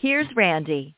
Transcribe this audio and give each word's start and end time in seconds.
here's 0.00 0.26
Randi. 0.34 0.94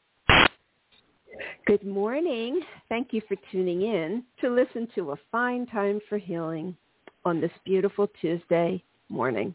Good 1.67 1.85
morning. 1.85 2.61
Thank 2.89 3.13
you 3.13 3.21
for 3.29 3.37
tuning 3.51 3.83
in 3.83 4.25
to 4.41 4.49
listen 4.49 4.89
to 4.95 5.13
A 5.13 5.17
Fine 5.31 5.67
Time 5.67 6.01
for 6.09 6.19
Healing 6.19 6.77
on 7.25 7.41
this 7.41 7.51
beautiful 7.65 8.09
Tuesday 8.21 8.83
morning. 9.09 9.55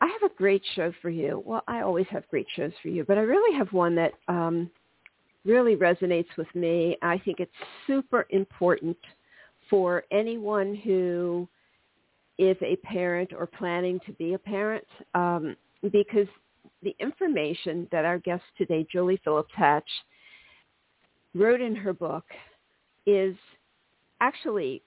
I 0.00 0.06
have 0.06 0.30
a 0.30 0.34
great 0.34 0.62
show 0.74 0.92
for 1.00 1.10
you. 1.10 1.42
Well, 1.46 1.62
I 1.66 1.80
always 1.80 2.06
have 2.10 2.28
great 2.28 2.46
shows 2.54 2.72
for 2.82 2.88
you, 2.88 3.04
but 3.04 3.16
I 3.16 3.22
really 3.22 3.56
have 3.58 3.72
one 3.72 3.94
that 3.94 4.12
um, 4.28 4.70
really 5.44 5.76
resonates 5.76 6.28
with 6.36 6.52
me. 6.54 6.96
I 7.02 7.18
think 7.18 7.40
it's 7.40 7.50
super 7.86 8.26
important 8.30 8.96
for 9.70 10.04
anyone 10.12 10.74
who 10.74 11.48
is 12.38 12.56
a 12.60 12.76
parent 12.76 13.32
or 13.32 13.46
planning 13.46 13.98
to 14.06 14.12
be 14.12 14.34
a 14.34 14.38
parent 14.38 14.84
um, 15.14 15.56
because 15.90 16.28
the 16.82 16.94
information 16.98 17.88
that 17.92 18.04
our 18.04 18.18
guest 18.18 18.42
today, 18.56 18.86
Julie 18.90 19.20
Phillips 19.24 19.52
Hatch, 19.54 19.88
wrote 21.34 21.60
in 21.60 21.74
her 21.76 21.92
book 21.92 22.24
is 23.06 23.36
actually 24.20 24.82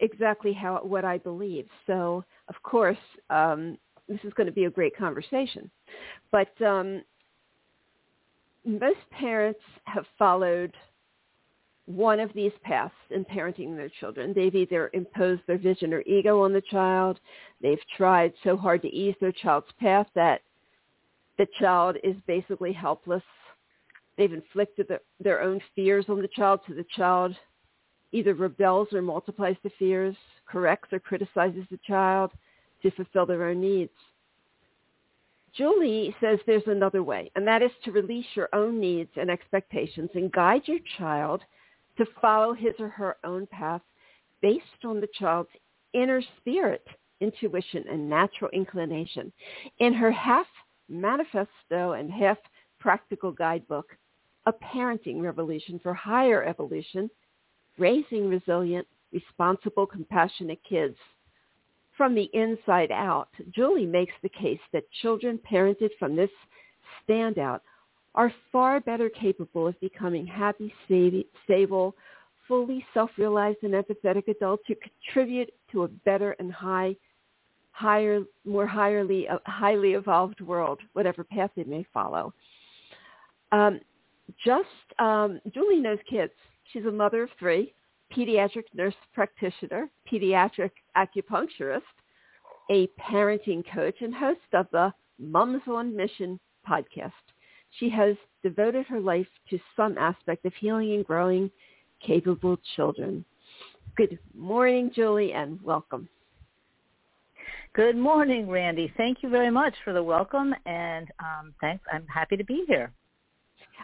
exactly 0.00 0.52
how 0.52 0.80
what 0.82 1.04
I 1.04 1.18
believe. 1.18 1.66
So, 1.86 2.24
of 2.48 2.54
course, 2.62 2.98
um, 3.30 3.78
this 4.08 4.20
is 4.24 4.32
going 4.34 4.46
to 4.46 4.52
be 4.52 4.64
a 4.64 4.70
great 4.70 4.96
conversation. 4.96 5.70
But 6.30 6.60
um, 6.62 7.02
most 8.64 8.98
parents 9.10 9.60
have 9.84 10.04
followed 10.18 10.74
one 11.86 12.18
of 12.18 12.32
these 12.34 12.52
paths 12.62 12.94
in 13.10 13.24
parenting 13.24 13.76
their 13.76 13.90
children. 14.00 14.32
They've 14.34 14.54
either 14.54 14.90
imposed 14.94 15.42
their 15.46 15.58
vision 15.58 15.92
or 15.92 16.02
ego 16.02 16.42
on 16.42 16.52
the 16.52 16.62
child. 16.62 17.20
They've 17.60 17.78
tried 17.96 18.32
so 18.42 18.56
hard 18.56 18.82
to 18.82 18.88
ease 18.88 19.14
their 19.20 19.32
child's 19.32 19.70
path 19.78 20.06
that 20.14 20.40
the 21.38 21.46
child 21.58 21.96
is 22.04 22.16
basically 22.26 22.72
helpless. 22.72 23.22
They've 24.16 24.32
inflicted 24.32 24.88
the, 24.88 25.00
their 25.20 25.42
own 25.42 25.60
fears 25.74 26.06
on 26.08 26.22
the 26.22 26.28
child 26.28 26.60
so 26.66 26.74
the 26.74 26.86
child 26.96 27.34
either 28.12 28.34
rebels 28.34 28.88
or 28.92 29.02
multiplies 29.02 29.56
the 29.64 29.70
fears, 29.78 30.14
corrects 30.46 30.92
or 30.92 31.00
criticizes 31.00 31.64
the 31.70 31.80
child 31.86 32.30
to 32.82 32.90
fulfill 32.92 33.26
their 33.26 33.48
own 33.48 33.60
needs. 33.60 33.90
Julie 35.56 36.14
says 36.20 36.38
there's 36.46 36.66
another 36.66 37.02
way, 37.02 37.30
and 37.36 37.46
that 37.46 37.62
is 37.62 37.70
to 37.84 37.92
release 37.92 38.26
your 38.34 38.48
own 38.52 38.80
needs 38.80 39.10
and 39.16 39.30
expectations 39.30 40.10
and 40.14 40.32
guide 40.32 40.62
your 40.66 40.80
child 40.98 41.42
to 41.96 42.04
follow 42.20 42.52
his 42.52 42.74
or 42.78 42.88
her 42.88 43.16
own 43.24 43.46
path 43.46 43.82
based 44.42 44.84
on 44.84 45.00
the 45.00 45.08
child's 45.18 45.50
inner 45.92 46.22
spirit, 46.40 46.84
intuition, 47.20 47.84
and 47.88 48.08
natural 48.08 48.50
inclination. 48.52 49.32
In 49.78 49.94
her 49.94 50.10
half 50.10 50.46
manifesto 50.88 51.92
and 51.92 52.10
half 52.10 52.38
practical 52.78 53.32
guidebook, 53.32 53.96
A 54.46 54.52
Parenting 54.52 55.22
Revolution 55.22 55.80
for 55.82 55.94
Higher 55.94 56.44
Evolution, 56.44 57.10
Raising 57.78 58.28
Resilient, 58.28 58.86
Responsible, 59.12 59.86
Compassionate 59.86 60.60
Kids, 60.68 60.96
from 61.96 62.14
the 62.14 62.28
inside 62.32 62.90
out, 62.90 63.28
Julie 63.54 63.86
makes 63.86 64.14
the 64.22 64.28
case 64.28 64.60
that 64.72 64.90
children 65.02 65.38
parented 65.50 65.90
from 65.98 66.16
this 66.16 66.30
standout 67.08 67.60
are 68.14 68.32
far 68.50 68.80
better 68.80 69.08
capable 69.08 69.66
of 69.68 69.80
becoming 69.80 70.26
happy, 70.26 70.72
stable, 71.44 71.94
fully 72.48 72.84
self-realized 72.94 73.58
and 73.62 73.74
empathetic 73.74 74.28
adults 74.28 74.64
who 74.66 74.74
contribute 74.74 75.50
to 75.72 75.84
a 75.84 75.88
better 75.88 76.32
and 76.38 76.52
high, 76.52 76.96
higher, 77.74 78.20
more 78.44 78.68
highly, 78.68 79.28
uh, 79.28 79.38
highly 79.46 79.94
evolved 79.94 80.40
world, 80.40 80.80
whatever 80.92 81.24
path 81.24 81.50
they 81.56 81.64
may 81.64 81.84
follow. 81.92 82.32
Um, 83.50 83.80
just 84.44 84.68
um, 85.00 85.40
Julie 85.52 85.80
knows 85.80 85.98
kids. 86.08 86.32
She's 86.72 86.84
a 86.86 86.92
mother 86.92 87.24
of 87.24 87.30
three 87.38 87.74
pediatric 88.16 88.64
nurse 88.74 88.94
practitioner, 89.12 89.90
pediatric 90.10 90.70
acupuncturist, 90.96 91.80
a 92.70 92.86
parenting 93.00 93.64
coach, 93.74 93.96
and 94.00 94.14
host 94.14 94.38
of 94.52 94.66
the 94.70 94.92
Mums 95.18 95.62
on 95.66 95.96
Mission 95.96 96.38
podcast. 96.68 97.12
She 97.80 97.90
has 97.90 98.14
devoted 98.44 98.86
her 98.86 99.00
life 99.00 99.26
to 99.50 99.58
some 99.74 99.98
aspect 99.98 100.44
of 100.46 100.52
healing 100.54 100.92
and 100.92 101.04
growing 101.04 101.50
capable 102.00 102.56
children. 102.76 103.24
Good 103.96 104.18
morning, 104.32 104.92
Julie, 104.94 105.32
and 105.32 105.60
welcome. 105.60 106.08
Good 107.74 107.96
morning, 107.96 108.48
Randi. 108.48 108.92
Thank 108.96 109.24
you 109.24 109.28
very 109.28 109.50
much 109.50 109.74
for 109.82 109.92
the 109.92 110.02
welcome, 110.02 110.54
and 110.64 111.08
um, 111.18 111.52
thanks. 111.60 111.84
I'm 111.92 112.06
happy 112.06 112.36
to 112.36 112.44
be 112.44 112.64
here. 112.68 112.92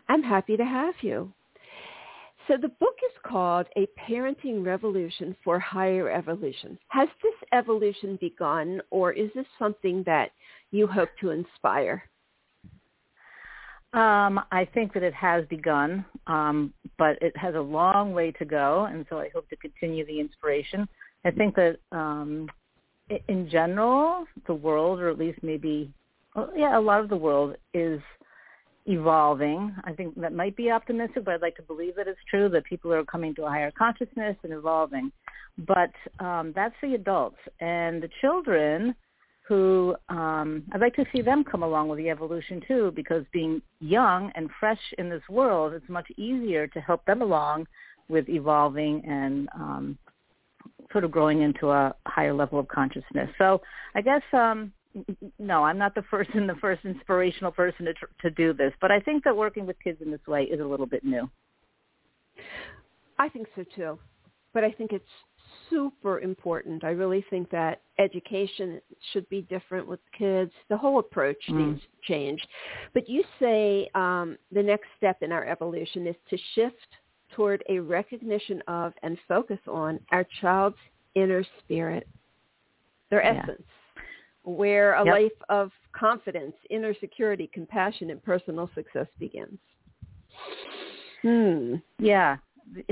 I'm 0.08 0.22
happy 0.22 0.56
to 0.56 0.64
have 0.64 0.94
you. 1.00 1.32
So 2.46 2.56
the 2.56 2.68
book 2.68 2.94
is 3.04 3.18
called 3.26 3.66
A 3.76 3.88
Parenting 3.98 4.64
Revolution 4.64 5.34
for 5.42 5.58
Higher 5.58 6.08
Evolution. 6.08 6.78
Has 6.86 7.08
this 7.20 7.34
evolution 7.52 8.16
begun 8.20 8.80
or 8.90 9.12
is 9.12 9.28
this 9.34 9.46
something 9.58 10.04
that 10.06 10.30
you 10.70 10.86
hope 10.86 11.10
to 11.20 11.30
inspire? 11.30 12.04
Um, 13.92 14.38
I 14.52 14.68
think 14.72 14.94
that 14.94 15.02
it 15.02 15.14
has 15.14 15.44
begun, 15.46 16.04
um, 16.28 16.72
but 16.96 17.20
it 17.20 17.36
has 17.36 17.56
a 17.56 17.60
long 17.60 18.12
way 18.12 18.30
to 18.32 18.44
go, 18.44 18.84
and 18.84 19.04
so 19.10 19.18
I 19.18 19.30
hope 19.34 19.48
to 19.48 19.56
continue 19.56 20.06
the 20.06 20.20
inspiration. 20.20 20.88
I 21.24 21.32
think 21.32 21.56
that 21.56 21.78
um, 21.90 22.48
in 23.28 23.48
general, 23.48 24.26
the 24.46 24.54
world, 24.54 25.00
or 25.00 25.08
at 25.08 25.18
least 25.18 25.38
maybe, 25.42 25.92
well, 26.34 26.50
yeah, 26.56 26.78
a 26.78 26.80
lot 26.80 27.00
of 27.00 27.08
the 27.08 27.16
world 27.16 27.56
is– 27.74 28.00
evolving. 28.86 29.74
I 29.84 29.92
think 29.92 30.20
that 30.20 30.32
might 30.32 30.56
be 30.56 30.70
optimistic, 30.70 31.24
but 31.24 31.34
I'd 31.34 31.42
like 31.42 31.56
to 31.56 31.62
believe 31.62 31.96
that 31.96 32.08
it's 32.08 32.20
true 32.28 32.48
that 32.50 32.64
people 32.64 32.92
are 32.92 33.04
coming 33.04 33.34
to 33.36 33.44
a 33.44 33.48
higher 33.48 33.70
consciousness 33.70 34.36
and 34.42 34.52
evolving. 34.52 35.12
But 35.58 35.92
um, 36.18 36.52
that's 36.54 36.74
the 36.82 36.94
adults 36.94 37.38
and 37.60 38.02
the 38.02 38.08
children 38.20 38.94
who 39.46 39.96
um, 40.08 40.62
I'd 40.72 40.80
like 40.80 40.94
to 40.94 41.04
see 41.12 41.22
them 41.22 41.44
come 41.44 41.62
along 41.62 41.88
with 41.88 41.98
the 41.98 42.08
evolution 42.08 42.62
too, 42.66 42.92
because 42.94 43.24
being 43.32 43.60
young 43.80 44.30
and 44.34 44.48
fresh 44.60 44.80
in 44.96 45.10
this 45.10 45.22
world, 45.28 45.72
it's 45.74 45.88
much 45.88 46.08
easier 46.16 46.66
to 46.68 46.80
help 46.80 47.04
them 47.04 47.20
along 47.20 47.66
with 48.08 48.28
evolving 48.28 49.04
and 49.04 49.48
um, 49.54 49.98
sort 50.92 51.04
of 51.04 51.10
growing 51.10 51.42
into 51.42 51.70
a 51.70 51.94
higher 52.06 52.34
level 52.34 52.58
of 52.58 52.68
consciousness. 52.68 53.30
So 53.38 53.60
I 53.94 54.00
guess 54.00 54.22
um, 54.32 54.72
no, 55.38 55.64
I'm 55.64 55.78
not 55.78 55.94
the 55.94 56.02
first 56.10 56.30
and 56.34 56.48
the 56.48 56.56
first 56.56 56.84
inspirational 56.84 57.52
person 57.52 57.86
to 57.86 57.94
to 58.22 58.30
do 58.30 58.52
this, 58.52 58.72
but 58.80 58.90
I 58.90 59.00
think 59.00 59.24
that 59.24 59.36
working 59.36 59.66
with 59.66 59.76
kids 59.82 60.00
in 60.04 60.10
this 60.10 60.26
way 60.26 60.44
is 60.44 60.60
a 60.60 60.64
little 60.64 60.86
bit 60.86 61.04
new. 61.04 61.30
I 63.18 63.28
think 63.28 63.48
so 63.54 63.64
too, 63.76 63.98
but 64.54 64.64
I 64.64 64.70
think 64.72 64.92
it's 64.92 65.04
super 65.68 66.20
important. 66.20 66.84
I 66.84 66.90
really 66.90 67.24
think 67.30 67.50
that 67.50 67.82
education 67.98 68.80
should 69.12 69.28
be 69.28 69.42
different 69.42 69.86
with 69.86 70.00
kids. 70.16 70.52
The 70.68 70.76
whole 70.76 70.98
approach 70.98 71.38
mm. 71.48 71.66
needs 71.66 71.80
to 71.80 72.12
change. 72.12 72.40
But 72.94 73.08
you 73.08 73.22
say 73.38 73.90
um, 73.94 74.38
the 74.52 74.62
next 74.62 74.86
step 74.96 75.22
in 75.22 75.32
our 75.32 75.46
evolution 75.46 76.06
is 76.06 76.16
to 76.30 76.38
shift 76.54 76.88
toward 77.34 77.62
a 77.68 77.78
recognition 77.78 78.62
of 78.68 78.92
and 79.02 79.18
focus 79.28 79.58
on 79.66 80.00
our 80.12 80.26
child's 80.40 80.76
inner 81.14 81.44
spirit, 81.64 82.06
their 83.10 83.22
yeah. 83.22 83.42
essence 83.42 83.62
where 84.44 84.94
a 84.94 85.04
yep. 85.04 85.14
life 85.14 85.42
of 85.48 85.70
confidence, 85.92 86.54
inner 86.70 86.94
security, 87.00 87.50
compassion, 87.52 88.10
and 88.10 88.22
personal 88.22 88.70
success 88.74 89.06
begins. 89.18 89.58
Hmm. 91.22 91.74
Yeah. 91.98 92.36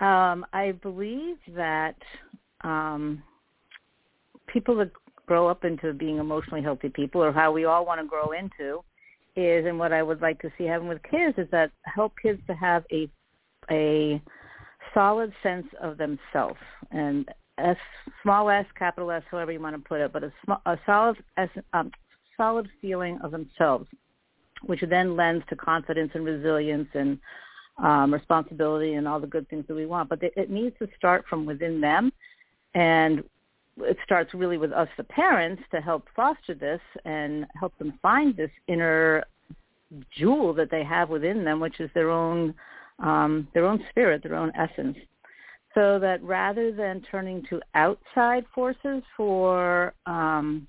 um, 0.00 0.46
I 0.52 0.74
believe 0.82 1.36
that 1.54 1.96
um, 2.62 3.22
people 4.46 4.76
that 4.76 4.90
grow 5.26 5.46
up 5.46 5.64
into 5.64 5.92
being 5.92 6.18
emotionally 6.18 6.62
healthy 6.62 6.88
people, 6.88 7.22
or 7.22 7.32
how 7.32 7.52
we 7.52 7.64
all 7.64 7.84
want 7.84 8.00
to 8.00 8.06
grow 8.06 8.32
into, 8.32 8.82
is, 9.36 9.66
and 9.66 9.78
what 9.78 9.92
I 9.92 10.02
would 10.02 10.20
like 10.20 10.40
to 10.40 10.50
see 10.56 10.64
happen 10.64 10.88
with 10.88 11.02
kids 11.08 11.38
is 11.38 11.48
that 11.52 11.70
help 11.84 12.14
kids 12.20 12.40
to 12.46 12.54
have 12.54 12.84
a 12.90 13.08
a 13.70 14.20
solid 14.94 15.32
sense 15.42 15.66
of 15.80 15.98
themselves 15.98 16.58
and 16.90 17.28
S, 17.58 17.76
small 18.22 18.48
s, 18.50 18.66
capital 18.78 19.10
S, 19.10 19.22
however 19.30 19.52
you 19.52 19.60
want 19.60 19.76
to 19.76 19.88
put 19.88 20.00
it, 20.00 20.12
but 20.12 20.24
a, 20.24 20.32
sm- 20.44 20.62
a 20.66 20.78
solid, 20.86 21.16
S, 21.36 21.48
um, 21.72 21.90
solid 22.36 22.68
feeling 22.80 23.18
of 23.22 23.30
themselves, 23.30 23.86
which 24.64 24.82
then 24.88 25.16
lends 25.16 25.44
to 25.48 25.56
confidence 25.56 26.10
and 26.14 26.24
resilience 26.24 26.88
and 26.94 27.18
um, 27.78 28.12
responsibility 28.12 28.94
and 28.94 29.06
all 29.06 29.20
the 29.20 29.26
good 29.26 29.48
things 29.48 29.64
that 29.68 29.74
we 29.74 29.86
want. 29.86 30.08
But 30.08 30.22
it, 30.22 30.32
it 30.36 30.50
needs 30.50 30.74
to 30.78 30.88
start 30.96 31.24
from 31.28 31.44
within 31.46 31.80
them, 31.80 32.12
and 32.74 33.22
it 33.78 33.96
starts 34.04 34.34
really 34.34 34.58
with 34.58 34.72
us, 34.72 34.88
the 34.96 35.04
parents, 35.04 35.62
to 35.70 35.80
help 35.80 36.06
foster 36.14 36.54
this 36.54 36.80
and 37.04 37.46
help 37.58 37.76
them 37.78 37.98
find 38.02 38.36
this 38.36 38.50
inner 38.68 39.24
jewel 40.16 40.52
that 40.54 40.70
they 40.70 40.84
have 40.84 41.08
within 41.08 41.44
them, 41.44 41.60
which 41.60 41.80
is 41.80 41.90
their 41.94 42.10
own 42.10 42.54
um, 43.02 43.48
their 43.54 43.66
own 43.66 43.82
spirit, 43.90 44.22
their 44.22 44.36
own 44.36 44.52
essence. 44.56 44.96
So 45.74 45.98
that 46.00 46.22
rather 46.22 46.72
than 46.72 47.02
turning 47.10 47.44
to 47.48 47.60
outside 47.74 48.44
forces 48.54 49.02
for 49.16 49.94
um, 50.06 50.66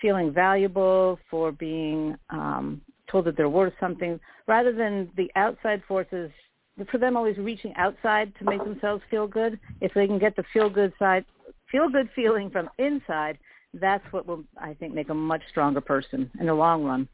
feeling 0.00 0.32
valuable, 0.32 1.18
for 1.30 1.50
being 1.52 2.16
um, 2.30 2.80
told 3.10 3.24
that 3.26 3.36
they're 3.36 3.48
worth 3.48 3.74
something, 3.80 4.20
rather 4.46 4.72
than 4.72 5.10
the 5.16 5.30
outside 5.34 5.82
forces, 5.88 6.30
for 6.90 6.98
them 6.98 7.16
always 7.16 7.36
reaching 7.36 7.74
outside 7.76 8.32
to 8.38 8.44
make 8.44 8.62
themselves 8.62 9.02
feel 9.10 9.26
good, 9.26 9.58
if 9.80 9.92
they 9.92 10.06
can 10.06 10.18
get 10.18 10.36
the 10.36 10.44
feel 10.52 10.70
good 10.70 10.92
side, 10.98 11.24
feel 11.70 11.88
good 11.88 12.08
feeling 12.14 12.48
from 12.48 12.70
inside, 12.78 13.38
that's 13.74 14.04
what 14.12 14.26
will, 14.26 14.44
I 14.56 14.74
think, 14.74 14.94
make 14.94 15.10
a 15.10 15.14
much 15.14 15.42
stronger 15.50 15.80
person 15.80 16.30
in 16.40 16.46
the 16.46 16.54
long 16.54 16.84
run. 16.84 17.08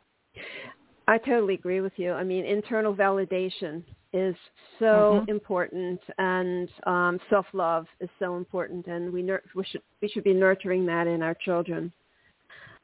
I 1.09 1.19
totally 1.19 1.55
agree 1.55 1.81
with 1.81 1.93
you. 1.97 2.13
I 2.13 2.25
mean, 2.25 2.45
internal 2.45 2.95
validation 2.95 3.85
is 4.13 4.35
so 4.79 5.21
mm-hmm. 5.21 5.31
important, 5.31 6.01
and 6.19 6.69
um, 6.87 7.21
self-love 7.31 7.87
is 8.01 8.09
so 8.19 8.37
important, 8.37 8.87
and 8.87 9.13
we, 9.13 9.23
nur- 9.23 9.43
we 9.55 9.65
should 9.65 9.83
we 10.03 10.09
should 10.09 10.25
be 10.25 10.33
nurturing 10.33 10.87
that 10.87 11.07
in 11.07 11.23
our 11.23 11.35
children. 11.35 11.93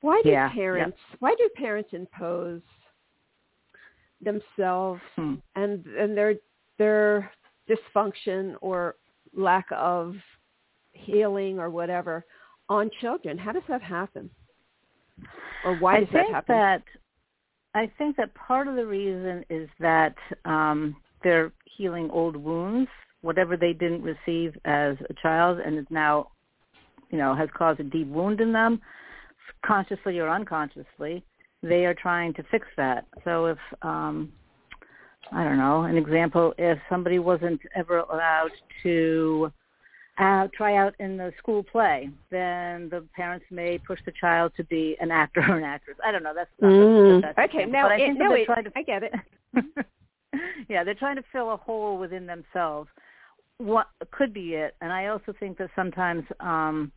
Why 0.02 0.20
do 0.22 0.30
yeah, 0.30 0.52
parents 0.52 0.98
yeah. 1.10 1.16
Why 1.20 1.34
do 1.36 1.48
parents 1.56 1.90
impose 1.92 2.60
themselves 4.20 5.00
hmm. 5.16 5.34
and 5.56 5.84
and 5.86 6.16
their 6.16 6.34
their 6.78 7.30
dysfunction 7.68 8.54
or 8.60 8.96
lack 9.34 9.66
of 9.72 10.14
healing 10.92 11.58
or 11.58 11.70
whatever 11.70 12.24
on 12.68 12.90
children? 13.00 13.38
How 13.38 13.52
does 13.52 13.62
that 13.68 13.82
happen? 13.82 14.30
Or 15.64 15.76
why 15.76 15.96
I 15.96 16.00
does 16.00 16.08
that 16.12 16.26
happen? 16.30 16.54
That 16.54 16.82
I 17.74 17.90
think 17.98 18.16
that 18.16 18.34
part 18.34 18.68
of 18.68 18.76
the 18.76 18.86
reason 18.86 19.44
is 19.48 19.68
that 19.80 20.14
um, 20.44 20.96
they're 21.22 21.52
healing 21.76 22.10
old 22.10 22.36
wounds, 22.36 22.90
whatever 23.22 23.56
they 23.56 23.72
didn't 23.72 24.02
receive 24.02 24.54
as 24.64 24.96
a 25.08 25.14
child, 25.22 25.58
and 25.58 25.78
is 25.78 25.86
now, 25.90 26.30
you 27.10 27.18
know, 27.18 27.34
has 27.34 27.48
caused 27.56 27.80
a 27.80 27.84
deep 27.84 28.08
wound 28.08 28.40
in 28.40 28.52
them, 28.52 28.80
consciously 29.64 30.18
or 30.18 30.28
unconsciously. 30.28 31.24
They 31.62 31.86
are 31.86 31.94
trying 31.94 32.34
to 32.34 32.42
fix 32.50 32.66
that. 32.76 33.06
So 33.24 33.46
if 33.46 33.58
um, 33.82 34.32
I 35.30 35.44
don't 35.44 35.58
know, 35.58 35.84
an 35.84 35.96
example, 35.96 36.52
if 36.58 36.78
somebody 36.90 37.18
wasn't 37.18 37.60
ever 37.74 37.98
allowed 37.98 38.50
to 38.82 39.50
uh, 40.22 40.48
try 40.54 40.76
out 40.76 40.94
in 41.00 41.16
the 41.16 41.32
school 41.38 41.62
play, 41.62 42.08
then 42.30 42.88
the 42.90 43.04
parents 43.14 43.44
may 43.50 43.78
push 43.78 43.98
the 44.06 44.12
child 44.20 44.52
to 44.56 44.64
be 44.64 44.96
an 45.00 45.10
actor 45.10 45.40
or 45.48 45.56
an 45.58 45.64
actress. 45.64 45.96
I 46.04 46.12
don't 46.12 46.22
know. 46.22 46.34
That's 46.34 46.50
not 46.60 46.68
mm. 46.68 47.22
that's 47.22 47.38
okay. 47.50 47.64
Now, 47.64 47.88
I 47.88 47.94
it, 47.94 47.98
think 47.98 48.18
no, 48.18 48.34
it, 48.34 48.44
trying 48.46 48.64
to, 48.64 48.72
I 48.76 48.82
get 48.82 49.02
it. 49.02 49.12
yeah, 50.68 50.84
they're 50.84 50.94
trying 50.94 51.16
to 51.16 51.24
fill 51.32 51.52
a 51.52 51.56
hole 51.56 51.98
within 51.98 52.26
themselves. 52.26 52.88
What 53.58 53.88
could 54.10 54.32
be 54.32 54.54
it? 54.54 54.74
And 54.80 54.92
I 54.92 55.06
also 55.06 55.34
think 55.38 55.58
that 55.58 55.70
sometimes 55.74 56.24
um 56.40 56.92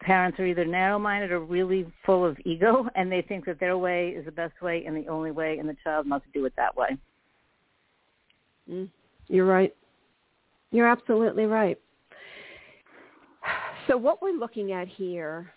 parents 0.00 0.38
are 0.40 0.46
either 0.46 0.64
narrow-minded 0.64 1.30
or 1.30 1.40
really 1.40 1.86
full 2.06 2.24
of 2.24 2.36
ego, 2.44 2.88
and 2.94 3.12
they 3.12 3.22
think 3.22 3.44
that 3.44 3.60
their 3.60 3.76
way 3.76 4.10
is 4.10 4.24
the 4.24 4.32
best 4.32 4.60
way 4.62 4.84
and 4.86 4.96
the 4.96 5.06
only 5.08 5.30
way, 5.30 5.58
and 5.58 5.68
the 5.68 5.76
child 5.84 6.06
must 6.06 6.24
do 6.32 6.46
it 6.46 6.54
that 6.56 6.74
way. 6.74 6.96
Mm. 8.70 8.88
You're 9.28 9.46
right. 9.46 9.74
You're 10.72 10.88
absolutely 10.88 11.44
right. 11.44 11.78
So 13.86 13.96
what 13.96 14.22
we're 14.22 14.38
looking 14.38 14.72
at 14.72 14.88
here 14.88 15.52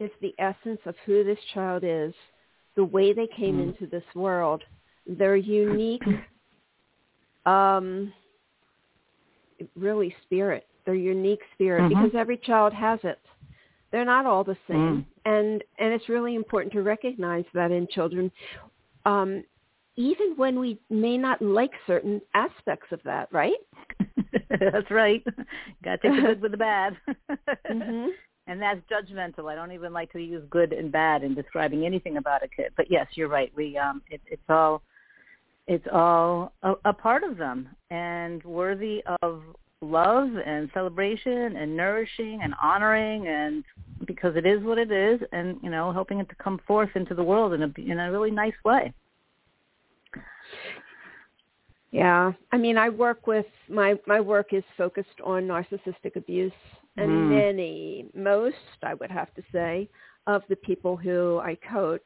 is 0.00 0.10
the 0.20 0.34
essence 0.38 0.80
of 0.86 0.94
who 1.06 1.24
this 1.24 1.38
child 1.52 1.82
is, 1.84 2.12
the 2.76 2.84
way 2.84 3.12
they 3.12 3.28
came 3.36 3.58
mm. 3.58 3.68
into 3.68 3.86
this 3.86 4.04
world, 4.14 4.62
their 5.06 5.36
unique, 5.36 6.02
um, 7.46 8.12
really 9.76 10.14
spirit, 10.24 10.66
their 10.84 10.94
unique 10.94 11.40
spirit, 11.54 11.82
mm-hmm. 11.82 12.02
because 12.02 12.18
every 12.18 12.36
child 12.38 12.72
has 12.72 12.98
it. 13.04 13.20
They're 13.92 14.04
not 14.04 14.26
all 14.26 14.42
the 14.42 14.56
same, 14.68 15.06
mm. 15.06 15.06
and 15.24 15.62
and 15.78 15.92
it's 15.92 16.08
really 16.08 16.34
important 16.34 16.72
to 16.72 16.82
recognize 16.82 17.44
that 17.54 17.70
in 17.70 17.86
children. 17.86 18.32
Um, 19.06 19.44
even 19.96 20.34
when 20.36 20.58
we 20.58 20.80
may 20.90 21.16
not 21.16 21.40
like 21.40 21.70
certain 21.86 22.20
aspects 22.34 22.88
of 22.90 23.00
that, 23.04 23.28
right? 23.30 23.52
that's 24.50 24.90
right. 24.90 25.24
Got 25.82 26.02
to 26.02 26.08
take 26.08 26.16
the 26.16 26.22
good 26.22 26.42
with 26.42 26.50
the 26.52 26.56
bad. 26.56 26.96
mm-hmm. 27.70 28.08
And 28.46 28.60
that's 28.60 28.80
judgmental. 28.90 29.50
I 29.50 29.54
don't 29.54 29.72
even 29.72 29.92
like 29.92 30.12
to 30.12 30.20
use 30.20 30.42
good 30.50 30.72
and 30.72 30.92
bad 30.92 31.22
in 31.22 31.34
describing 31.34 31.86
anything 31.86 32.18
about 32.18 32.42
a 32.42 32.48
kid. 32.48 32.72
But 32.76 32.90
yes, 32.90 33.06
you're 33.14 33.28
right. 33.28 33.50
We 33.56 33.78
um, 33.78 34.02
it, 34.10 34.20
it's 34.26 34.42
all 34.48 34.82
it's 35.66 35.86
all 35.92 36.52
a, 36.62 36.74
a 36.84 36.92
part 36.92 37.24
of 37.24 37.38
them 37.38 37.68
and 37.90 38.42
worthy 38.44 39.02
of 39.22 39.42
love 39.80 40.28
and 40.44 40.70
celebration 40.74 41.56
and 41.56 41.76
nourishing 41.76 42.40
and 42.42 42.54
honoring 42.62 43.26
and 43.28 43.64
because 44.06 44.34
it 44.36 44.46
is 44.46 44.62
what 44.62 44.78
it 44.78 44.90
is 44.90 45.20
and 45.32 45.58
you 45.62 45.70
know 45.70 45.92
helping 45.92 46.20
it 46.20 46.28
to 46.28 46.34
come 46.36 46.60
forth 46.66 46.90
into 46.94 47.14
the 47.14 47.22
world 47.22 47.52
in 47.52 47.62
a 47.62 47.72
in 47.78 47.98
a 47.98 48.10
really 48.10 48.30
nice 48.30 48.54
way 48.64 48.92
yeah 51.94 52.32
i 52.50 52.56
mean 52.56 52.76
i 52.76 52.88
work 52.88 53.28
with 53.28 53.46
my 53.68 53.94
my 54.04 54.20
work 54.20 54.52
is 54.52 54.64
focused 54.76 55.20
on 55.22 55.44
narcissistic 55.44 56.16
abuse 56.16 56.52
and 56.96 57.08
mm. 57.08 57.28
many 57.30 58.06
most 58.16 58.56
i 58.82 58.94
would 58.94 59.12
have 59.12 59.32
to 59.34 59.42
say 59.52 59.88
of 60.26 60.42
the 60.48 60.56
people 60.56 60.96
who 60.96 61.38
i 61.44 61.56
coach 61.72 62.02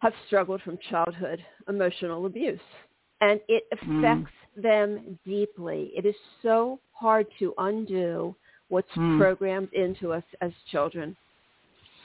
have 0.00 0.12
struggled 0.26 0.60
from 0.60 0.78
childhood 0.90 1.42
emotional 1.70 2.26
abuse 2.26 2.60
and 3.22 3.40
it 3.48 3.64
mm. 3.72 3.98
affects 3.98 4.32
mm. 4.58 4.62
them 4.62 5.18
deeply 5.24 5.90
it 5.96 6.04
is 6.04 6.14
so 6.42 6.78
hard 6.92 7.26
to 7.38 7.54
undo 7.56 8.36
what's 8.68 8.90
mm. 8.98 9.18
programmed 9.18 9.72
into 9.72 10.12
us 10.12 10.24
as 10.42 10.52
children 10.70 11.16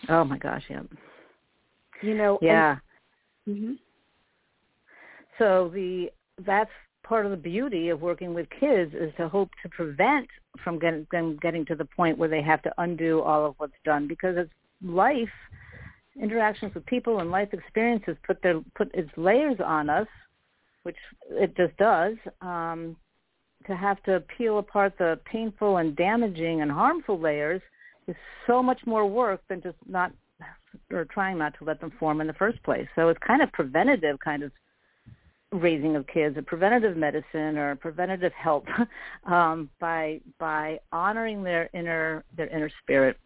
oh 0.07 0.23
my 0.23 0.37
gosh 0.37 0.63
yeah 0.69 0.81
you 2.01 2.13
know 2.13 2.39
yeah 2.41 2.77
and, 3.47 3.57
mm-hmm. 3.57 3.73
So 5.37 5.69
the 5.73 6.11
that's 6.45 6.71
part 7.03 7.25
of 7.25 7.31
the 7.31 7.37
beauty 7.37 7.89
of 7.89 8.01
working 8.01 8.33
with 8.33 8.47
kids 8.59 8.93
is 8.93 9.13
to 9.17 9.29
hope 9.29 9.49
to 9.61 9.69
prevent 9.69 10.27
from 10.63 10.79
getting 10.79 11.05
them 11.11 11.37
getting 11.41 11.65
to 11.65 11.75
the 11.75 11.85
point 11.85 12.17
where 12.17 12.29
they 12.29 12.41
have 12.41 12.61
to 12.63 12.73
undo 12.77 13.21
all 13.21 13.45
of 13.45 13.55
what's 13.57 13.73
done 13.83 14.07
because 14.07 14.35
it's 14.37 14.51
life 14.83 15.29
interactions 16.21 16.73
with 16.73 16.85
people 16.85 17.19
and 17.19 17.29
life 17.29 17.49
experiences 17.53 18.15
put 18.25 18.41
their 18.41 18.61
put 18.75 18.93
its 18.95 19.09
layers 19.17 19.57
on 19.63 19.89
us 19.89 20.07
which 20.83 20.95
it 21.29 21.55
just 21.55 21.75
does 21.77 22.15
um 22.41 22.95
to 23.67 23.75
have 23.75 24.01
to 24.03 24.23
peel 24.37 24.59
apart 24.59 24.93
the 24.97 25.19
painful 25.25 25.77
and 25.77 25.95
damaging 25.95 26.61
and 26.61 26.71
harmful 26.71 27.19
layers 27.19 27.61
is 28.07 28.15
so 28.47 28.61
much 28.61 28.79
more 28.85 29.07
work 29.07 29.41
than 29.49 29.61
just 29.61 29.77
not 29.87 30.11
or 30.91 31.05
trying 31.05 31.37
not 31.37 31.53
to 31.57 31.63
let 31.63 31.79
them 31.79 31.91
form 31.99 32.21
in 32.21 32.27
the 32.27 32.33
first 32.33 32.61
place. 32.63 32.87
So 32.95 33.09
it's 33.09 33.19
kind 33.25 33.41
of 33.41 33.51
preventative 33.51 34.19
kind 34.19 34.43
of 34.43 34.51
raising 35.59 35.95
of 35.95 36.05
kids, 36.07 36.37
a 36.37 36.41
preventative 36.41 36.97
medicine 36.97 37.57
or 37.57 37.75
preventative 37.75 38.33
help 38.33 38.65
um, 39.25 39.69
by 39.79 40.21
by 40.39 40.79
honoring 40.91 41.43
their 41.43 41.69
inner 41.73 42.23
their 42.35 42.47
inner 42.47 42.69
spirit. 42.81 43.17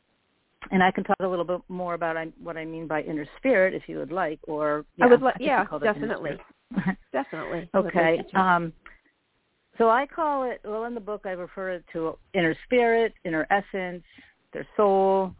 And 0.71 0.83
I 0.83 0.91
can 0.91 1.05
talk 1.05 1.17
a 1.21 1.27
little 1.27 1.45
bit 1.45 1.61
more 1.69 1.93
about 1.93 2.17
what 2.41 2.57
I 2.57 2.65
mean 2.65 2.85
by 2.85 3.01
inner 3.01 3.25
spirit, 3.37 3.73
if 3.73 3.83
you 3.87 3.97
would 3.97 4.11
like, 4.11 4.39
or 4.43 4.85
yeah, 4.97 5.05
I 5.05 5.07
would 5.07 5.21
like, 5.21 5.35
yeah, 5.39 5.63
definitely, 5.81 6.37
definitely. 7.13 7.69
okay. 7.73 8.21
Um, 8.35 8.73
so 9.77 9.89
I 9.89 10.05
call 10.05 10.43
it 10.43 10.59
well 10.65 10.83
in 10.83 10.93
the 10.93 10.99
book. 10.99 11.21
I 11.23 11.29
refer 11.29 11.71
it 11.71 11.85
to 11.93 12.17
inner 12.33 12.55
spirit, 12.65 13.13
inner 13.23 13.47
essence, 13.49 14.03
their 14.51 14.67
soul, 14.75 15.33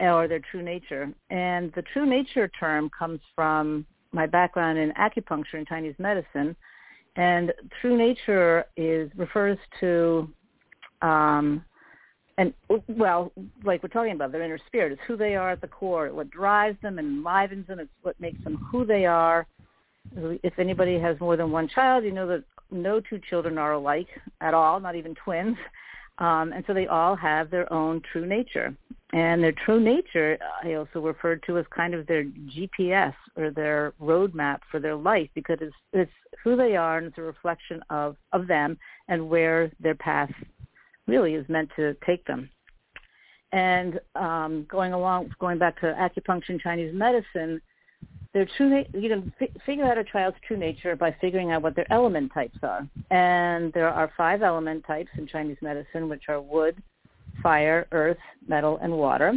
or 0.00 0.28
their 0.28 0.42
true 0.50 0.62
nature. 0.62 1.10
And 1.30 1.72
the 1.74 1.82
true 1.94 2.04
nature 2.04 2.50
term 2.60 2.90
comes 2.96 3.20
from 3.34 3.86
my 4.12 4.26
background 4.26 4.78
in 4.78 4.92
acupuncture 4.92 5.54
and 5.54 5.66
Chinese 5.66 5.94
medicine, 5.98 6.54
and 7.16 7.52
true 7.80 7.96
nature 7.96 8.64
is 8.76 9.10
refers 9.16 9.58
to, 9.80 10.28
um, 11.02 11.64
and 12.38 12.54
well, 12.88 13.32
like 13.64 13.82
we're 13.82 13.88
talking 13.88 14.12
about, 14.12 14.32
their 14.32 14.42
inner 14.42 14.58
spirit. 14.66 14.92
It's 14.92 15.02
who 15.06 15.16
they 15.16 15.36
are 15.36 15.50
at 15.50 15.60
the 15.60 15.68
core. 15.68 16.12
What 16.12 16.30
drives 16.30 16.78
them 16.82 16.98
and 16.98 17.18
enlivens 17.18 17.66
them. 17.66 17.78
It's 17.78 17.90
what 18.02 18.18
makes 18.20 18.42
them 18.44 18.56
who 18.70 18.84
they 18.86 19.04
are. 19.04 19.46
If 20.14 20.58
anybody 20.58 20.98
has 20.98 21.18
more 21.20 21.36
than 21.36 21.50
one 21.50 21.68
child, 21.68 22.04
you 22.04 22.12
know 22.12 22.26
that 22.26 22.44
no 22.70 23.00
two 23.00 23.20
children 23.30 23.58
are 23.58 23.72
alike 23.72 24.08
at 24.40 24.54
all, 24.54 24.80
not 24.80 24.96
even 24.96 25.14
twins. 25.14 25.56
Um, 26.18 26.52
and 26.52 26.62
so 26.66 26.74
they 26.74 26.86
all 26.86 27.16
have 27.16 27.50
their 27.50 27.72
own 27.72 28.02
true 28.12 28.26
nature. 28.26 28.74
And 29.12 29.42
their 29.42 29.52
true 29.52 29.80
nature, 29.80 30.38
I 30.64 30.74
also 30.74 31.00
refer 31.00 31.36
to 31.36 31.58
as 31.58 31.66
kind 31.74 31.94
of 31.94 32.06
their 32.06 32.24
GPS 32.24 33.14
or 33.36 33.50
their 33.50 33.92
roadmap 34.00 34.60
for 34.70 34.80
their 34.80 34.96
life 34.96 35.28
because 35.34 35.58
it's, 35.60 35.74
it's 35.92 36.12
who 36.42 36.56
they 36.56 36.76
are 36.76 36.98
and 36.98 37.08
it's 37.08 37.18
a 37.18 37.22
reflection 37.22 37.82
of, 37.90 38.16
of 38.32 38.46
them 38.46 38.78
and 39.08 39.28
where 39.28 39.70
their 39.80 39.94
path 39.94 40.30
really 41.06 41.34
is 41.34 41.46
meant 41.48 41.70
to 41.76 41.94
take 42.06 42.24
them. 42.24 42.48
And 43.52 44.00
um, 44.14 44.66
going 44.70 44.94
along, 44.94 45.34
going 45.38 45.58
back 45.58 45.78
to 45.80 45.86
acupuncture 45.86 46.50
and 46.50 46.60
Chinese 46.60 46.94
medicine, 46.94 47.60
their 48.34 48.48
true 48.56 48.84
you 48.94 49.08
can 49.08 49.32
f- 49.40 49.48
figure 49.66 49.84
out 49.84 49.98
a 49.98 50.04
child's 50.04 50.36
true 50.46 50.56
nature 50.56 50.96
by 50.96 51.14
figuring 51.20 51.50
out 51.50 51.62
what 51.62 51.76
their 51.76 51.90
element 51.92 52.32
types 52.32 52.58
are. 52.62 52.88
And 53.10 53.72
there 53.72 53.88
are 53.88 54.10
five 54.16 54.42
element 54.42 54.84
types 54.86 55.10
in 55.18 55.26
Chinese 55.26 55.58
medicine, 55.60 56.08
which 56.08 56.24
are 56.28 56.40
wood, 56.40 56.82
fire, 57.42 57.86
earth, 57.92 58.18
metal, 58.46 58.78
and 58.82 58.92
water. 58.92 59.34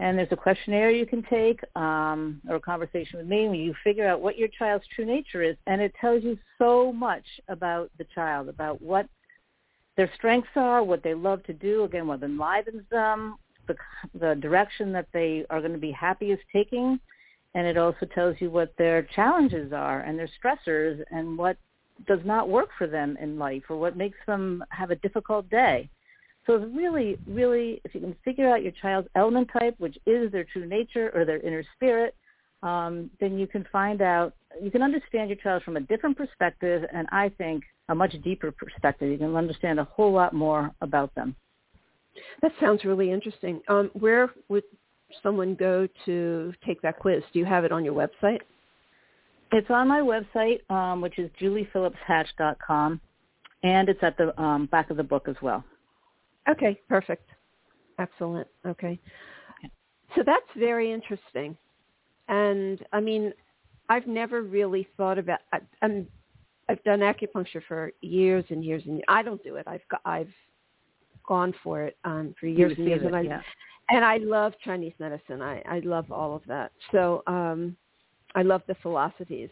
And 0.00 0.16
there's 0.16 0.28
a 0.30 0.36
questionnaire 0.36 0.90
you 0.92 1.06
can 1.06 1.24
take 1.24 1.60
um, 1.74 2.40
or 2.48 2.56
a 2.56 2.60
conversation 2.60 3.18
with 3.18 3.26
me 3.26 3.48
where 3.48 3.56
you 3.56 3.74
figure 3.82 4.06
out 4.06 4.20
what 4.20 4.38
your 4.38 4.48
child's 4.56 4.84
true 4.94 5.04
nature 5.04 5.42
is, 5.42 5.56
and 5.66 5.80
it 5.80 5.92
tells 6.00 6.22
you 6.22 6.38
so 6.56 6.92
much 6.92 7.24
about 7.48 7.90
the 7.98 8.06
child, 8.14 8.48
about 8.48 8.80
what 8.80 9.08
their 9.96 10.10
strengths 10.14 10.50
are, 10.54 10.84
what 10.84 11.02
they 11.02 11.14
love 11.14 11.42
to 11.44 11.52
do, 11.52 11.82
again, 11.82 12.06
what 12.06 12.22
enlivens 12.22 12.84
them, 12.92 13.34
the, 13.66 13.74
the 14.20 14.36
direction 14.36 14.92
that 14.92 15.08
they 15.12 15.44
are 15.50 15.58
going 15.60 15.72
to 15.72 15.78
be 15.78 15.90
happiest 15.90 16.42
taking 16.52 17.00
and 17.54 17.66
it 17.66 17.76
also 17.76 18.06
tells 18.14 18.36
you 18.40 18.50
what 18.50 18.72
their 18.78 19.02
challenges 19.14 19.72
are 19.72 20.00
and 20.00 20.18
their 20.18 20.28
stressors 20.42 21.02
and 21.10 21.36
what 21.36 21.56
does 22.06 22.20
not 22.24 22.48
work 22.48 22.68
for 22.76 22.86
them 22.86 23.16
in 23.20 23.38
life 23.38 23.62
or 23.68 23.76
what 23.76 23.96
makes 23.96 24.18
them 24.26 24.62
have 24.70 24.90
a 24.90 24.96
difficult 24.96 25.48
day. 25.50 25.88
So 26.46 26.54
it's 26.54 26.74
really, 26.74 27.18
really, 27.26 27.80
if 27.84 27.94
you 27.94 28.00
can 28.00 28.16
figure 28.24 28.48
out 28.48 28.62
your 28.62 28.72
child's 28.80 29.08
element 29.16 29.50
type, 29.52 29.74
which 29.78 29.98
is 30.06 30.32
their 30.32 30.44
true 30.44 30.66
nature 30.66 31.10
or 31.14 31.24
their 31.24 31.40
inner 31.40 31.64
spirit, 31.74 32.14
um, 32.62 33.10
then 33.20 33.38
you 33.38 33.46
can 33.46 33.66
find 33.70 34.00
out, 34.02 34.34
you 34.60 34.70
can 34.70 34.82
understand 34.82 35.28
your 35.28 35.36
child 35.36 35.62
from 35.62 35.76
a 35.76 35.80
different 35.80 36.16
perspective 36.16 36.84
and 36.92 37.06
I 37.12 37.28
think 37.30 37.64
a 37.88 37.94
much 37.94 38.14
deeper 38.22 38.50
perspective. 38.50 39.10
You 39.10 39.18
can 39.18 39.36
understand 39.36 39.78
a 39.78 39.84
whole 39.84 40.12
lot 40.12 40.32
more 40.32 40.70
about 40.80 41.14
them. 41.14 41.36
That 42.42 42.52
sounds 42.60 42.84
really 42.84 43.12
interesting. 43.12 43.60
Um, 43.68 43.90
where 43.94 44.30
would 44.48 44.64
someone 45.22 45.54
go 45.54 45.88
to 46.04 46.52
take 46.64 46.82
that 46.82 46.98
quiz? 46.98 47.22
Do 47.32 47.38
you 47.38 47.44
have 47.44 47.64
it 47.64 47.72
on 47.72 47.84
your 47.84 47.94
website? 47.94 48.40
It's 49.52 49.70
on 49.70 49.88
my 49.88 50.00
website, 50.00 50.68
um, 50.70 51.00
which 51.00 51.18
is 51.18 51.30
juliephillipshatch.com, 51.40 53.00
and 53.62 53.88
it's 53.88 54.02
at 54.02 54.16
the 54.18 54.38
um, 54.40 54.66
back 54.66 54.90
of 54.90 54.96
the 54.96 55.02
book 55.02 55.26
as 55.28 55.36
well. 55.40 55.64
Okay, 56.48 56.80
perfect. 56.88 57.28
Excellent. 57.98 58.46
Okay. 58.66 58.98
So 60.14 60.22
that's 60.24 60.46
very 60.56 60.92
interesting. 60.92 61.56
And 62.28 62.84
I 62.92 63.00
mean, 63.00 63.32
I've 63.88 64.06
never 64.06 64.42
really 64.42 64.86
thought 64.96 65.18
about 65.18 65.40
I, 65.52 65.60
I'm 65.82 66.06
I've 66.68 66.82
done 66.84 67.00
acupuncture 67.00 67.62
for 67.66 67.90
years 68.02 68.44
and 68.50 68.64
years 68.64 68.82
and 68.86 69.02
I 69.08 69.22
don't 69.22 69.42
do 69.42 69.56
it. 69.56 69.66
I've 69.66 69.86
got, 69.90 70.00
I've 70.04 70.32
gone 71.26 71.54
for 71.62 71.82
it 71.82 71.96
um 72.04 72.34
for 72.38 72.46
years 72.46 72.74
and 72.76 72.86
years 72.86 73.02
it, 73.02 73.06
and 73.06 73.16
I 73.16 73.22
yeah 73.22 73.42
and 73.90 74.04
I 74.04 74.18
love 74.18 74.52
Chinese 74.64 74.94
medicine. 74.98 75.42
I, 75.42 75.62
I 75.68 75.80
love 75.80 76.10
all 76.12 76.34
of 76.34 76.42
that. 76.46 76.72
So 76.92 77.22
um, 77.26 77.76
I 78.34 78.42
love 78.42 78.62
the 78.66 78.76
philosophies. 78.82 79.50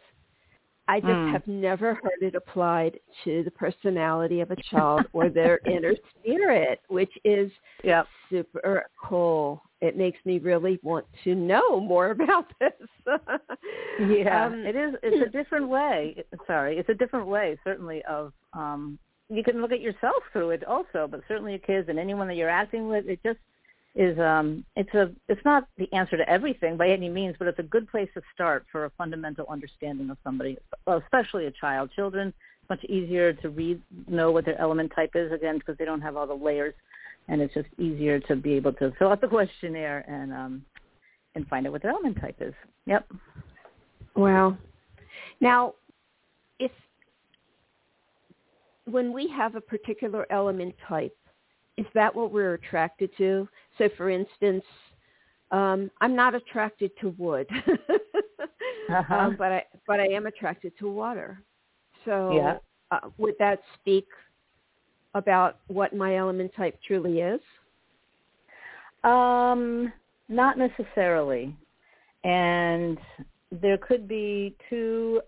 I 0.88 1.00
just 1.00 1.10
mm. 1.10 1.32
have 1.32 1.46
never 1.48 1.94
heard 1.94 2.22
it 2.22 2.36
applied 2.36 3.00
to 3.24 3.42
the 3.42 3.50
personality 3.50 4.40
of 4.40 4.52
a 4.52 4.56
child 4.70 5.06
or 5.12 5.28
their 5.28 5.58
inner 5.66 5.94
spirit, 6.20 6.80
which 6.88 7.10
is 7.24 7.50
yep. 7.82 8.06
super 8.30 8.84
cool. 9.02 9.62
It 9.80 9.96
makes 9.96 10.18
me 10.24 10.38
really 10.38 10.78
want 10.82 11.06
to 11.24 11.34
know 11.34 11.80
more 11.80 12.10
about 12.12 12.46
this. 12.60 12.72
yeah, 14.00 14.46
um, 14.46 14.64
it 14.64 14.76
is. 14.76 14.94
It's 15.02 15.26
a 15.26 15.30
different 15.30 15.68
way. 15.68 16.24
Sorry, 16.46 16.78
it's 16.78 16.88
a 16.88 16.94
different 16.94 17.26
way, 17.26 17.58
certainly, 17.64 18.02
of 18.08 18.32
um, 18.52 18.98
you 19.28 19.42
can 19.42 19.60
look 19.60 19.72
at 19.72 19.80
yourself 19.80 20.22
through 20.32 20.50
it 20.50 20.64
also, 20.64 21.08
but 21.10 21.20
certainly 21.26 21.52
your 21.52 21.58
kids 21.58 21.88
and 21.88 21.98
anyone 21.98 22.28
that 22.28 22.36
you're 22.36 22.48
acting 22.48 22.88
with, 22.88 23.06
it 23.08 23.18
just 23.24 23.38
is 23.96 24.18
um 24.18 24.62
it's 24.76 24.92
a 24.92 25.10
it's 25.26 25.40
not 25.44 25.66
the 25.78 25.90
answer 25.94 26.18
to 26.18 26.28
everything 26.28 26.76
by 26.76 26.88
any 26.88 27.08
means 27.08 27.34
but 27.38 27.48
it's 27.48 27.58
a 27.58 27.62
good 27.62 27.90
place 27.90 28.08
to 28.12 28.20
start 28.34 28.66
for 28.70 28.84
a 28.84 28.90
fundamental 28.90 29.46
understanding 29.48 30.10
of 30.10 30.18
somebody 30.22 30.58
especially 30.86 31.46
a 31.46 31.50
child. 31.50 31.90
Children 31.96 32.28
it's 32.60 32.68
much 32.68 32.84
easier 32.84 33.32
to 33.32 33.48
read 33.48 33.80
know 34.06 34.30
what 34.30 34.44
their 34.44 34.60
element 34.60 34.92
type 34.94 35.12
is 35.14 35.32
again 35.32 35.58
because 35.58 35.78
they 35.78 35.86
don't 35.86 36.02
have 36.02 36.14
all 36.14 36.26
the 36.26 36.34
layers 36.34 36.74
and 37.28 37.40
it's 37.40 37.54
just 37.54 37.68
easier 37.78 38.20
to 38.20 38.36
be 38.36 38.52
able 38.52 38.72
to 38.74 38.92
fill 38.98 39.08
out 39.08 39.20
the 39.22 39.28
questionnaire 39.36 40.04
and 40.06 40.32
um 40.32 40.62
and 41.34 41.46
find 41.48 41.66
out 41.66 41.72
what 41.72 41.82
their 41.82 41.90
element 41.90 42.18
type 42.20 42.36
is. 42.40 42.54
Yep. 42.84 43.06
Wow. 44.14 44.58
Now 45.40 45.72
if 46.58 46.70
when 48.84 49.10
we 49.10 49.26
have 49.28 49.54
a 49.54 49.60
particular 49.60 50.26
element 50.30 50.74
type 50.86 51.16
is 51.76 51.86
that 51.94 52.14
what 52.14 52.32
we're 52.32 52.54
attracted 52.54 53.10
to? 53.18 53.48
So, 53.78 53.88
for 53.96 54.10
instance, 54.10 54.64
um, 55.50 55.90
I'm 56.00 56.16
not 56.16 56.34
attracted 56.34 56.90
to 57.00 57.10
wood, 57.18 57.46
uh-huh. 58.90 59.14
um, 59.14 59.36
but 59.38 59.52
I 59.52 59.64
but 59.86 60.00
I 60.00 60.06
am 60.06 60.26
attracted 60.26 60.72
to 60.78 60.90
water. 60.90 61.40
So, 62.04 62.32
yeah. 62.34 62.56
uh, 62.90 63.08
would 63.18 63.34
that 63.38 63.60
speak 63.80 64.06
about 65.14 65.58
what 65.68 65.94
my 65.94 66.16
element 66.16 66.52
type 66.56 66.78
truly 66.86 67.20
is? 67.20 67.40
Um, 69.04 69.92
not 70.28 70.58
necessarily, 70.58 71.54
and 72.24 72.98
there 73.52 73.78
could 73.78 74.08
be 74.08 74.56
two 74.68 75.20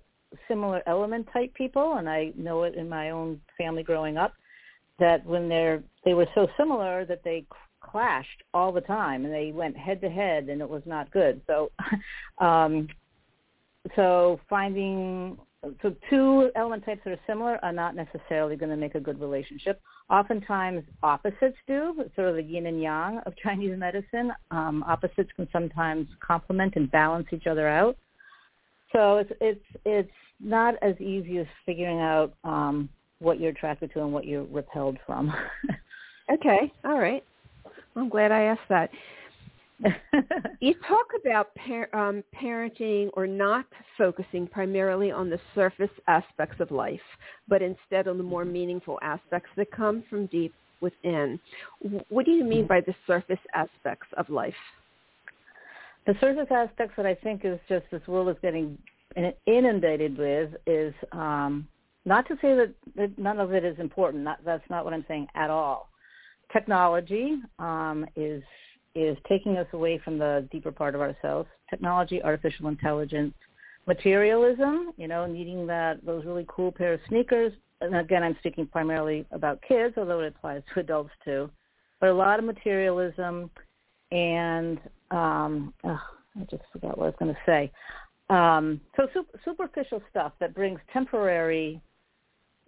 similar 0.48 0.82
element 0.86 1.28
type 1.32 1.54
people, 1.54 1.94
and 1.98 2.08
I 2.08 2.32
know 2.36 2.64
it 2.64 2.74
in 2.74 2.88
my 2.88 3.10
own 3.10 3.40
family 3.56 3.82
growing 3.82 4.16
up 4.16 4.34
that 4.98 5.24
when 5.24 5.48
they're 5.48 5.82
they 6.08 6.14
were 6.14 6.26
so 6.34 6.48
similar 6.56 7.04
that 7.04 7.22
they 7.22 7.44
clashed 7.82 8.42
all 8.54 8.72
the 8.72 8.80
time 8.80 9.26
and 9.26 9.34
they 9.34 9.52
went 9.52 9.76
head 9.76 10.00
to 10.00 10.08
head 10.08 10.48
and 10.48 10.62
it 10.62 10.68
was 10.68 10.80
not 10.86 11.10
good. 11.10 11.42
So 11.46 11.70
um 12.38 12.88
so 13.94 14.40
finding 14.48 15.36
so 15.82 15.94
two 16.08 16.50
element 16.56 16.86
types 16.86 17.02
that 17.04 17.10
are 17.10 17.20
similar 17.26 17.62
are 17.62 17.74
not 17.74 17.94
necessarily 17.94 18.56
going 18.56 18.70
to 18.70 18.76
make 18.76 18.94
a 18.94 19.00
good 19.00 19.20
relationship. 19.20 19.82
Oftentimes 20.08 20.82
opposites 21.02 21.58
do, 21.66 21.94
it's 21.98 22.14
sort 22.16 22.28
of 22.28 22.36
the 22.36 22.42
yin 22.42 22.64
and 22.66 22.80
yang 22.80 23.18
of 23.26 23.34
Chinese 23.42 23.76
medicine. 23.76 24.32
Um, 24.50 24.82
opposites 24.84 25.28
can 25.36 25.46
sometimes 25.52 26.08
complement 26.26 26.74
and 26.76 26.90
balance 26.90 27.26
each 27.32 27.46
other 27.46 27.68
out. 27.68 27.98
So 28.92 29.18
it's 29.18 29.32
it's 29.42 29.66
it's 29.84 30.18
not 30.40 30.74
as 30.80 30.98
easy 31.02 31.36
as 31.36 31.46
figuring 31.66 32.00
out 32.00 32.32
um, 32.44 32.88
what 33.18 33.38
you're 33.38 33.50
attracted 33.50 33.92
to 33.92 34.00
and 34.00 34.10
what 34.14 34.24
you're 34.24 34.44
repelled 34.44 34.96
from. 35.04 35.34
okay, 36.32 36.72
all 36.84 36.98
right. 36.98 37.24
I'm 37.96 38.08
glad 38.08 38.32
I 38.32 38.42
asked 38.42 38.68
that. 38.68 38.90
you 40.60 40.74
talk 40.88 41.06
about 41.20 41.54
par- 41.54 41.88
um, 41.94 42.24
parenting 42.40 43.10
or 43.14 43.26
not 43.26 43.64
focusing 43.96 44.46
primarily 44.46 45.10
on 45.12 45.30
the 45.30 45.38
surface 45.54 45.90
aspects 46.08 46.60
of 46.60 46.70
life, 46.70 47.00
but 47.48 47.62
instead 47.62 48.08
on 48.08 48.18
the 48.18 48.24
more 48.24 48.44
meaningful 48.44 48.98
aspects 49.02 49.50
that 49.56 49.70
come 49.70 50.02
from 50.10 50.26
deep 50.26 50.52
within. 50.80 51.38
What 52.08 52.24
do 52.24 52.32
you 52.32 52.44
mean 52.44 52.66
by 52.66 52.80
the 52.80 52.94
surface 53.06 53.38
aspects 53.54 54.06
of 54.16 54.28
life? 54.30 54.54
The 56.06 56.14
surface 56.20 56.48
aspects 56.50 56.94
that 56.96 57.06
I 57.06 57.14
think 57.14 57.44
is 57.44 57.58
just 57.68 57.84
this 57.90 58.06
world 58.06 58.28
is 58.28 58.36
getting 58.42 58.78
inundated 59.46 60.16
with 60.16 60.50
is 60.66 60.94
um, 61.12 61.68
not 62.04 62.26
to 62.28 62.34
say 62.36 62.54
that, 62.54 62.72
that 62.96 63.18
none 63.18 63.38
of 63.38 63.52
it 63.52 63.64
is 63.64 63.78
important. 63.78 64.24
Not, 64.24 64.38
that's 64.44 64.68
not 64.70 64.84
what 64.84 64.94
I'm 64.94 65.04
saying 65.06 65.28
at 65.34 65.50
all. 65.50 65.88
Technology 66.52 67.40
um, 67.58 68.06
is 68.16 68.42
is 68.94 69.16
taking 69.28 69.56
us 69.56 69.66
away 69.72 70.00
from 70.02 70.18
the 70.18 70.48
deeper 70.50 70.72
part 70.72 70.94
of 70.94 71.00
ourselves. 71.00 71.48
Technology, 71.70 72.22
artificial 72.22 72.68
intelligence, 72.68 73.34
materialism. 73.86 74.92
You 74.96 75.08
know, 75.08 75.26
needing 75.26 75.66
that 75.66 76.04
those 76.04 76.24
really 76.24 76.46
cool 76.48 76.72
pair 76.72 76.94
of 76.94 77.00
sneakers. 77.08 77.52
And 77.80 77.94
again, 77.96 78.22
I'm 78.22 78.36
speaking 78.40 78.66
primarily 78.66 79.24
about 79.30 79.62
kids, 79.66 79.94
although 79.96 80.20
it 80.20 80.34
applies 80.36 80.62
to 80.74 80.80
adults 80.80 81.12
too. 81.24 81.50
But 82.00 82.10
a 82.10 82.14
lot 82.14 82.38
of 82.38 82.44
materialism 82.44 83.50
and 84.10 84.78
um, 85.10 85.74
oh, 85.84 86.00
I 86.40 86.44
just 86.50 86.62
forgot 86.72 86.96
what 86.98 87.04
I 87.04 87.08
was 87.08 87.14
going 87.18 87.34
to 87.34 87.40
say. 87.46 87.72
Um, 88.30 88.80
so 88.96 89.08
super, 89.12 89.38
superficial 89.44 90.02
stuff 90.10 90.32
that 90.40 90.54
brings 90.54 90.80
temporary 90.92 91.80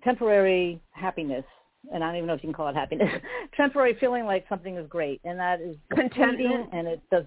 temporary 0.02 0.80
happiness, 0.92 1.44
and 1.92 2.04
I 2.04 2.08
don't 2.08 2.16
even 2.16 2.26
know 2.26 2.34
if 2.34 2.42
you 2.42 2.48
can 2.48 2.54
call 2.54 2.68
it 2.68 2.74
happiness, 2.74 3.08
temporary 3.56 3.96
feeling 3.98 4.24
like 4.24 4.44
something 4.48 4.76
is 4.76 4.86
great, 4.88 5.20
and 5.24 5.38
that 5.38 5.60
is 5.60 5.76
contentment, 5.92 6.68
and 6.72 6.86
it 6.86 7.00
does. 7.10 7.24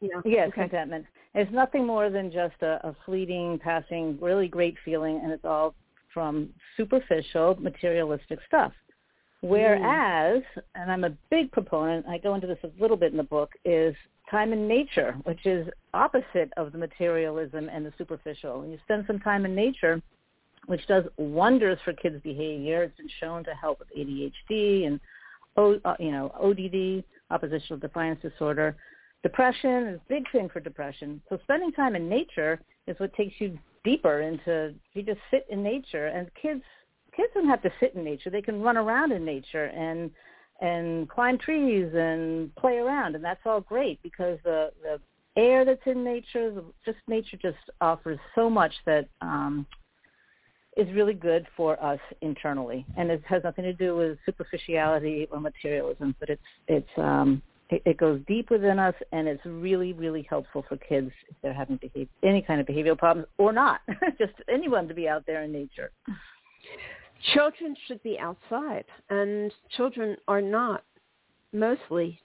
Yeah. 0.00 0.20
Yes, 0.24 0.48
okay. 0.48 0.62
contentment. 0.62 1.04
It's 1.34 1.52
nothing 1.52 1.86
more 1.86 2.08
than 2.10 2.32
just 2.32 2.60
a, 2.62 2.80
a 2.86 2.96
fleeting, 3.04 3.58
passing, 3.62 4.18
really 4.20 4.48
great 4.48 4.76
feeling, 4.84 5.20
and 5.22 5.30
it's 5.30 5.44
all 5.44 5.74
from 6.12 6.48
superficial, 6.76 7.56
materialistic 7.60 8.38
stuff. 8.46 8.72
Whereas, 9.42 10.42
mm. 10.56 10.62
and 10.74 10.90
I'm 10.90 11.04
a 11.04 11.10
big 11.30 11.52
proponent, 11.52 12.06
I 12.06 12.18
go 12.18 12.34
into 12.34 12.46
this 12.46 12.58
a 12.64 12.70
little 12.80 12.96
bit 12.96 13.12
in 13.12 13.16
the 13.16 13.22
book, 13.24 13.52
is 13.64 13.94
time 14.30 14.52
in 14.52 14.68
nature, 14.68 15.16
which 15.24 15.44
is 15.46 15.66
opposite 15.94 16.52
of 16.56 16.72
the 16.72 16.78
materialism 16.78 17.68
and 17.68 17.84
the 17.84 17.92
superficial. 17.98 18.60
When 18.60 18.70
you 18.70 18.78
spend 18.84 19.04
some 19.06 19.18
time 19.18 19.44
in 19.44 19.54
nature, 19.54 20.00
which 20.70 20.86
does 20.86 21.04
wonders 21.16 21.80
for 21.84 21.92
kids' 21.92 22.22
behavior. 22.22 22.84
It's 22.84 22.96
been 22.96 23.10
shown 23.18 23.42
to 23.42 23.50
help 23.54 23.80
with 23.80 23.88
ADHD 23.90 24.86
and 24.86 25.00
uh, 25.56 25.96
you 25.98 26.12
know 26.12 26.30
ODD, 26.40 27.02
oppositional 27.32 27.80
defiance 27.80 28.22
disorder. 28.22 28.76
Depression 29.24 29.88
is 29.88 29.96
a 29.96 30.08
big 30.08 30.30
thing 30.30 30.48
for 30.48 30.60
depression. 30.60 31.20
So 31.28 31.40
spending 31.42 31.72
time 31.72 31.96
in 31.96 32.08
nature 32.08 32.60
is 32.86 32.96
what 33.00 33.12
takes 33.14 33.34
you 33.40 33.58
deeper 33.82 34.20
into. 34.20 34.72
You 34.94 35.02
just 35.02 35.18
sit 35.32 35.44
in 35.50 35.60
nature, 35.60 36.06
and 36.06 36.30
kids 36.40 36.62
kids 37.16 37.30
don't 37.34 37.48
have 37.48 37.62
to 37.62 37.72
sit 37.80 37.96
in 37.96 38.04
nature. 38.04 38.30
They 38.30 38.40
can 38.40 38.62
run 38.62 38.76
around 38.76 39.10
in 39.10 39.24
nature 39.24 39.64
and 39.64 40.08
and 40.60 41.08
climb 41.08 41.36
trees 41.36 41.90
and 41.94 42.54
play 42.54 42.76
around, 42.76 43.16
and 43.16 43.24
that's 43.24 43.40
all 43.44 43.60
great 43.60 44.00
because 44.04 44.38
the 44.44 44.70
the 44.84 45.00
air 45.36 45.64
that's 45.64 45.82
in 45.86 46.04
nature, 46.04 46.62
just 46.84 46.98
nature 47.08 47.38
just 47.42 47.58
offers 47.80 48.20
so 48.36 48.48
much 48.48 48.72
that 48.86 49.08
um, 49.20 49.66
is 50.76 50.86
really 50.94 51.14
good 51.14 51.46
for 51.56 51.82
us 51.82 51.98
internally, 52.20 52.86
and 52.96 53.10
it 53.10 53.22
has 53.26 53.42
nothing 53.44 53.64
to 53.64 53.72
do 53.72 53.96
with 53.96 54.18
superficiality 54.24 55.28
or 55.30 55.40
materialism, 55.40 56.14
but 56.20 56.28
it's 56.28 56.42
it's 56.68 56.88
um, 56.96 57.42
it, 57.70 57.82
it 57.84 57.96
goes 57.96 58.20
deep 58.26 58.50
within 58.50 58.78
us, 58.78 58.94
and 59.12 59.26
it's 59.26 59.44
really 59.44 59.92
really 59.92 60.26
helpful 60.28 60.64
for 60.68 60.76
kids 60.76 61.10
if 61.28 61.36
they're 61.42 61.52
having 61.52 61.76
behavior, 61.76 62.08
any 62.22 62.42
kind 62.42 62.60
of 62.60 62.66
behavioral 62.66 62.98
problems 62.98 63.28
or 63.38 63.52
not, 63.52 63.80
just 64.18 64.32
anyone 64.48 64.86
to 64.86 64.94
be 64.94 65.08
out 65.08 65.24
there 65.26 65.42
in 65.42 65.52
nature. 65.52 65.90
Children 67.34 67.76
should 67.86 68.02
be 68.02 68.18
outside, 68.18 68.84
and 69.10 69.52
children 69.76 70.16
are 70.28 70.40
not 70.40 70.84
mostly 71.52 72.20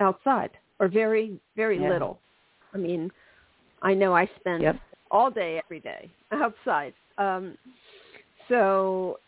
outside 0.00 0.50
or 0.78 0.88
very 0.88 1.40
very 1.56 1.80
yeah. 1.80 1.88
little. 1.88 2.20
I 2.74 2.78
mean, 2.78 3.10
I 3.82 3.94
know 3.94 4.14
I 4.14 4.28
spend 4.38 4.62
yep. 4.62 4.76
all 5.10 5.30
day 5.30 5.60
every 5.64 5.80
day 5.80 6.10
outside. 6.32 6.92
Um, 7.18 7.56
so 8.48 9.18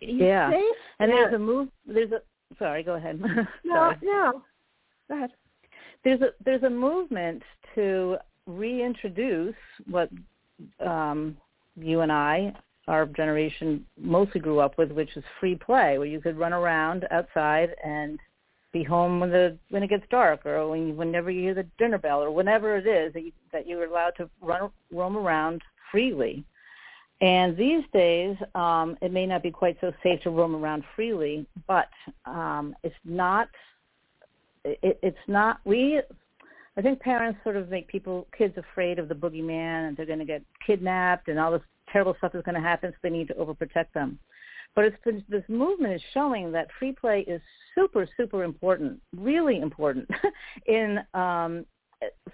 yeah, 0.00 0.50
and 0.98 1.10
there's 1.10 1.34
a 1.34 1.38
move. 1.38 1.68
There's 1.86 2.12
a 2.12 2.20
sorry. 2.58 2.82
Go 2.82 2.94
ahead. 2.94 3.20
no, 3.64 3.92
no. 4.02 4.42
Go 5.08 5.16
ahead. 5.16 5.30
There's 6.04 6.20
a 6.20 6.30
there's 6.44 6.62
a 6.64 6.70
movement 6.70 7.42
to 7.74 8.16
reintroduce 8.46 9.54
what 9.88 10.10
um, 10.84 11.36
you 11.76 12.00
and 12.00 12.12
I, 12.12 12.52
our 12.88 13.06
generation, 13.06 13.84
mostly 14.00 14.40
grew 14.40 14.58
up 14.58 14.78
with, 14.78 14.90
which 14.90 15.16
is 15.16 15.24
free 15.40 15.54
play, 15.54 15.98
where 15.98 16.06
you 16.06 16.20
could 16.20 16.38
run 16.38 16.52
around 16.52 17.06
outside 17.10 17.70
and 17.84 18.18
be 18.72 18.82
home 18.82 19.20
when 19.20 19.30
the 19.30 19.56
when 19.70 19.82
it 19.82 19.88
gets 19.88 20.04
dark, 20.10 20.44
or 20.46 20.68
when 20.68 20.88
you, 20.88 20.94
whenever 20.94 21.30
you 21.30 21.42
hear 21.42 21.54
the 21.54 21.66
dinner 21.78 21.98
bell, 21.98 22.22
or 22.22 22.30
whenever 22.30 22.76
it 22.76 22.86
is 22.86 23.12
that 23.12 23.22
you, 23.22 23.32
that 23.52 23.66
you're 23.66 23.84
allowed 23.84 24.14
to 24.16 24.28
run 24.40 24.70
roam 24.90 25.16
around 25.16 25.62
freely. 25.90 26.44
And 27.22 27.56
these 27.56 27.84
days, 27.92 28.36
um, 28.56 28.98
it 29.00 29.12
may 29.12 29.26
not 29.26 29.44
be 29.44 29.52
quite 29.52 29.76
so 29.80 29.92
safe 30.02 30.20
to 30.22 30.30
roam 30.30 30.56
around 30.56 30.82
freely, 30.96 31.46
but 31.68 31.88
um, 32.26 32.74
it's 32.82 32.94
not. 33.04 33.48
It, 34.64 34.98
it's 35.02 35.16
not. 35.28 35.60
We, 35.64 36.00
I 36.76 36.82
think, 36.82 36.98
parents 36.98 37.38
sort 37.44 37.56
of 37.56 37.68
make 37.68 37.86
people, 37.86 38.26
kids, 38.36 38.58
afraid 38.58 38.98
of 38.98 39.08
the 39.08 39.14
boogeyman, 39.14 39.88
and 39.88 39.96
they're 39.96 40.04
going 40.04 40.18
to 40.18 40.24
get 40.24 40.42
kidnapped, 40.66 41.28
and 41.28 41.38
all 41.38 41.52
this 41.52 41.62
terrible 41.92 42.16
stuff 42.18 42.34
is 42.34 42.42
going 42.42 42.56
to 42.56 42.60
happen, 42.60 42.90
so 42.90 42.96
they 43.04 43.10
need 43.10 43.28
to 43.28 43.34
overprotect 43.34 43.92
them. 43.94 44.18
But 44.74 44.86
it's 44.86 44.96
been, 45.04 45.22
this 45.28 45.44
movement 45.48 45.94
is 45.94 46.02
showing 46.12 46.50
that 46.52 46.68
free 46.78 46.92
play 46.92 47.20
is 47.28 47.40
super, 47.76 48.08
super 48.16 48.42
important, 48.42 49.00
really 49.16 49.60
important 49.60 50.08
in 50.66 50.98
um, 51.14 51.66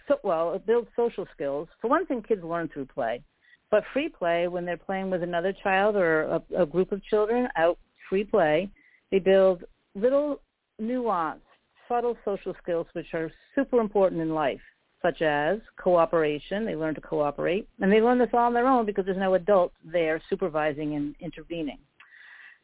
so, 0.06 0.18
well, 0.22 0.54
it 0.54 0.64
builds 0.64 0.88
social 0.96 1.26
skills. 1.34 1.68
For 1.82 1.88
one 1.88 2.06
thing, 2.06 2.22
kids 2.22 2.42
learn 2.42 2.68
through 2.68 2.86
play. 2.86 3.22
But 3.70 3.84
free 3.92 4.08
play, 4.08 4.48
when 4.48 4.64
they're 4.64 4.76
playing 4.76 5.10
with 5.10 5.22
another 5.22 5.52
child 5.52 5.96
or 5.96 6.22
a, 6.22 6.62
a 6.62 6.66
group 6.66 6.92
of 6.92 7.04
children 7.04 7.48
out 7.56 7.78
free 8.08 8.24
play, 8.24 8.70
they 9.10 9.18
build 9.18 9.64
little 9.94 10.40
nuanced, 10.80 11.40
subtle 11.86 12.16
social 12.24 12.54
skills 12.62 12.86
which 12.92 13.12
are 13.14 13.30
super 13.54 13.80
important 13.80 14.20
in 14.20 14.34
life, 14.34 14.60
such 15.02 15.22
as 15.22 15.58
cooperation. 15.78 16.64
They 16.64 16.76
learn 16.76 16.94
to 16.94 17.00
cooperate. 17.00 17.68
And 17.80 17.92
they 17.92 18.00
learn 18.00 18.18
this 18.18 18.30
all 18.32 18.40
on 18.40 18.54
their 18.54 18.66
own 18.66 18.86
because 18.86 19.04
there's 19.04 19.18
no 19.18 19.34
adult 19.34 19.72
there 19.84 20.20
supervising 20.30 20.94
and 20.94 21.14
intervening. 21.20 21.78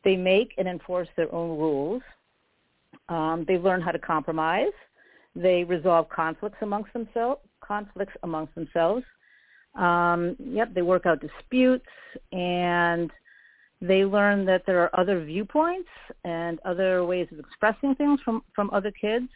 They 0.04 0.16
make 0.16 0.54
and 0.58 0.68
enforce 0.68 1.08
their 1.16 1.34
own 1.34 1.58
rules. 1.58 2.02
Um, 3.08 3.44
they 3.46 3.58
learn 3.58 3.80
how 3.80 3.90
to 3.90 3.98
compromise. 3.98 4.72
They 5.34 5.64
resolve 5.64 6.08
conflicts 6.08 6.58
amongst 6.62 6.92
themselves. 6.92 7.40
Conflicts 7.60 8.12
amongst 8.22 8.54
themselves. 8.54 9.04
Um, 9.74 10.36
yep, 10.38 10.72
they 10.74 10.82
work 10.82 11.06
out 11.06 11.20
disputes 11.20 11.86
and 12.32 13.10
they 13.80 14.04
learn 14.04 14.44
that 14.46 14.62
there 14.66 14.80
are 14.80 14.98
other 14.98 15.24
viewpoints 15.24 15.88
and 16.24 16.60
other 16.64 17.04
ways 17.04 17.28
of 17.32 17.38
expressing 17.38 17.94
things 17.94 18.20
from, 18.24 18.42
from 18.54 18.70
other 18.70 18.90
kids, 18.90 19.28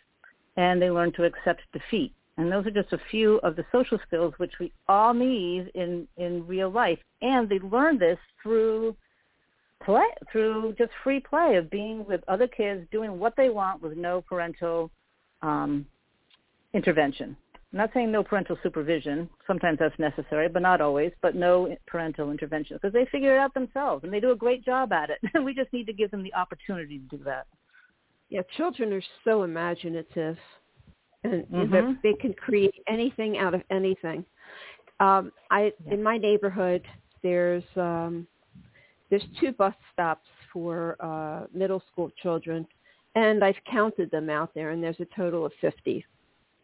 and 0.57 0.81
they 0.81 0.91
learn 0.91 1.13
to 1.13 1.25
accept 1.25 1.61
defeat. 1.73 2.13
And 2.39 2.51
those 2.51 2.65
are 2.67 2.71
just 2.71 2.93
a 2.93 3.01
few 3.11 3.39
of 3.39 3.57
the 3.57 3.65
social 3.73 3.99
skills 4.07 4.33
which 4.37 4.53
we 4.61 4.73
all 4.89 5.13
need 5.13 5.71
in, 5.75 6.07
in 6.17 6.47
real 6.47 6.71
life. 6.71 6.99
And 7.21 7.49
they 7.49 7.59
learn 7.59 7.99
this 7.99 8.19
through 8.43 8.97
play, 9.85 10.07
through 10.31 10.75
just 10.79 10.93
free 11.03 11.21
play 11.21 11.57
of 11.57 11.69
being 11.69 12.07
with 12.07 12.23
other 12.29 12.47
kids, 12.47 12.87
doing 12.93 13.19
what 13.19 13.35
they 13.37 13.51
want 13.51 13.83
with 13.83 13.97
no 13.97 14.23
parental 14.23 14.91
um, 15.43 15.85
intervention. 16.75 17.37
I'm 17.73 17.79
not 17.79 17.91
saying 17.93 18.11
no 18.11 18.23
parental 18.23 18.57
supervision. 18.63 19.29
Sometimes 19.47 19.79
that's 19.79 19.99
necessary, 19.99 20.49
but 20.49 20.63
not 20.63 20.81
always. 20.81 21.13
But 21.21 21.35
no 21.35 21.77
parental 21.87 22.31
intervention 22.31 22.79
because 22.81 22.95
they 22.95 23.07
figure 23.13 23.35
it 23.35 23.39
out 23.39 23.53
themselves 23.53 24.05
and 24.05 24.13
they 24.13 24.21
do 24.21 24.31
a 24.31 24.37
great 24.37 24.65
job 24.65 24.93
at 24.93 25.11
it. 25.11 25.19
we 25.45 25.55
just 25.55 25.73
need 25.73 25.87
to 25.87 25.93
give 25.93 26.11
them 26.11 26.23
the 26.23 26.33
opportunity 26.35 26.99
to 26.99 27.17
do 27.17 27.23
that. 27.25 27.47
Yeah, 28.31 28.41
children 28.57 28.93
are 28.93 29.03
so 29.25 29.43
imaginative, 29.43 30.37
and 31.25 31.45
mm-hmm. 31.47 31.93
they 32.03 32.13
can 32.15 32.35
create 32.35 32.75
anything 32.87 33.39
out 33.39 33.55
of 33.55 33.63
anything. 33.71 34.25
Um, 35.01 35.33
I 35.51 35.73
yeah. 35.87 35.95
in 35.95 36.03
my 36.03 36.19
neighborhood, 36.19 36.83
there's 37.23 37.65
um, 37.77 38.27
there's 39.09 39.25
two 39.41 39.53
bus 39.53 39.75
stops 39.93 40.29
for 40.53 40.97
uh, 41.01 41.47
middle 41.55 41.83
school 41.91 42.11
children, 42.23 42.67
and 43.15 43.43
I've 43.43 43.57
counted 43.71 44.11
them 44.11 44.29
out 44.29 44.55
there, 44.55 44.71
and 44.71 44.83
there's 44.83 45.01
a 45.01 45.07
total 45.17 45.47
of 45.47 45.53
fifty 45.61 46.05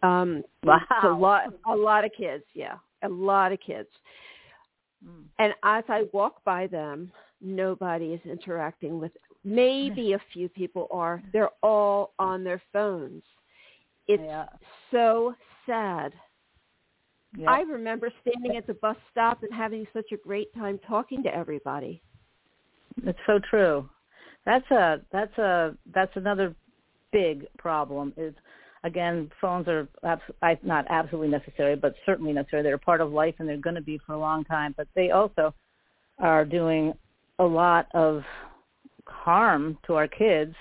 um, 0.04 0.42
wow. 0.62 0.78
a 1.02 1.08
lot, 1.08 1.54
a 1.66 1.74
lot 1.74 2.04
of 2.04 2.10
kids. 2.16 2.44
Yeah, 2.54 2.76
a 3.02 3.08
lot 3.08 3.52
of 3.52 3.58
kids. 3.60 3.88
Mm. 5.04 5.24
And 5.38 5.52
as 5.62 5.84
I 5.88 6.04
walk 6.12 6.44
by 6.44 6.66
them, 6.66 7.10
nobody 7.40 8.06
is 8.06 8.20
interacting 8.24 8.98
with. 8.98 9.12
Maybe 9.46 10.14
a 10.14 10.20
few 10.32 10.48
people 10.48 10.88
are. 10.90 11.22
They're 11.34 11.50
all 11.62 12.14
on 12.18 12.44
their 12.44 12.62
phones. 12.72 13.22
It's 14.08 14.22
yeah. 14.24 14.46
so 14.90 15.34
sad. 15.66 16.14
Yeah. 17.36 17.50
I 17.50 17.60
remember 17.60 18.10
standing 18.22 18.56
at 18.56 18.66
the 18.66 18.74
bus 18.74 18.96
stop 19.10 19.42
and 19.42 19.52
having 19.52 19.86
such 19.92 20.12
a 20.12 20.16
great 20.16 20.54
time 20.54 20.78
talking 20.86 21.22
to 21.24 21.34
everybody. 21.34 22.00
It's 23.02 23.18
so 23.26 23.38
true. 23.50 23.88
That's 24.46 24.70
a 24.70 25.00
that's 25.12 25.36
a 25.38 25.76
that's 25.92 26.12
another 26.14 26.54
big 27.12 27.46
problem 27.58 28.12
is 28.16 28.34
again, 28.84 29.30
phones 29.40 29.66
are 29.66 29.88
abs- 30.04 30.62
not 30.62 30.86
absolutely 30.88 31.28
necessary, 31.28 31.74
but 31.74 31.94
certainly 32.06 32.32
necessary. 32.32 32.62
They're 32.62 32.78
part 32.78 33.00
of 33.00 33.10
life, 33.10 33.34
and 33.38 33.48
they're 33.48 33.56
going 33.56 33.74
to 33.74 33.82
be 33.82 33.98
for 34.06 34.12
a 34.12 34.18
long 34.18 34.44
time. 34.44 34.74
But 34.76 34.86
they 34.94 35.10
also 35.10 35.54
are 36.18 36.44
doing 36.44 36.92
a 37.38 37.44
lot 37.44 37.86
of 37.94 38.22
harm 39.06 39.78
to 39.86 39.94
our 39.94 40.06
kids. 40.06 40.54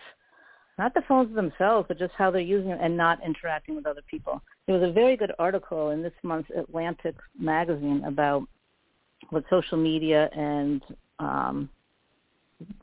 Not 0.79 0.93
the 0.95 1.03
phones 1.07 1.36
themselves, 1.36 1.86
but 1.88 1.99
just 1.99 2.13
how 2.17 2.31
they're 2.31 2.41
using 2.41 2.71
it 2.71 2.79
and 2.81 2.97
not 2.97 3.19
interacting 3.23 3.75
with 3.75 3.86
other 3.86 4.01
people. 4.09 4.41
There 4.65 4.77
was 4.77 4.89
a 4.89 4.91
very 4.91 5.15
good 5.15 5.31
article 5.38 5.91
in 5.91 6.01
this 6.01 6.13
month's 6.23 6.49
Atlantic 6.57 7.15
magazine 7.38 8.03
about 8.07 8.47
what 9.29 9.43
social 9.49 9.77
media 9.77 10.29
and 10.36 10.81
um, 11.19 11.69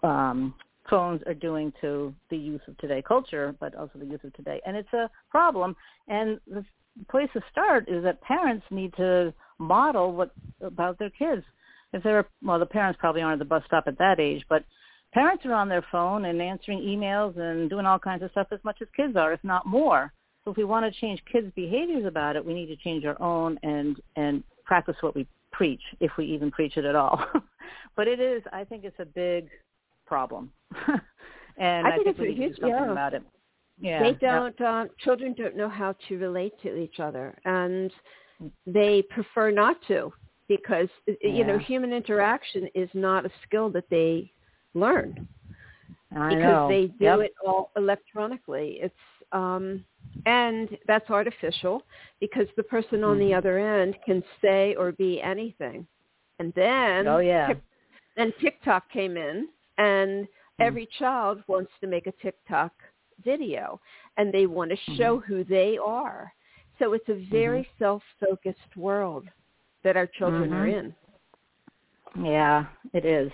um, 0.02 0.54
phones 0.90 1.22
are 1.26 1.34
doing 1.34 1.72
to 1.80 2.12
the 2.28 2.36
youth 2.36 2.60
of 2.68 2.76
today 2.78 3.02
culture, 3.06 3.54
but 3.60 3.74
also 3.74 3.98
the 3.98 4.04
youth 4.04 4.24
of 4.24 4.34
today. 4.34 4.60
And 4.66 4.76
it's 4.76 4.92
a 4.92 5.08
problem. 5.30 5.76
And 6.08 6.40
the 6.46 6.64
place 7.10 7.30
to 7.32 7.40
start 7.50 7.88
is 7.88 8.02
that 8.04 8.20
parents 8.20 8.66
need 8.70 8.92
to 8.96 9.32
model 9.58 10.12
what 10.12 10.32
about 10.60 10.98
their 10.98 11.10
kids. 11.10 11.42
If 11.92 12.02
they're 12.02 12.26
well, 12.42 12.58
the 12.58 12.66
parents 12.66 12.98
probably 13.00 13.22
aren't 13.22 13.40
at 13.40 13.44
the 13.46 13.48
bus 13.48 13.62
stop 13.66 13.84
at 13.86 13.98
that 13.98 14.20
age, 14.20 14.44
but 14.48 14.64
parents 15.12 15.44
are 15.46 15.52
on 15.52 15.68
their 15.68 15.84
phone 15.90 16.26
and 16.26 16.40
answering 16.40 16.80
emails 16.80 17.38
and 17.38 17.70
doing 17.70 17.86
all 17.86 17.98
kinds 17.98 18.22
of 18.22 18.30
stuff 18.32 18.48
as 18.50 18.60
much 18.64 18.78
as 18.80 18.88
kids 18.96 19.16
are, 19.16 19.32
if 19.32 19.42
not 19.42 19.66
more. 19.66 20.12
So 20.44 20.52
if 20.52 20.56
we 20.56 20.64
want 20.64 20.92
to 20.92 21.00
change 21.00 21.22
kids' 21.30 21.52
behaviors 21.54 22.06
about 22.06 22.36
it, 22.36 22.44
we 22.44 22.54
need 22.54 22.66
to 22.66 22.76
change 22.76 23.04
our 23.04 23.20
own 23.20 23.58
and 23.62 24.00
and 24.16 24.42
practice 24.64 24.96
what 25.00 25.14
we 25.14 25.26
preach, 25.52 25.82
if 25.98 26.12
we 26.16 26.26
even 26.26 26.50
preach 26.50 26.76
it 26.76 26.84
at 26.84 26.94
all. 26.94 27.24
but 27.96 28.08
it 28.08 28.20
is, 28.20 28.42
I 28.52 28.64
think, 28.64 28.84
it's 28.84 28.98
a 29.00 29.04
big 29.04 29.48
problem. 30.10 30.52
And 31.60 31.86
I 31.86 31.90
think, 31.90 32.04
think 32.04 32.16
it's 32.16 32.20
we 32.20 32.28
a 32.30 32.32
huge 32.32 32.56
do 32.56 32.62
something 32.62 32.84
yeah. 32.86 32.92
about 32.92 33.14
it. 33.14 33.22
Yeah. 33.80 34.02
They 34.02 34.12
don't. 34.14 34.58
Uh, 34.60 34.86
children 35.04 35.34
don't 35.36 35.56
know 35.56 35.68
how 35.68 35.94
to 36.08 36.18
relate 36.18 36.54
to 36.62 36.74
each 36.76 37.00
other, 37.00 37.36
and 37.44 37.90
they 38.66 39.02
prefer 39.10 39.50
not 39.50 39.76
to 39.88 40.10
because 40.48 40.88
yeah. 41.06 41.14
you 41.30 41.44
know 41.44 41.58
human 41.58 41.92
interaction 41.92 42.66
is 42.74 42.88
not 42.94 43.26
a 43.26 43.30
skill 43.46 43.68
that 43.70 43.84
they 43.90 44.32
learn 44.72 45.28
I 46.16 46.30
because 46.30 46.42
know. 46.42 46.68
they 46.68 46.86
do 46.86 47.04
yep. 47.04 47.18
it 47.20 47.32
all 47.46 47.70
electronically. 47.76 48.78
It's 48.80 48.94
um, 49.32 49.84
and 50.24 50.68
that's 50.86 51.10
artificial 51.10 51.82
because 52.20 52.46
the 52.56 52.62
person 52.64 53.04
on 53.04 53.18
Mm-hmm. 53.18 53.28
the 53.28 53.34
other 53.34 53.58
end 53.58 53.96
can 54.06 54.24
say 54.42 54.74
or 54.76 54.92
be 54.92 55.20
anything, 55.20 55.86
and 56.38 56.54
then 56.54 57.06
Oh 57.06 57.18
yeah. 57.18 57.52
Then 58.16 58.32
TikTok 58.40 58.90
came 58.90 59.16
in, 59.16 59.48
and 59.80 60.28
Mm-hmm. 60.60 60.62
every 60.66 60.88
child 60.98 61.42
wants 61.48 61.72
to 61.80 61.86
make 61.86 62.06
a 62.06 62.12
TikTok 62.22 62.72
video, 63.24 63.80
and 64.16 64.32
they 64.32 64.46
want 64.46 64.70
to 64.70 64.76
show 64.96 65.18
Mm-hmm. 65.18 65.32
who 65.32 65.44
they 65.44 65.78
are. 65.78 66.32
So 66.78 66.92
it's 66.92 67.08
a 67.08 67.26
very 67.30 67.66
self-focused 67.78 68.76
world 68.76 69.26
that 69.82 69.96
our 69.96 70.06
children 70.06 70.52
are 70.52 70.66
Mhm. 70.66 70.78
in. 70.78 70.94
Yeah, 72.24 72.66
it 72.92 73.04
is. 73.04 73.32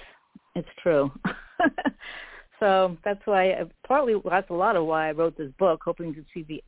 It's 0.54 0.68
true. 0.82 1.12
so 2.60 2.96
that's 3.04 3.26
why, 3.26 3.52
uh, 3.52 3.66
partly 3.86 4.14
that's 4.24 4.50
a 4.50 4.54
lot 4.54 4.76
of 4.76 4.86
why 4.86 5.08
I 5.08 5.12
wrote 5.12 5.36
this 5.36 5.52
book, 5.58 5.82
hoping 5.84 6.14
to 6.14 6.24
see 6.32 6.42
the 6.44 6.62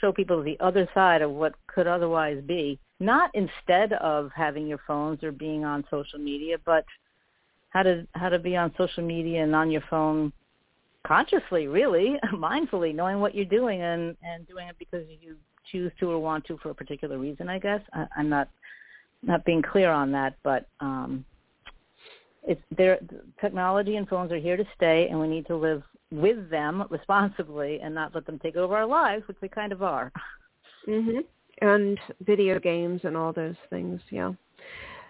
show 0.00 0.12
people 0.12 0.42
the 0.42 0.58
other 0.60 0.88
side 0.94 1.22
of 1.22 1.30
what 1.30 1.54
could 1.66 1.86
otherwise 1.86 2.42
be. 2.44 2.78
Not 3.00 3.30
instead 3.34 3.92
of 3.94 4.30
having 4.34 4.66
your 4.66 4.80
phones 4.86 5.22
or 5.22 5.32
being 5.32 5.64
on 5.64 5.84
social 5.90 6.18
media, 6.18 6.56
but 6.64 6.84
how 7.76 7.82
to 7.82 8.06
how 8.14 8.30
to 8.30 8.38
be 8.38 8.56
on 8.56 8.72
social 8.78 9.02
media 9.02 9.42
and 9.42 9.54
on 9.54 9.70
your 9.70 9.82
phone 9.90 10.32
consciously, 11.06 11.68
really, 11.68 12.16
mindfully, 12.32 12.94
knowing 12.94 13.20
what 13.20 13.34
you're 13.34 13.44
doing 13.44 13.82
and 13.82 14.16
and 14.22 14.48
doing 14.48 14.66
it 14.68 14.76
because 14.78 15.04
you 15.20 15.36
choose 15.70 15.92
to 16.00 16.10
or 16.10 16.18
want 16.18 16.44
to 16.46 16.56
for 16.62 16.70
a 16.70 16.74
particular 16.74 17.18
reason. 17.18 17.50
I 17.50 17.58
guess 17.58 17.82
I, 17.92 18.06
I'm 18.16 18.30
not 18.30 18.48
not 19.22 19.44
being 19.44 19.62
clear 19.62 19.90
on 19.90 20.10
that, 20.12 20.36
but 20.42 20.66
um, 20.80 21.22
it's 22.44 22.62
there. 22.74 22.98
Technology 23.42 23.96
and 23.96 24.08
phones 24.08 24.32
are 24.32 24.38
here 24.38 24.56
to 24.56 24.64
stay, 24.74 25.08
and 25.10 25.20
we 25.20 25.28
need 25.28 25.46
to 25.48 25.56
live 25.56 25.82
with 26.10 26.48
them 26.48 26.84
responsibly 26.90 27.80
and 27.82 27.94
not 27.94 28.14
let 28.14 28.24
them 28.24 28.38
take 28.38 28.56
over 28.56 28.74
our 28.74 28.86
lives, 28.86 29.28
which 29.28 29.36
they 29.42 29.48
kind 29.48 29.72
of 29.72 29.82
are. 29.82 30.10
Mhm. 30.88 31.24
And 31.60 31.98
video 32.20 32.58
games 32.58 33.02
and 33.04 33.16
all 33.18 33.34
those 33.34 33.56
things, 33.68 34.00
yeah. 34.10 34.32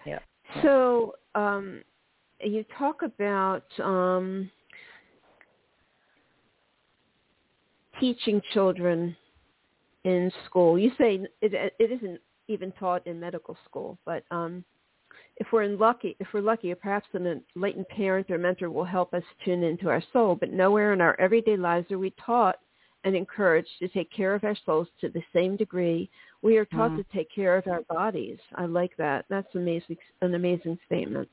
Yeah. 0.05 0.19
So, 0.61 1.15
um 1.33 1.81
you 2.41 2.63
talk 2.77 3.01
about 3.01 3.63
um 3.79 4.49
teaching 7.99 8.41
children 8.53 9.15
in 10.03 10.31
school. 10.45 10.77
You 10.77 10.91
say 10.97 11.19
it 11.41 11.73
it 11.79 11.91
isn't 11.91 12.19
even 12.47 12.71
taught 12.73 13.05
in 13.07 13.19
medical 13.19 13.57
school, 13.65 13.97
but 14.05 14.23
um 14.31 14.63
if 15.37 15.47
we're 15.51 15.63
in 15.63 15.77
lucky 15.77 16.15
if 16.19 16.27
we're 16.33 16.41
lucky, 16.41 16.73
perhaps 16.75 17.07
an 17.13 17.43
enlightened 17.55 17.87
parent 17.89 18.29
or 18.29 18.37
mentor 18.37 18.69
will 18.69 18.85
help 18.85 19.13
us 19.13 19.23
tune 19.43 19.63
into 19.63 19.89
our 19.89 20.03
soul, 20.13 20.35
but 20.35 20.51
nowhere 20.51 20.93
in 20.93 21.01
our 21.01 21.19
everyday 21.19 21.57
lives 21.57 21.91
are 21.91 21.99
we 21.99 22.13
taught 22.23 22.57
and 23.03 23.15
encouraged 23.15 23.69
to 23.79 23.87
take 23.89 24.11
care 24.11 24.33
of 24.35 24.43
our 24.43 24.55
souls 24.65 24.87
to 24.99 25.09
the 25.09 25.23
same 25.33 25.55
degree 25.55 26.09
we 26.41 26.57
are 26.57 26.65
taught 26.65 26.91
Mhm. 26.91 26.97
to 26.97 27.03
take 27.05 27.29
care 27.29 27.55
of 27.57 27.67
our 27.67 27.81
bodies. 27.83 28.39
I 28.55 28.65
like 28.65 28.95
that. 28.97 29.25
That's 29.29 29.53
amazing 29.55 29.97
an 30.21 30.33
amazing 30.35 30.77
statement. 30.85 31.29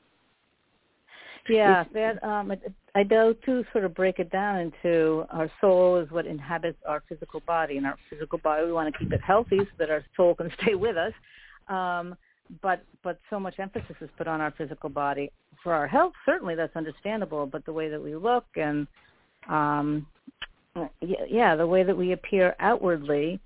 Yeah, 1.47 1.83
that 1.93 2.23
um, 2.23 2.51
I, 2.95 3.03
do 3.03 3.35
too. 3.45 3.63
Sort 3.71 3.85
of 3.85 3.93
break 3.93 4.19
it 4.19 4.31
down 4.31 4.59
into 4.59 5.25
our 5.29 5.49
soul 5.61 5.97
is 5.97 6.09
what 6.09 6.25
inhabits 6.25 6.77
our 6.87 7.03
physical 7.07 7.41
body, 7.41 7.77
and 7.77 7.85
our 7.85 7.97
physical 8.09 8.39
body 8.39 8.65
we 8.65 8.71
want 8.71 8.91
to 8.91 8.97
keep 8.97 9.11
it 9.11 9.21
healthy 9.21 9.59
so 9.59 9.65
that 9.77 9.89
our 9.89 10.03
soul 10.15 10.35
can 10.35 10.51
stay 10.61 10.75
with 10.75 10.97
us. 10.97 11.13
Um, 11.67 12.15
but 12.61 12.83
but 13.03 13.19
so 13.29 13.39
much 13.39 13.55
emphasis 13.59 13.95
is 14.01 14.09
put 14.17 14.27
on 14.27 14.41
our 14.41 14.51
physical 14.57 14.89
body 14.89 15.31
for 15.63 15.73
our 15.73 15.87
health. 15.87 16.13
Certainly, 16.25 16.55
that's 16.55 16.75
understandable. 16.75 17.45
But 17.45 17.65
the 17.65 17.73
way 17.73 17.89
that 17.89 18.01
we 18.01 18.15
look 18.15 18.45
and 18.55 18.87
um, 19.49 20.07
yeah, 21.01 21.55
the 21.55 21.67
way 21.67 21.83
that 21.83 21.95
we 21.95 22.11
appear 22.11 22.55
outwardly, 22.59 23.39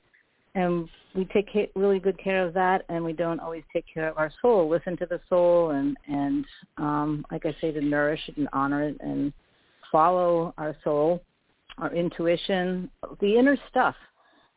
and 0.55 0.89
we 1.15 1.25
take 1.25 1.71
really 1.75 1.99
good 1.99 2.17
care 2.21 2.45
of 2.45 2.53
that, 2.53 2.83
and 2.89 3.03
we 3.03 3.13
don't 3.13 3.39
always 3.39 3.63
take 3.73 3.85
care 3.91 4.07
of 4.09 4.17
our 4.17 4.31
soul. 4.41 4.69
Listen 4.69 4.97
to 4.97 5.05
the 5.05 5.19
soul, 5.29 5.71
and 5.71 5.97
and 6.07 6.45
um, 6.77 7.25
like 7.31 7.45
I 7.45 7.55
say, 7.61 7.71
to 7.71 7.81
nourish 7.81 8.21
it 8.27 8.37
and 8.37 8.49
honor 8.53 8.83
it, 8.83 8.97
and 8.99 9.33
follow 9.91 10.53
our 10.57 10.75
soul, 10.83 11.23
our 11.77 11.93
intuition, 11.93 12.89
the 13.21 13.37
inner 13.37 13.57
stuff, 13.69 13.95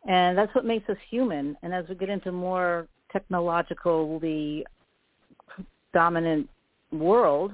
and 0.08 0.36
that's 0.36 0.54
what 0.54 0.64
makes 0.64 0.88
us 0.88 0.96
human. 1.10 1.56
And 1.62 1.72
as 1.72 1.84
we 1.88 1.94
get 1.94 2.08
into 2.08 2.32
more 2.32 2.86
technologically 3.12 4.64
dominant 5.92 6.48
world 6.90 7.52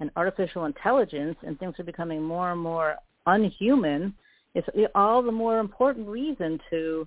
and 0.00 0.10
artificial 0.16 0.64
intelligence, 0.64 1.36
and 1.42 1.58
things 1.58 1.74
are 1.78 1.84
becoming 1.84 2.22
more 2.22 2.52
and 2.52 2.60
more 2.60 2.96
unhuman, 3.26 4.14
it's 4.54 4.68
all 4.94 5.22
the 5.22 5.32
more 5.32 5.58
important 5.58 6.08
reason 6.08 6.58
to 6.70 7.06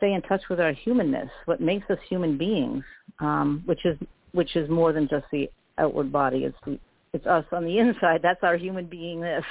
stay 0.00 0.14
in 0.14 0.22
touch 0.22 0.42
with 0.48 0.58
our 0.58 0.72
humanness, 0.72 1.28
what 1.44 1.60
makes 1.60 1.88
us 1.90 1.98
human 2.08 2.38
beings, 2.38 2.82
um, 3.20 3.62
which 3.66 3.84
is 3.84 3.98
which 4.32 4.56
is 4.56 4.68
more 4.70 4.92
than 4.92 5.06
just 5.08 5.26
the 5.30 5.50
outward 5.78 6.10
body. 6.10 6.44
It's 6.44 6.56
the, 6.64 6.78
it's 7.12 7.26
us 7.26 7.44
on 7.52 7.64
the 7.64 7.78
inside. 7.84 8.20
That's 8.22 8.42
our 8.42 8.56
human 8.56 8.86
beingness. 8.86 9.44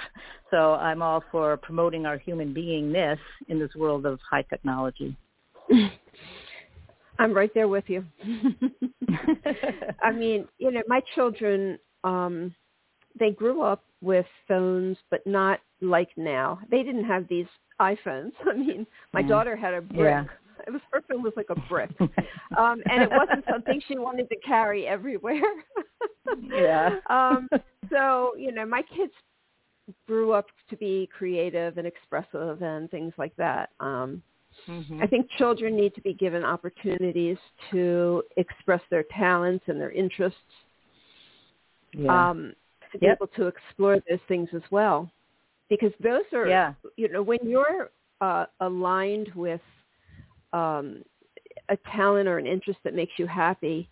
So 0.51 0.73
I'm 0.73 1.01
all 1.01 1.23
for 1.31 1.57
promoting 1.57 2.05
our 2.05 2.17
human 2.17 2.53
beingness 2.53 3.19
in 3.47 3.59
this 3.59 3.73
world 3.75 4.05
of 4.05 4.19
high 4.29 4.43
technology. 4.43 5.15
I'm 7.19 7.33
right 7.33 7.51
there 7.53 7.67
with 7.67 7.83
you. 7.87 8.05
I 10.01 10.11
mean, 10.11 10.47
you 10.57 10.71
know, 10.71 10.81
my 10.87 11.01
children, 11.13 11.77
um, 12.05 12.55
they 13.17 13.31
grew 13.31 13.61
up 13.61 13.83
with 14.01 14.25
phones, 14.47 14.97
but 15.09 15.25
not 15.25 15.59
like 15.81 16.09
now. 16.17 16.59
They 16.69 16.83
didn't 16.83 17.05
have 17.05 17.27
these 17.27 17.47
iPhones. 17.79 18.31
I 18.45 18.53
mean, 18.53 18.85
my 19.13 19.21
Yeah. 19.21 19.27
daughter 19.27 19.55
had 19.55 19.73
a 19.73 19.81
brick. 19.81 19.99
Yeah. 19.99 20.25
It 20.67 20.71
was 20.71 20.81
her 20.91 21.01
phone 21.07 21.23
was 21.23 21.31
like 21.37 21.49
a 21.49 21.59
brick, 21.69 21.89
um, 22.57 22.83
and 22.91 23.01
it 23.01 23.09
wasn't 23.09 23.45
something 23.49 23.81
she 23.87 23.97
wanted 23.97 24.27
to 24.29 24.35
carry 24.45 24.85
everywhere. 24.85 25.41
Yeah. 26.51 26.97
Um, 27.09 27.47
so 27.89 28.33
you 28.37 28.51
know, 28.51 28.65
my 28.65 28.81
kids 28.95 29.13
grew 30.05 30.33
up 30.33 30.47
to 30.69 30.75
be 30.75 31.09
creative 31.17 31.77
and 31.77 31.87
expressive 31.87 32.61
and 32.61 32.91
things 32.91 33.13
like 33.17 33.33
that. 33.37 33.69
Um, 33.79 34.21
Mhm. 34.67 35.01
I 35.01 35.07
think 35.07 35.29
children 35.37 35.77
need 35.77 35.95
to 35.95 36.01
be 36.01 36.13
given 36.13 36.43
opportunities 36.43 37.37
to 37.71 38.23
express 38.35 38.81
their 38.89 39.03
talents 39.17 39.63
and 39.67 39.79
their 39.79 39.91
interests, 39.91 40.39
yeah. 41.93 42.29
um, 42.31 42.53
to 42.91 42.99
be 42.99 43.07
Yep. 43.07 43.17
able 43.17 43.27
to 43.27 43.47
explore 43.47 43.97
those 44.09 44.19
things 44.27 44.49
as 44.53 44.61
well. 44.71 45.09
Because 45.69 45.91
those 46.01 46.23
are, 46.33 46.47
yeah. 46.47 46.73
you 46.95 47.09
know, 47.09 47.21
when 47.21 47.39
you're 47.43 47.91
uh, 48.21 48.45
aligned 48.59 49.31
with 49.35 49.61
um, 50.51 51.03
a 51.69 51.77
talent 51.95 52.27
or 52.27 52.37
an 52.37 52.47
interest 52.47 52.79
that 52.83 52.95
makes 52.95 53.13
you 53.17 53.27
happy, 53.27 53.89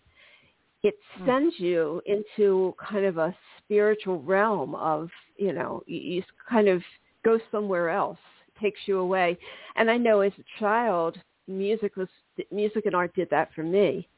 it 0.82 0.94
Mm. 1.20 1.26
sends 1.26 1.58
you 1.58 2.00
into 2.06 2.74
kind 2.78 3.04
of 3.04 3.18
a 3.18 3.34
spiritual 3.58 4.22
realm 4.22 4.74
of, 4.74 5.10
you 5.36 5.52
know, 5.52 5.82
you, 5.86 5.98
you 5.98 6.22
kind 6.48 6.68
of 6.68 6.82
go 7.24 7.38
somewhere 7.50 7.90
else, 7.90 8.18
takes 8.60 8.80
you 8.86 8.98
away. 8.98 9.36
And 9.76 9.90
I 9.90 9.96
know 9.96 10.20
as 10.20 10.32
a 10.38 10.58
child, 10.60 11.16
music 11.48 11.96
was 11.96 12.08
music 12.52 12.86
and 12.86 12.94
art 12.94 13.14
did 13.14 13.28
that 13.30 13.50
for 13.54 13.62
me. 13.62 14.08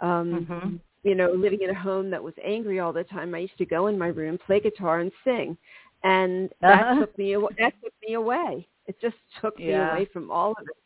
Um, 0.00 0.46
Mhm. 0.50 0.80
You 1.04 1.16
know, 1.16 1.32
living 1.32 1.62
in 1.62 1.70
a 1.70 1.74
home 1.74 2.10
that 2.10 2.22
was 2.22 2.34
angry 2.44 2.78
all 2.78 2.92
the 2.92 3.02
time, 3.04 3.34
I 3.34 3.38
used 3.38 3.58
to 3.58 3.66
go 3.66 3.88
in 3.88 3.98
my 3.98 4.08
room, 4.08 4.38
play 4.38 4.60
guitar, 4.60 5.00
and 5.00 5.10
sing, 5.24 5.56
and 6.04 6.48
that 6.60 6.84
Uh-huh. 6.86 7.00
took 7.00 7.18
me 7.18 7.34
that 7.58 7.74
took 7.82 7.92
me 8.06 8.14
away. 8.14 8.68
It 8.86 9.00
just 9.00 9.16
took 9.40 9.58
me 9.58 9.72
away 9.72 10.04
from 10.06 10.30
all 10.30 10.52
of 10.52 10.62
it. 10.62 10.76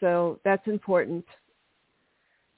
So 0.00 0.38
that's 0.44 0.66
important. 0.66 1.24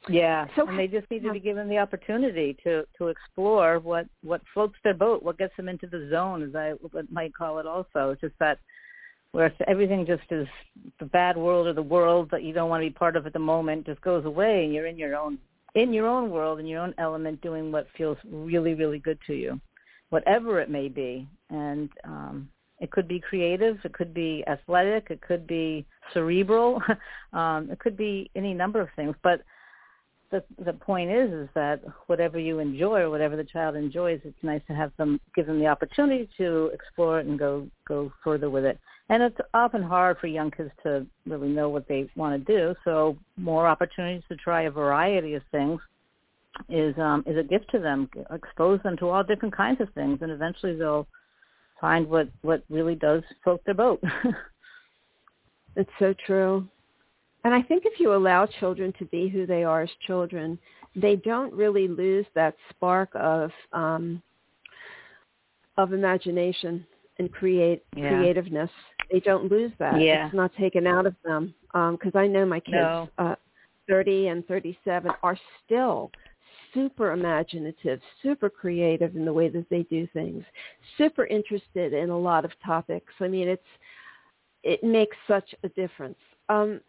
Yeah, 0.09 0.47
So- 0.55 0.67
and 0.69 0.79
they 0.79 0.87
just 0.87 1.11
need 1.11 1.23
to 1.25 1.33
be 1.33 1.41
given 1.41 1.69
the 1.69 1.79
opportunity 1.79 2.55
to 2.65 2.87
to 2.99 3.09
explore 3.09 3.79
what 3.81 4.07
what 4.23 4.41
floats 4.53 4.77
their 4.83 4.95
boat, 4.95 5.23
what 5.23 5.39
gets 5.39 5.55
them 5.57 5.69
into 5.69 5.87
the 5.87 6.09
zone, 6.09 6.43
as 6.43 6.55
I 6.55 6.75
might 7.11 7.35
call 7.35 7.59
it. 7.59 7.67
Also, 7.67 8.11
it's 8.11 8.21
just 8.21 8.39
that 8.39 8.59
where 9.33 9.53
everything 9.67 10.07
just 10.07 10.31
is 10.31 10.49
the 10.99 11.07
bad 11.07 11.37
world 11.37 11.67
or 11.67 11.73
the 11.73 11.83
world 11.83 12.31
that 12.31 12.43
you 12.43 12.53
don't 12.53 12.71
want 12.71 12.83
to 12.83 12.91
be 12.91 12.95
part 12.95 13.17
of 13.17 13.27
at 13.27 13.33
the 13.33 13.39
moment 13.39 13.87
just 13.87 14.01
goes 14.01 14.25
away, 14.25 14.65
and 14.65 14.73
you're 14.73 14.87
in 14.87 14.97
your 14.99 15.17
own 15.17 15.39
in 15.77 15.93
your 15.93 16.07
own 16.07 16.31
world 16.31 16.59
in 16.59 16.67
your 16.67 16.81
own 16.81 16.95
element, 16.99 17.41
doing 17.43 17.71
what 17.71 17.87
feels 17.97 18.17
really 18.29 18.75
really 18.75 18.99
good 18.99 19.19
to 19.27 19.35
you, 19.35 19.61
whatever 20.09 20.61
it 20.61 20.71
may 20.71 20.89
be, 20.89 21.29
and 21.51 21.91
um, 22.05 22.49
it 22.81 22.91
could 22.91 23.07
be 23.07 23.21
creative, 23.21 23.79
it 23.85 23.93
could 23.93 24.13
be 24.13 24.43
athletic, 24.49 25.07
it 25.11 25.21
could 25.21 25.47
be 25.47 25.87
cerebral, 26.13 26.83
um, 27.33 27.71
it 27.71 27.79
could 27.79 27.97
be 27.97 28.31
any 28.35 28.55
number 28.55 28.81
of 28.81 28.89
things, 28.97 29.15
but 29.23 29.43
the 30.31 30.43
the 30.65 30.73
point 30.73 31.11
is 31.11 31.31
is 31.31 31.49
that 31.55 31.81
whatever 32.07 32.39
you 32.39 32.59
enjoy 32.59 33.01
or 33.01 33.11
whatever 33.11 33.37
the 33.37 33.45
child 33.45 33.77
enjoys, 33.77 34.21
it's 34.25 34.43
nice 34.43 34.63
to 34.67 34.75
have 34.75 34.93
them 34.97 35.21
give 35.35 35.47
them 35.47 35.61
the 35.61 35.67
opportunity 35.67 36.29
to 36.37 36.71
explore 36.75 37.21
it 37.21 37.27
and 37.27 37.39
go 37.39 37.67
go 37.87 38.13
further 38.25 38.51
with 38.51 38.65
it. 38.65 38.79
And 39.09 39.23
it's 39.23 39.39
often 39.55 39.83
hard 39.83 40.19
for 40.19 40.27
young 40.27 40.51
kids 40.51 40.71
to 40.83 41.07
really 41.27 41.49
know 41.49 41.69
what 41.69 41.87
they 41.87 42.11
want 42.17 42.45
to 42.45 42.57
do. 42.57 42.75
So 42.85 43.17
more 43.37 43.69
opportunities 43.69 44.25
to 44.29 44.37
try 44.37 44.63
a 44.63 44.71
variety 44.71 45.35
of 45.35 45.43
things 45.53 45.81
is 46.69 46.97
um, 46.99 47.23
is 47.27 47.37
a 47.37 47.43
gift 47.43 47.71
to 47.71 47.79
them. 47.79 48.09
Expose 48.31 48.81
them 48.83 48.97
to 48.99 49.09
all 49.09 49.23
different 49.23 49.57
kinds 49.57 49.81
of 49.81 49.93
things, 49.95 50.19
and 50.23 50.31
eventually 50.31 50.77
they'll 50.77 51.07
find 51.81 52.09
what 52.09 52.29
what 52.43 52.65
really 52.69 52.95
does 52.95 53.23
float 53.45 53.63
their 53.65 53.75
boat. 53.75 54.03
it's 55.77 55.91
so 55.99 56.15
true. 56.27 56.67
And 57.47 57.55
I 57.55 57.63
think 57.63 57.85
if 57.87 58.01
you 58.01 58.13
allow 58.13 58.45
children 58.59 58.93
to 58.99 59.05
be 59.05 59.29
who 59.29 59.47
they 59.47 59.63
are 59.63 59.83
as 59.83 59.91
children, 60.05 60.59
they 60.97 61.15
don't 61.15 61.55
really 61.55 61.87
lose 61.87 62.27
that 62.35 62.57
spark 62.71 63.09
of 63.15 63.53
um, 63.73 64.21
of 65.77 65.93
imagination 65.93 66.85
and 67.21 67.31
create 67.31 67.85
yeah. 67.95 68.09
creativeness. 68.09 68.71
They 69.13 69.21
don't 69.21 69.49
lose 69.49 69.71
that. 69.79 70.01
Yeah. 70.01 70.27
It's 70.27 70.35
not 70.35 70.57
taken 70.57 70.89
out 70.89 71.07
of 71.07 71.15
them. 71.25 71.55
Because 71.73 72.17
um, 72.17 72.21
I 72.21 72.27
know 72.27 72.45
my 72.45 72.59
kids, 72.59 72.79
no. 72.79 73.09
uh, 73.17 73.37
30 73.89 74.27
and 74.27 74.49
37, 74.49 75.13
are 75.23 75.39
still 75.65 76.11
super 76.75 77.13
imaginative, 77.13 78.01
super 78.25 78.51
creative 78.51 79.15
in 79.15 79.25
the 79.25 79.33
way 79.33 79.51
that 79.51 79.71
they 79.71 79.85
do 79.85 80.09
things, 80.13 80.43
super 80.99 81.27
interested 81.27 81.93
in 81.93 82.11
a 82.11 82.19
lot 82.19 82.45
of 82.45 82.51
topics. 82.65 83.13
I 83.21 83.29
mean, 83.29 83.47
it's 83.47 83.63
it 84.65 84.83
makes 84.83 85.17
such 85.29 85.55
a 85.63 85.69
difference. 85.69 86.19
Um, 86.49 86.81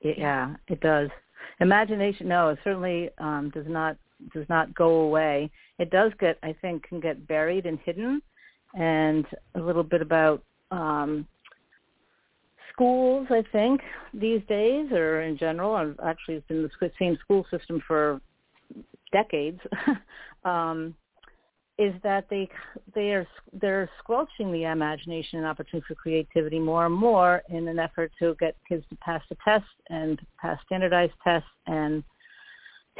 yeah, 0.00 0.54
it 0.68 0.80
does. 0.80 1.08
Imagination, 1.60 2.28
no, 2.28 2.50
it 2.50 2.58
certainly 2.64 3.10
um, 3.18 3.50
does 3.54 3.66
not 3.68 3.96
does 4.32 4.48
not 4.48 4.74
go 4.74 5.00
away. 5.00 5.50
It 5.78 5.90
does 5.90 6.12
get, 6.18 6.38
I 6.42 6.54
think, 6.60 6.88
can 6.88 7.00
get 7.00 7.26
buried 7.28 7.66
and 7.66 7.78
hidden. 7.84 8.20
And 8.74 9.24
a 9.54 9.60
little 9.60 9.82
bit 9.82 10.02
about 10.02 10.42
um, 10.70 11.26
schools, 12.72 13.26
I 13.30 13.42
think, 13.52 13.80
these 14.12 14.42
days, 14.48 14.92
or 14.92 15.22
in 15.22 15.38
general. 15.38 15.74
I've 15.74 15.98
actually 16.04 16.42
been 16.48 16.62
the 16.62 16.90
same 16.98 17.16
school 17.24 17.46
system 17.50 17.82
for 17.86 18.20
decades. 19.12 19.60
um, 20.44 20.94
is 21.78 21.94
that 22.02 22.26
they 22.28 22.48
they 22.94 23.12
are 23.12 23.26
they're 23.52 23.88
squelching 24.00 24.52
the 24.52 24.64
imagination 24.64 25.38
and 25.38 25.46
opportunity 25.46 25.84
for 25.86 25.94
creativity 25.94 26.58
more 26.58 26.86
and 26.86 26.94
more 26.94 27.42
in 27.48 27.68
an 27.68 27.78
effort 27.78 28.10
to 28.18 28.34
get 28.40 28.56
kids 28.68 28.84
to 28.90 28.96
pass 28.96 29.22
the 29.28 29.36
test 29.44 29.64
and 29.88 30.20
pass 30.40 30.58
standardized 30.66 31.12
tests 31.22 31.48
and 31.66 32.02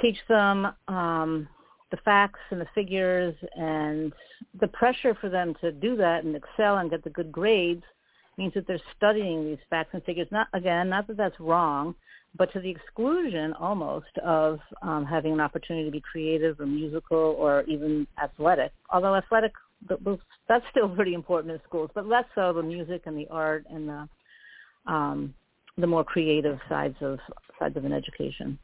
teach 0.00 0.18
them 0.28 0.68
um, 0.86 1.48
the 1.90 1.96
facts 2.04 2.38
and 2.50 2.60
the 2.60 2.68
figures 2.74 3.34
and 3.56 4.12
the 4.60 4.68
pressure 4.68 5.16
for 5.20 5.28
them 5.28 5.54
to 5.60 5.72
do 5.72 5.96
that 5.96 6.24
and 6.24 6.36
excel 6.36 6.78
and 6.78 6.90
get 6.90 7.02
the 7.02 7.10
good 7.10 7.32
grades 7.32 7.82
means 8.36 8.54
that 8.54 8.66
they're 8.68 8.80
studying 8.96 9.44
these 9.44 9.58
facts 9.68 9.90
and 9.92 10.04
figures. 10.04 10.28
Not 10.30 10.46
again, 10.52 10.88
not 10.88 11.08
that 11.08 11.16
that's 11.16 11.40
wrong, 11.40 11.94
but 12.38 12.52
to 12.52 12.60
the 12.60 12.70
exclusion 12.70 13.52
almost 13.54 14.16
of 14.24 14.60
um, 14.82 15.04
having 15.04 15.32
an 15.32 15.40
opportunity 15.40 15.84
to 15.84 15.90
be 15.90 16.00
creative 16.00 16.58
or 16.60 16.66
musical 16.66 17.36
or 17.38 17.64
even 17.64 18.06
athletic. 18.22 18.72
Although 18.90 19.16
athletic, 19.16 19.52
that's 20.48 20.64
still 20.70 20.88
pretty 20.94 21.14
important 21.14 21.52
in 21.52 21.60
schools, 21.66 21.90
but 21.94 22.06
less 22.06 22.24
so 22.34 22.52
the 22.52 22.62
music 22.62 23.02
and 23.06 23.16
the 23.16 23.26
art 23.30 23.64
and 23.70 23.88
the 23.88 24.08
um, 24.86 25.34
the 25.76 25.86
more 25.86 26.02
creative 26.02 26.58
sides 26.68 26.96
of 27.00 27.18
sides 27.58 27.76
of 27.76 27.84
an 27.84 27.92
education. 27.92 28.58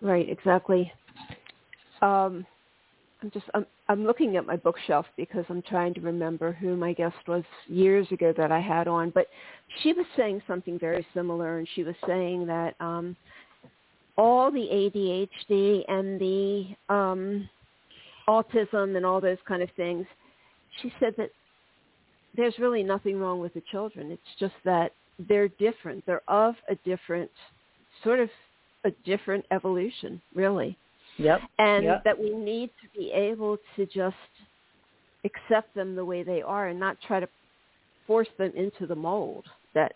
Right, 0.00 0.28
exactly. 0.28 0.90
Um, 2.02 2.46
I'm 3.24 3.30
just 3.30 3.46
I'm 3.54 3.64
I'm 3.88 4.04
looking 4.04 4.36
at 4.36 4.44
my 4.44 4.56
bookshelf 4.56 5.06
because 5.16 5.46
I'm 5.48 5.62
trying 5.62 5.94
to 5.94 6.00
remember 6.02 6.52
who 6.52 6.76
my 6.76 6.92
guest 6.92 7.16
was 7.26 7.42
years 7.68 8.06
ago 8.12 8.34
that 8.36 8.52
I 8.52 8.60
had 8.60 8.86
on, 8.86 9.08
but 9.08 9.28
she 9.82 9.94
was 9.94 10.04
saying 10.14 10.42
something 10.46 10.78
very 10.78 11.06
similar, 11.14 11.56
and 11.56 11.66
she 11.74 11.84
was 11.84 11.94
saying 12.06 12.46
that 12.48 12.74
um, 12.80 13.16
all 14.18 14.50
the 14.50 14.58
ADHD 14.58 15.84
and 15.88 16.20
the 16.20 16.66
um, 16.94 17.48
autism 18.28 18.94
and 18.94 19.06
all 19.06 19.22
those 19.22 19.38
kind 19.48 19.62
of 19.62 19.70
things, 19.74 20.04
she 20.82 20.92
said 21.00 21.14
that 21.16 21.30
there's 22.36 22.58
really 22.58 22.82
nothing 22.82 23.18
wrong 23.18 23.40
with 23.40 23.54
the 23.54 23.62
children. 23.70 24.10
It's 24.10 24.38
just 24.38 24.54
that 24.66 24.92
they're 25.30 25.48
different. 25.48 26.04
They're 26.04 26.28
of 26.28 26.56
a 26.68 26.74
different 26.84 27.30
sort 28.02 28.20
of 28.20 28.28
a 28.84 28.90
different 29.06 29.46
evolution, 29.50 30.20
really. 30.34 30.76
Yep. 31.18 31.40
And 31.58 31.84
yep. 31.84 32.04
that 32.04 32.18
we 32.18 32.34
need 32.34 32.70
to 32.82 32.98
be 32.98 33.12
able 33.12 33.58
to 33.76 33.86
just 33.86 34.16
accept 35.24 35.74
them 35.74 35.94
the 35.94 36.04
way 36.04 36.22
they 36.22 36.42
are 36.42 36.68
and 36.68 36.78
not 36.78 36.96
try 37.06 37.20
to 37.20 37.28
force 38.06 38.28
them 38.38 38.52
into 38.56 38.86
the 38.86 38.94
mold 38.94 39.44
that 39.74 39.94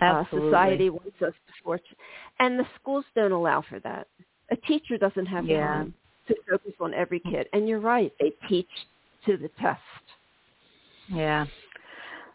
uh, 0.00 0.24
society 0.30 0.90
wants 0.90 1.20
us 1.22 1.32
to 1.32 1.52
force. 1.62 1.80
And 2.38 2.58
the 2.58 2.66
schools 2.80 3.04
don't 3.14 3.32
allow 3.32 3.62
for 3.68 3.80
that. 3.80 4.06
A 4.50 4.56
teacher 4.56 4.98
doesn't 4.98 5.26
have 5.26 5.46
yeah. 5.46 5.66
time 5.66 5.94
to 6.28 6.34
focus 6.50 6.72
on 6.80 6.94
every 6.94 7.20
kid. 7.20 7.46
And 7.52 7.68
you're 7.68 7.80
right, 7.80 8.12
they 8.20 8.32
teach 8.48 8.68
to 9.26 9.36
the 9.36 9.50
test. 9.60 9.80
Yeah. 11.08 11.46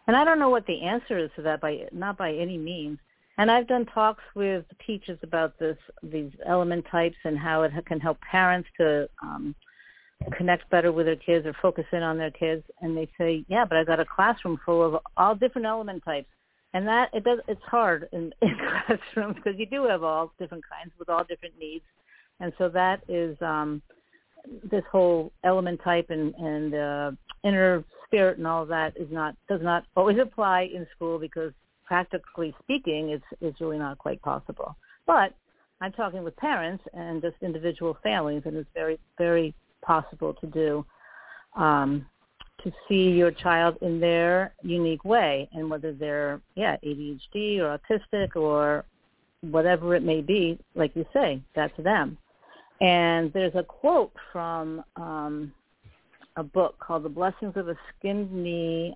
And 0.07 0.15
I 0.15 0.23
don't 0.23 0.39
know 0.39 0.49
what 0.49 0.65
the 0.65 0.81
answer 0.81 1.17
is 1.17 1.29
to 1.35 1.41
that 1.43 1.61
by 1.61 1.81
not 1.91 2.17
by 2.17 2.33
any 2.33 2.57
means. 2.57 2.97
And 3.39 3.49
I've 3.49 3.69
done 3.69 3.85
talks 3.85 4.23
with 4.35 4.65
teachers 4.85 5.17
about 5.23 5.57
this, 5.59 5.77
these 6.03 6.29
element 6.45 6.85
types 6.91 7.15
and 7.23 7.39
how 7.39 7.63
it 7.63 7.71
can 7.85 7.97
help 8.01 8.19
parents 8.19 8.67
to 8.75 9.09
um, 9.23 9.55
connect 10.35 10.69
better 10.69 10.91
with 10.91 11.05
their 11.05 11.15
kids 11.15 11.45
or 11.45 11.55
focus 11.61 11.85
in 11.93 12.03
on 12.03 12.17
their 12.17 12.31
kids. 12.31 12.65
And 12.81 12.97
they 12.97 13.09
say, 13.17 13.45
yeah, 13.47 13.63
but 13.63 13.77
I've 13.77 13.87
got 13.87 14.01
a 14.01 14.05
classroom 14.05 14.59
full 14.65 14.83
of 14.85 15.01
all 15.15 15.35
different 15.35 15.65
element 15.65 16.03
types. 16.03 16.27
And 16.73 16.85
that 16.85 17.11
it 17.13 17.23
does 17.23 17.39
it's 17.47 17.63
hard 17.63 18.09
in, 18.11 18.33
in 18.41 18.57
classrooms 18.57 19.37
because 19.37 19.57
you 19.57 19.65
do 19.65 19.85
have 19.85 20.03
all 20.03 20.33
different 20.37 20.65
kinds 20.69 20.91
with 20.99 21.07
all 21.07 21.23
different 21.23 21.55
needs, 21.57 21.85
and 22.41 22.53
so 22.57 22.69
that 22.69 23.01
is 23.07 23.35
um, 23.41 23.81
this 24.69 24.83
whole 24.91 25.31
element 25.43 25.79
type 25.83 26.11
and 26.11 26.35
and 26.35 26.75
uh, 26.75 27.11
inner 27.43 27.83
spirit 28.05 28.37
and 28.37 28.45
all 28.45 28.61
of 28.61 28.69
that 28.69 28.95
is 28.97 29.07
not 29.09 29.35
does 29.47 29.61
not 29.63 29.83
always 29.95 30.19
apply 30.19 30.69
in 30.71 30.85
school 30.95 31.17
because 31.17 31.53
practically 31.89 32.55
speaking, 32.61 33.09
it's 33.09 33.25
it's 33.41 33.59
really 33.59 33.79
not 33.79 33.97
quite 33.97 34.21
possible. 34.21 34.75
But 35.07 35.33
I'm 35.81 35.91
talking 35.91 36.23
with 36.23 36.35
parents 36.37 36.83
and 36.93 37.19
just 37.19 37.35
individual 37.41 37.97
families, 38.03 38.43
and 38.45 38.55
it's 38.55 38.69
very 38.75 38.99
very 39.17 39.55
possible 39.81 40.35
to 40.35 40.47
do 40.47 40.85
um, 41.57 42.05
to 42.63 42.71
see 42.87 43.09
your 43.09 43.31
child 43.31 43.77
in 43.81 43.99
their 43.99 44.53
unique 44.61 45.03
way, 45.03 45.49
and 45.51 45.67
whether 45.67 45.91
they're 45.91 46.39
yeah 46.55 46.77
ADHD 46.85 47.59
or 47.59 47.77
autistic 47.79 48.35
or 48.35 48.85
whatever 49.41 49.95
it 49.95 50.03
may 50.03 50.21
be, 50.21 50.59
like 50.75 50.95
you 50.95 51.05
say, 51.11 51.41
that's 51.55 51.75
them. 51.79 52.17
And 52.81 53.33
there's 53.33 53.55
a 53.55 53.63
quote 53.63 54.13
from 54.31 54.83
um, 54.95 55.51
a 56.39 56.43
book 56.43 56.79
called 56.79 57.03
The 57.03 57.09
Blessings 57.09 57.53
of 57.57 57.67
a 57.67 57.75
Skinned 57.89 58.31
Knee 58.31 58.95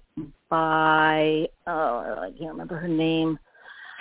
by 0.49 1.47
oh 1.67 2.21
I 2.21 2.31
can't 2.37 2.51
remember 2.51 2.77
her 2.77 2.87
name. 2.87 3.37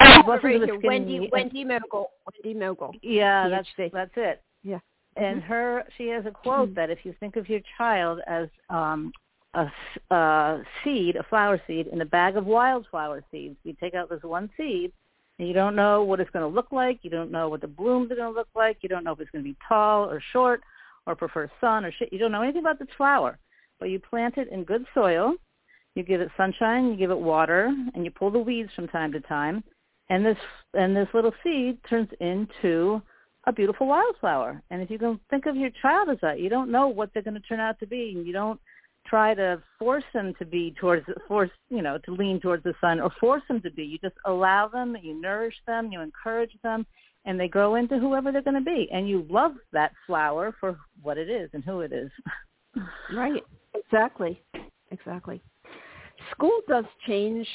Oh, 0.00 0.38
Wendy 0.82 1.18
knee. 1.18 1.30
Wendy 1.32 1.64
Mogel. 1.64 2.06
Wendy 2.44 2.58
Mogel. 2.58 2.92
Yeah, 3.02 3.48
that's 3.48 3.68
that's 3.92 4.10
it. 4.16 4.42
Yeah. 4.62 4.78
And 5.16 5.42
mm-hmm. 5.42 5.48
her 5.48 5.84
she 5.98 6.08
has 6.08 6.24
a 6.24 6.30
quote 6.42 6.68
mm-hmm. 6.68 6.74
that 6.74 6.90
if 6.90 7.00
you 7.04 7.14
think 7.18 7.36
of 7.36 7.48
your 7.48 7.60
child 7.76 8.20
as 8.26 8.48
um 8.70 9.12
a, 9.54 9.66
a 10.14 10.62
seed, 10.82 11.16
a 11.16 11.24
flower 11.24 11.60
seed 11.66 11.88
in 11.88 12.00
a 12.00 12.06
bag 12.06 12.36
of 12.36 12.46
wildflower 12.46 13.24
seeds, 13.30 13.56
you 13.64 13.74
take 13.80 13.94
out 13.94 14.08
this 14.08 14.22
one 14.22 14.48
seed 14.56 14.92
and 15.38 15.48
you 15.48 15.52
don't 15.54 15.76
know 15.76 16.04
what 16.04 16.20
it's 16.20 16.30
going 16.30 16.48
to 16.48 16.54
look 16.54 16.70
like. 16.72 17.00
You 17.02 17.10
don't 17.10 17.30
know 17.30 17.48
what 17.48 17.60
the 17.60 17.66
blooms 17.66 18.10
are 18.12 18.16
going 18.16 18.32
to 18.32 18.38
look 18.38 18.48
like. 18.54 18.78
You 18.80 18.88
don't 18.88 19.04
know 19.04 19.12
if 19.12 19.20
it's 19.20 19.30
going 19.30 19.44
to 19.44 19.50
be 19.50 19.56
tall 19.68 20.08
or 20.08 20.22
short 20.32 20.62
or 21.06 21.16
prefer 21.16 21.50
sun 21.60 21.84
or 21.84 21.92
shit. 21.92 22.12
You 22.12 22.18
don't 22.18 22.32
know 22.32 22.42
anything 22.42 22.62
about 22.62 22.78
this 22.78 22.88
flower, 22.96 23.38
but 23.80 23.90
you 23.90 23.98
plant 23.98 24.38
it 24.38 24.48
in 24.48 24.64
good 24.64 24.86
soil. 24.94 25.34
You 25.94 26.02
give 26.02 26.20
it 26.20 26.30
sunshine, 26.36 26.88
you 26.88 26.96
give 26.96 27.10
it 27.10 27.18
water, 27.18 27.74
and 27.94 28.04
you 28.04 28.10
pull 28.10 28.30
the 28.30 28.38
weeds 28.38 28.70
from 28.74 28.88
time 28.88 29.12
to 29.12 29.20
time, 29.20 29.62
and 30.08 30.24
this 30.24 30.38
and 30.74 30.96
this 30.96 31.08
little 31.12 31.34
seed 31.42 31.78
turns 31.88 32.08
into 32.20 33.02
a 33.46 33.52
beautiful 33.52 33.86
wildflower. 33.86 34.62
And 34.70 34.80
if 34.80 34.90
you 34.90 34.98
can 34.98 35.20
think 35.28 35.46
of 35.46 35.56
your 35.56 35.70
child 35.82 36.08
as 36.08 36.18
that, 36.22 36.40
you 36.40 36.48
don't 36.48 36.70
know 36.70 36.88
what 36.88 37.10
they're 37.12 37.22
going 37.22 37.34
to 37.34 37.40
turn 37.40 37.60
out 37.60 37.78
to 37.80 37.86
be, 37.86 38.14
and 38.16 38.26
you 38.26 38.32
don't 38.32 38.58
try 39.06 39.34
to 39.34 39.60
force 39.78 40.04
them 40.14 40.32
to 40.38 40.44
be 40.44 40.74
towards 40.78 41.04
force 41.26 41.50
you 41.68 41.82
know 41.82 41.98
to 41.98 42.14
lean 42.14 42.40
towards 42.40 42.62
the 42.62 42.74
sun 42.80 43.00
or 43.00 43.10
force 43.18 43.42
them 43.48 43.60
to 43.60 43.70
be 43.70 43.82
you 43.82 43.98
just 43.98 44.14
allow 44.26 44.68
them 44.68 44.96
you 45.02 45.20
nourish 45.20 45.56
them 45.66 45.90
you 45.90 46.00
encourage 46.00 46.52
them 46.62 46.86
and 47.24 47.38
they 47.38 47.48
grow 47.48 47.76
into 47.76 47.98
whoever 47.98 48.32
they're 48.32 48.42
going 48.42 48.54
to 48.54 48.60
be 48.60 48.88
and 48.92 49.08
you 49.08 49.26
love 49.30 49.52
that 49.72 49.92
flower 50.06 50.54
for 50.58 50.78
what 51.02 51.18
it 51.18 51.28
is 51.28 51.48
and 51.52 51.64
who 51.64 51.80
it 51.80 51.92
is 51.92 52.10
right 53.14 53.42
exactly 53.74 54.40
exactly 54.90 55.40
school 56.30 56.60
does 56.68 56.84
change 57.06 57.46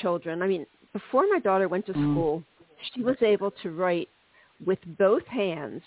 children 0.00 0.42
i 0.42 0.46
mean 0.46 0.66
before 0.92 1.26
my 1.30 1.38
daughter 1.38 1.68
went 1.68 1.84
to 1.84 1.92
mm. 1.92 2.12
school 2.12 2.42
she 2.94 3.02
was 3.02 3.16
able 3.22 3.50
to 3.62 3.70
write 3.70 4.08
with 4.64 4.78
both 4.98 5.26
hands, 5.26 5.82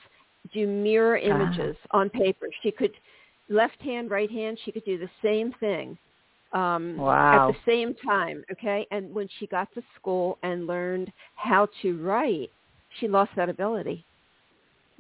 do 0.54 0.68
mirror 0.68 1.18
images 1.18 1.76
on 1.92 2.10
paper. 2.10 2.48
She 2.64 2.72
could 2.72 2.92
left 3.50 3.82
hand, 3.82 4.12
right 4.12 4.30
hand. 4.30 4.58
She 4.64 4.72
could 4.72 4.86
do 4.86 4.98
the 4.98 5.10
same 5.24 5.54
thing 5.60 5.98
um, 6.54 6.98
wow. 6.98 7.50
at 7.50 7.54
the 7.54 7.72
same 7.72 7.96
time. 7.96 8.44
Okay, 8.52 8.86
and 8.92 9.14
when 9.14 9.28
she 9.40 9.48
got 9.48 9.74
to 9.74 9.82
school 10.00 10.38
and 10.44 10.68
learned 10.68 11.12
how 11.36 11.68
to 11.82 11.98
write, 12.02 12.50
she 13.00 13.08
lost 13.08 13.32
that 13.36 13.50
ability. 13.50 14.06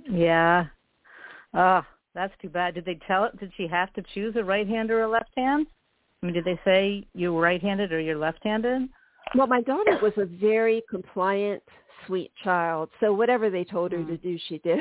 Yeah. 0.09 0.65
Oh, 1.53 1.81
that's 2.15 2.33
too 2.41 2.49
bad. 2.49 2.75
Did 2.75 2.85
they 2.85 2.99
tell 3.07 3.25
it? 3.25 3.39
Did 3.39 3.51
she 3.57 3.67
have 3.67 3.93
to 3.93 4.03
choose 4.13 4.35
a 4.35 4.43
right 4.43 4.67
hand 4.67 4.91
or 4.91 5.03
a 5.03 5.09
left 5.09 5.31
hand? 5.35 5.67
I 6.21 6.25
mean, 6.25 6.35
did 6.35 6.45
they 6.45 6.59
say 6.65 7.05
you're 7.13 7.39
right-handed 7.39 7.93
or 7.93 7.99
you're 7.99 8.17
left-handed? 8.17 8.89
Well, 9.35 9.47
my 9.47 9.61
daughter 9.61 9.97
was 10.01 10.13
a 10.17 10.25
very 10.25 10.83
compliant, 10.89 11.63
sweet 12.07 12.31
child. 12.43 12.89
So 12.99 13.13
whatever 13.13 13.49
they 13.49 13.63
told 13.63 13.91
her 13.91 13.99
mm. 13.99 14.07
to 14.07 14.17
do, 14.17 14.37
she 14.47 14.57
did. 14.59 14.79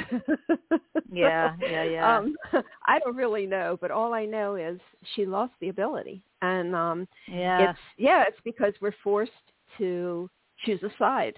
yeah, 1.13 1.55
yeah, 1.61 1.85
yeah. 1.85 2.17
Um, 2.19 2.35
I 2.87 2.99
don't 3.01 3.15
really 3.15 3.47
know, 3.47 3.79
but 3.81 3.91
all 3.91 4.15
I 4.15 4.25
know 4.25 4.57
is 4.57 4.81
she 5.15 5.27
lost 5.27 5.53
the 5.61 5.69
ability, 5.69 6.23
and 6.43 6.75
um, 6.75 7.09
yeah, 7.29 7.71
it's 7.71 7.79
yeah, 7.99 8.25
it's 8.27 8.41
because 8.45 8.73
we're 8.81 8.95
forced 9.05 9.33
to 9.79 10.29
choose 10.65 10.83
a 10.83 10.91
side. 10.99 11.35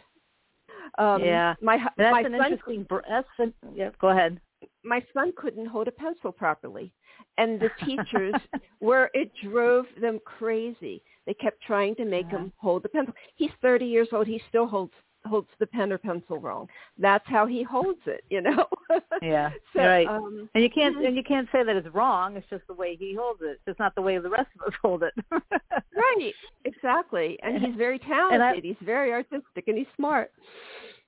Um, 0.98 1.24
yeah, 1.24 1.54
my 1.60 1.78
that's 1.96 2.12
my 2.12 2.20
an 2.20 2.32
son, 2.36 2.52
interesting. 2.52 2.86
That's 3.08 3.28
an, 3.38 3.54
yeah, 3.74 3.90
go 4.00 4.08
ahead. 4.08 4.40
My 4.84 5.04
son 5.14 5.32
couldn't 5.36 5.66
hold 5.66 5.88
a 5.88 5.92
pencil 5.92 6.32
properly 6.32 6.92
and 7.38 7.60
the 7.60 7.70
teachers 7.84 8.34
were 8.80 9.10
it 9.14 9.30
drove 9.42 9.86
them 10.00 10.20
crazy. 10.24 11.02
They 11.26 11.34
kept 11.34 11.62
trying 11.62 11.94
to 11.96 12.04
make 12.04 12.28
him 12.28 12.52
hold 12.56 12.82
the 12.82 12.88
pencil. 12.88 13.14
He's 13.36 13.50
30 13.62 13.86
years 13.86 14.08
old. 14.12 14.26
He 14.26 14.40
still 14.48 14.66
holds 14.66 14.92
holds 15.26 15.48
the 15.58 15.66
pen 15.66 15.92
or 15.92 15.98
pencil 15.98 16.38
wrong. 16.38 16.68
That's 16.98 17.26
how 17.26 17.46
he 17.46 17.62
holds 17.62 18.00
it, 18.06 18.24
you 18.30 18.40
know. 18.40 18.66
yeah, 19.22 19.50
so, 19.74 19.80
right. 19.80 20.06
Um, 20.06 20.48
and 20.54 20.62
you 20.62 20.70
can't 20.70 20.96
and 21.04 21.16
you 21.16 21.22
can't 21.22 21.48
say 21.52 21.62
that 21.62 21.76
it's 21.76 21.88
wrong. 21.94 22.36
It's 22.36 22.46
just 22.50 22.66
the 22.66 22.74
way 22.74 22.96
he 22.96 23.14
holds 23.14 23.40
it. 23.42 23.52
It's 23.52 23.64
just 23.66 23.78
not 23.78 23.94
the 23.94 24.02
way 24.02 24.18
the 24.18 24.30
rest 24.30 24.48
of 24.58 24.66
us 24.66 24.78
hold 24.82 25.02
it. 25.02 25.14
right, 25.32 26.32
exactly. 26.64 27.38
And 27.42 27.62
he's 27.62 27.76
very 27.76 27.98
talented. 27.98 28.40
I, 28.40 28.60
he's 28.62 28.76
very 28.82 29.12
artistic, 29.12 29.68
and 29.68 29.76
he's 29.76 29.86
smart. 29.96 30.32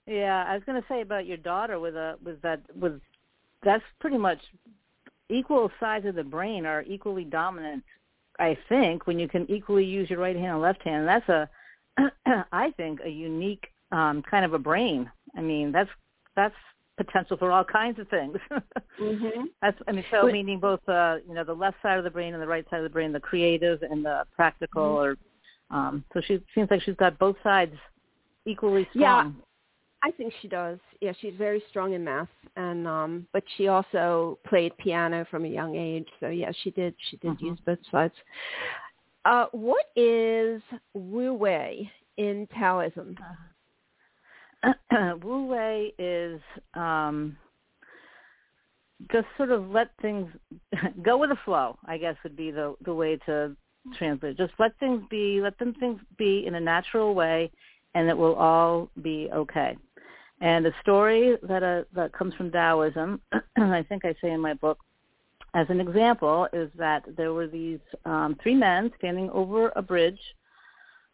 Yeah, 0.07 0.44
I 0.48 0.55
was 0.55 0.62
going 0.64 0.81
to 0.81 0.88
say 0.88 1.01
about 1.01 1.27
your 1.27 1.37
daughter 1.37 1.79
with 1.79 1.94
a 1.94 2.16
with 2.25 2.42
that 2.42 2.61
with 2.75 3.01
that's 3.62 3.85
pretty 4.01 4.18
much 4.18 4.40
equal 5.33 5.70
size 5.81 6.05
of 6.05 6.14
the 6.14 6.25
brain 6.25 6.66
are 6.66 6.83
equally 6.83 7.25
dominant, 7.25 7.83
I 8.38 8.57
think, 8.68 9.07
when 9.07 9.18
you 9.18 9.29
can 9.29 9.51
equally 9.51 9.85
use 9.85 10.11
your 10.11 10.18
right 10.18 10.37
hand 10.37 10.53
and 10.53 10.61
left 10.61 10.83
hand. 10.83 11.09
That's 11.09 11.29
a, 11.29 11.48
I 12.53 12.70
think, 12.77 13.01
a 13.05 13.09
unique 13.09 13.71
um, 13.92 14.22
kind 14.28 14.44
of 14.44 14.55
a 14.55 14.59
brain. 14.59 15.11
I 15.37 15.40
mean, 15.40 15.70
that's 15.70 15.90
that's 16.35 16.55
potential 16.96 17.37
for 17.37 17.50
all 17.50 17.64
kinds 17.64 17.98
of 17.98 18.09
things. 18.09 18.37
mm-hmm. 19.00 19.44
That's 19.62 19.78
I 19.88 19.92
mean, 19.92 20.05
so 20.11 20.26
meaning 20.26 20.61
both 20.61 20.87
uh, 20.88 21.16
you 21.26 21.35
know 21.35 21.44
the 21.44 21.55
left 21.55 21.76
side 21.83 21.98
of 21.98 22.05
the 22.05 22.11
brain 22.11 22.35
and 22.35 22.42
the 22.42 22.46
right 22.46 22.68
side 22.70 22.78
of 22.78 22.85
the 22.85 22.90
brain, 22.90 23.12
the 23.12 23.20
creative 23.20 23.83
and 23.83 24.05
the 24.05 24.24
practical, 24.35 24.83
mm-hmm. 24.83 25.74
or 25.74 25.78
um, 25.78 26.05
so 26.12 26.20
she 26.20 26.40
seems 26.55 26.70
like 26.70 26.83
she's 26.83 26.96
got 26.96 27.18
both 27.18 27.37
sides 27.42 27.74
equally 28.44 28.87
strong. 28.90 29.37
Yeah. 29.37 29.44
I 30.05 30.11
think 30.11 30.33
she 30.42 30.48
does. 30.48 30.78
Yeah, 31.00 31.12
she's 31.20 31.35
very 31.38 31.62
strong 31.70 31.92
in 31.92 32.02
math, 32.02 32.28
and 32.57 32.88
um, 32.88 33.26
but 33.33 33.44
she 33.57 33.68
also 33.68 34.38
played 34.46 34.76
piano 34.78 35.24
from 35.31 35.44
a 35.44 35.48
young 35.48 35.76
age. 35.76 36.09
So 36.18 36.28
yeah, 36.28 36.50
she 36.62 36.70
did. 36.72 36.94
She 37.11 37.16
did 37.18 37.33
mm-hmm. 37.33 37.46
use 37.46 37.59
both 37.64 37.78
sides. 37.90 38.14
Uh, 39.24 39.46
what 39.52 39.87
is 39.94 40.61
Wu 40.94 41.35
Wei 41.35 41.90
in 42.16 42.48
Taoism? 42.59 43.16
Wu 45.22 45.46
Wei 45.46 45.92
is 45.98 46.40
um, 46.75 47.37
just 49.11 49.27
sort 49.37 49.51
of 49.51 49.70
let 49.70 49.90
things 50.01 50.29
go 51.03 51.16
with 51.18 51.31
the 51.31 51.38
flow. 51.44 51.79
I 51.87 51.98
guess 51.98 52.16
would 52.22 52.37
be 52.37 52.51
the 52.51 52.75
the 52.85 52.94
way 52.94 53.16
to 53.27 53.57
translate. 53.98 54.37
Just 54.37 54.53
let 54.59 54.79
things 54.79 55.03
be. 55.11 55.40
Let 55.40 55.59
them 55.59 55.75
things 55.75 56.01
be 56.16 56.44
in 56.46 56.55
a 56.55 56.61
natural 56.61 57.14
way, 57.14 57.51
and 57.94 58.09
it 58.09 58.16
will 58.16 58.35
all 58.35 58.88
be 59.03 59.29
okay. 59.33 59.77
And 60.40 60.64
the 60.64 60.72
story 60.83 61.37
that 61.42 61.62
uh, 61.62 61.83
that 61.94 62.12
comes 62.12 62.35
from 62.35 62.51
Taoism, 62.51 63.20
I 63.57 63.85
think 63.88 64.05
I 64.05 64.14
say 64.20 64.31
in 64.31 64.40
my 64.40 64.55
book, 64.55 64.79
as 65.55 65.66
an 65.70 65.81
example, 65.81 66.48
is 66.53 66.70
that 66.77 67.05
there 67.16 67.33
were 67.33 67.46
these 67.46 67.81
um, 68.05 68.37
three 68.42 68.55
men 68.55 68.90
standing 68.98 69.31
over 69.31 69.72
a 69.77 69.83
bridge 69.83 70.18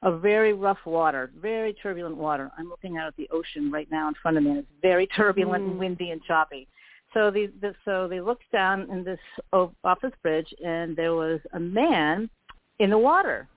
of 0.02 0.22
very 0.22 0.52
rough 0.52 0.78
water, 0.86 1.30
very 1.40 1.72
turbulent 1.74 2.16
water. 2.16 2.50
I'm 2.56 2.68
looking 2.68 2.96
out 2.96 3.08
at 3.08 3.16
the 3.16 3.28
ocean 3.32 3.70
right 3.70 3.88
now 3.90 4.08
in 4.08 4.14
front 4.22 4.36
of 4.36 4.44
me, 4.44 4.50
and 4.50 4.58
it's 4.60 4.68
very 4.80 5.06
turbulent 5.06 5.64
mm. 5.64 5.70
and 5.70 5.78
windy 5.78 6.10
and 6.10 6.22
choppy. 6.22 6.68
So 7.14 7.30
the, 7.30 7.50
the 7.60 7.74
so 7.84 8.06
they 8.06 8.20
looked 8.20 8.50
down 8.52 8.90
in 8.90 9.02
this 9.02 9.18
off 9.52 10.00
this 10.02 10.12
bridge, 10.22 10.52
and 10.64 10.94
there 10.94 11.14
was 11.14 11.40
a 11.52 11.60
man 11.60 12.28
in 12.78 12.90
the 12.90 12.98
water 12.98 13.48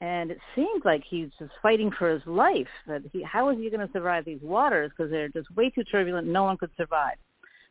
and 0.00 0.30
it 0.30 0.38
seemed 0.54 0.84
like 0.84 1.02
he's 1.08 1.28
just 1.38 1.50
fighting 1.62 1.90
for 1.98 2.10
his 2.10 2.22
life. 2.26 2.68
That 2.86 3.02
he, 3.12 3.22
how 3.22 3.48
is 3.50 3.58
he 3.58 3.70
going 3.70 3.86
to 3.86 3.92
survive 3.92 4.24
these 4.24 4.40
waters? 4.42 4.92
Because 4.96 5.10
they're 5.10 5.28
just 5.28 5.50
way 5.56 5.70
too 5.70 5.84
turbulent. 5.84 6.26
No 6.26 6.44
one 6.44 6.56
could 6.56 6.70
survive. 6.76 7.16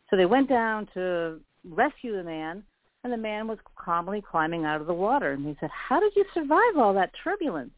So 0.10 0.18
they 0.18 0.26
went 0.26 0.50
down 0.50 0.88
to 0.94 1.40
rescue 1.64 2.16
the 2.16 2.24
man, 2.24 2.64
and 3.04 3.14
the 3.14 3.18
man 3.18 3.48
was 3.48 3.60
calmly 3.78 4.22
climbing 4.30 4.66
out 4.66 4.82
of 4.82 4.88
the 4.88 4.94
water. 4.94 5.32
And 5.32 5.46
he 5.46 5.56
said, 5.60 5.70
"How 5.70 6.00
did 6.00 6.14
you 6.16 6.26
survive 6.34 6.78
all 6.78 6.94
that 6.94 7.12
turbulence?" 7.24 7.72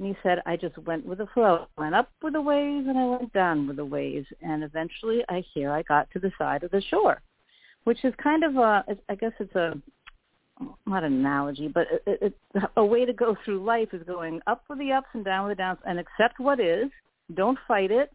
And 0.00 0.08
he 0.08 0.16
said, 0.22 0.40
"I 0.46 0.56
just 0.56 0.78
went 0.78 1.04
with 1.04 1.18
the 1.18 1.26
flow. 1.26 1.66
I 1.76 1.82
went 1.82 1.94
up 1.94 2.10
with 2.22 2.32
the 2.32 2.40
waves, 2.40 2.88
and 2.88 2.96
I 2.96 3.04
went 3.04 3.34
down 3.34 3.66
with 3.66 3.76
the 3.76 3.84
waves, 3.84 4.26
and 4.40 4.64
eventually, 4.64 5.22
I 5.28 5.44
here 5.52 5.70
I 5.70 5.82
got 5.82 6.10
to 6.12 6.18
the 6.18 6.32
side 6.38 6.62
of 6.64 6.70
the 6.70 6.80
shore." 6.80 7.20
Which 7.84 8.02
is 8.02 8.14
kind 8.16 8.42
of 8.42 8.56
a, 8.56 8.82
I 9.10 9.14
guess 9.14 9.32
it's 9.38 9.54
a 9.54 9.78
not 10.86 11.04
an 11.04 11.12
analogy, 11.12 11.68
but 11.68 11.86
it, 12.06 12.22
it, 12.22 12.62
a 12.76 12.84
way 12.84 13.04
to 13.04 13.12
go 13.12 13.36
through 13.44 13.62
life 13.62 13.88
is 13.92 14.02
going 14.06 14.40
up 14.46 14.64
with 14.70 14.78
the 14.78 14.90
ups 14.90 15.08
and 15.12 15.22
down 15.22 15.46
with 15.46 15.56
the 15.56 15.62
downs, 15.62 15.78
and 15.86 15.98
accept 15.98 16.40
what 16.40 16.60
is. 16.60 16.86
Don't 17.34 17.58
fight 17.68 17.90
it, 17.90 18.10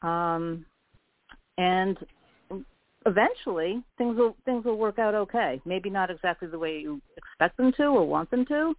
um, 0.00 0.64
and 1.58 1.98
eventually 3.04 3.82
things 3.98 4.16
will 4.16 4.34
things 4.46 4.64
will 4.64 4.78
work 4.78 4.98
out 4.98 5.14
okay. 5.14 5.60
Maybe 5.66 5.90
not 5.90 6.10
exactly 6.10 6.48
the 6.48 6.58
way 6.58 6.78
you 6.78 7.02
expect 7.18 7.58
them 7.58 7.72
to 7.76 7.84
or 7.88 8.06
want 8.06 8.30
them 8.30 8.46
to 8.46 8.74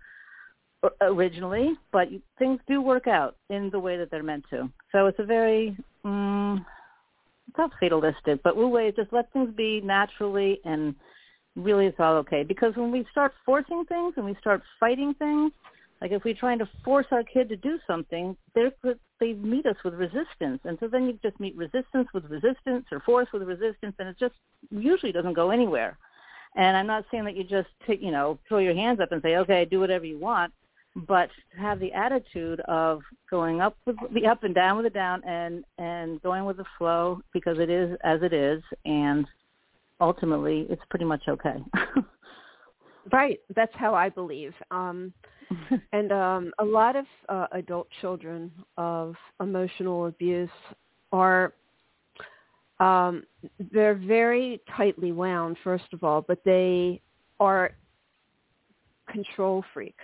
originally, 1.01 1.73
but 1.91 2.07
things 2.39 2.59
do 2.67 2.81
work 2.81 3.07
out 3.07 3.35
in 3.49 3.69
the 3.69 3.79
way 3.79 3.97
that 3.97 4.11
they're 4.11 4.23
meant 4.23 4.45
to. 4.49 4.69
So 4.91 5.07
it's 5.07 5.19
a 5.19 5.25
very 5.25 5.77
um, 6.03 6.65
not 7.57 7.71
fatalistic, 7.79 8.41
but 8.43 8.55
Wu 8.55 8.67
Wei 8.67 8.91
just 8.91 9.11
let 9.11 9.31
things 9.33 9.53
be 9.55 9.81
naturally 9.81 10.59
and 10.65 10.95
really 11.55 11.87
it's 11.87 11.99
all 11.99 12.15
okay. 12.17 12.43
Because 12.43 12.75
when 12.75 12.91
we 12.91 13.05
start 13.11 13.33
forcing 13.45 13.83
things 13.85 14.13
and 14.17 14.25
we 14.25 14.35
start 14.39 14.61
fighting 14.79 15.13
things, 15.15 15.51
like 16.01 16.11
if 16.11 16.23
we're 16.23 16.35
trying 16.35 16.59
to 16.59 16.69
force 16.85 17.07
our 17.11 17.23
kid 17.23 17.49
to 17.49 17.55
do 17.55 17.79
something, 17.87 18.37
they're, 18.53 18.71
they 19.19 19.33
meet 19.33 19.65
us 19.65 19.75
with 19.83 19.95
resistance. 19.95 20.59
And 20.63 20.77
so 20.79 20.87
then 20.87 21.05
you 21.07 21.19
just 21.23 21.39
meet 21.39 21.55
resistance 21.55 22.07
with 22.13 22.25
resistance 22.25 22.85
or 22.91 22.99
force 22.99 23.27
with 23.33 23.41
resistance, 23.43 23.95
and 23.97 24.07
it 24.07 24.15
just 24.19 24.35
usually 24.69 25.11
doesn't 25.11 25.33
go 25.33 25.49
anywhere. 25.49 25.97
And 26.55 26.77
I'm 26.77 26.87
not 26.87 27.05
saying 27.09 27.25
that 27.25 27.35
you 27.35 27.43
just 27.43 27.69
take, 27.85 28.01
you 28.01 28.11
know, 28.11 28.37
throw 28.47 28.59
your 28.59 28.75
hands 28.75 28.99
up 28.99 29.11
and 29.11 29.21
say, 29.21 29.37
okay, 29.37 29.65
do 29.65 29.79
whatever 29.79 30.05
you 30.05 30.19
want, 30.19 30.53
but 31.05 31.29
have 31.59 31.79
the 31.79 31.93
attitude 31.93 32.59
of 32.61 33.01
going 33.29 33.61
up 33.61 33.77
with 33.85 33.97
the 34.13 34.25
up 34.25 34.43
and 34.43 34.55
down 34.55 34.77
with 34.77 34.85
the 34.85 34.89
down 34.89 35.23
and 35.25 35.63
and 35.77 36.21
going 36.23 36.45
with 36.45 36.57
the 36.57 36.65
flow 36.77 37.21
because 37.33 37.59
it 37.59 37.69
is 37.69 37.95
as 38.03 38.19
it 38.23 38.33
is 38.33 38.63
and 38.85 39.27
ultimately 40.01 40.65
it's 40.69 40.81
pretty 40.89 41.05
much 41.05 41.23
okay. 41.27 41.57
right. 43.11 43.39
That's 43.55 43.73
how 43.75 43.93
I 43.93 44.09
believe. 44.09 44.53
Um, 44.71 45.13
and 45.93 46.11
um, 46.11 46.51
a 46.59 46.65
lot 46.65 46.95
of 46.95 47.05
uh, 47.29 47.47
adult 47.51 47.87
children 48.01 48.51
of 48.77 49.15
emotional 49.39 50.07
abuse 50.07 50.49
are 51.11 51.53
um, 52.79 53.23
they're 53.71 53.95
very 53.95 54.61
tightly 54.75 55.11
wound, 55.11 55.57
first 55.63 55.85
of 55.93 56.03
all, 56.03 56.21
but 56.21 56.39
they 56.45 57.01
are 57.39 57.71
control 59.09 59.63
freaks 59.73 60.03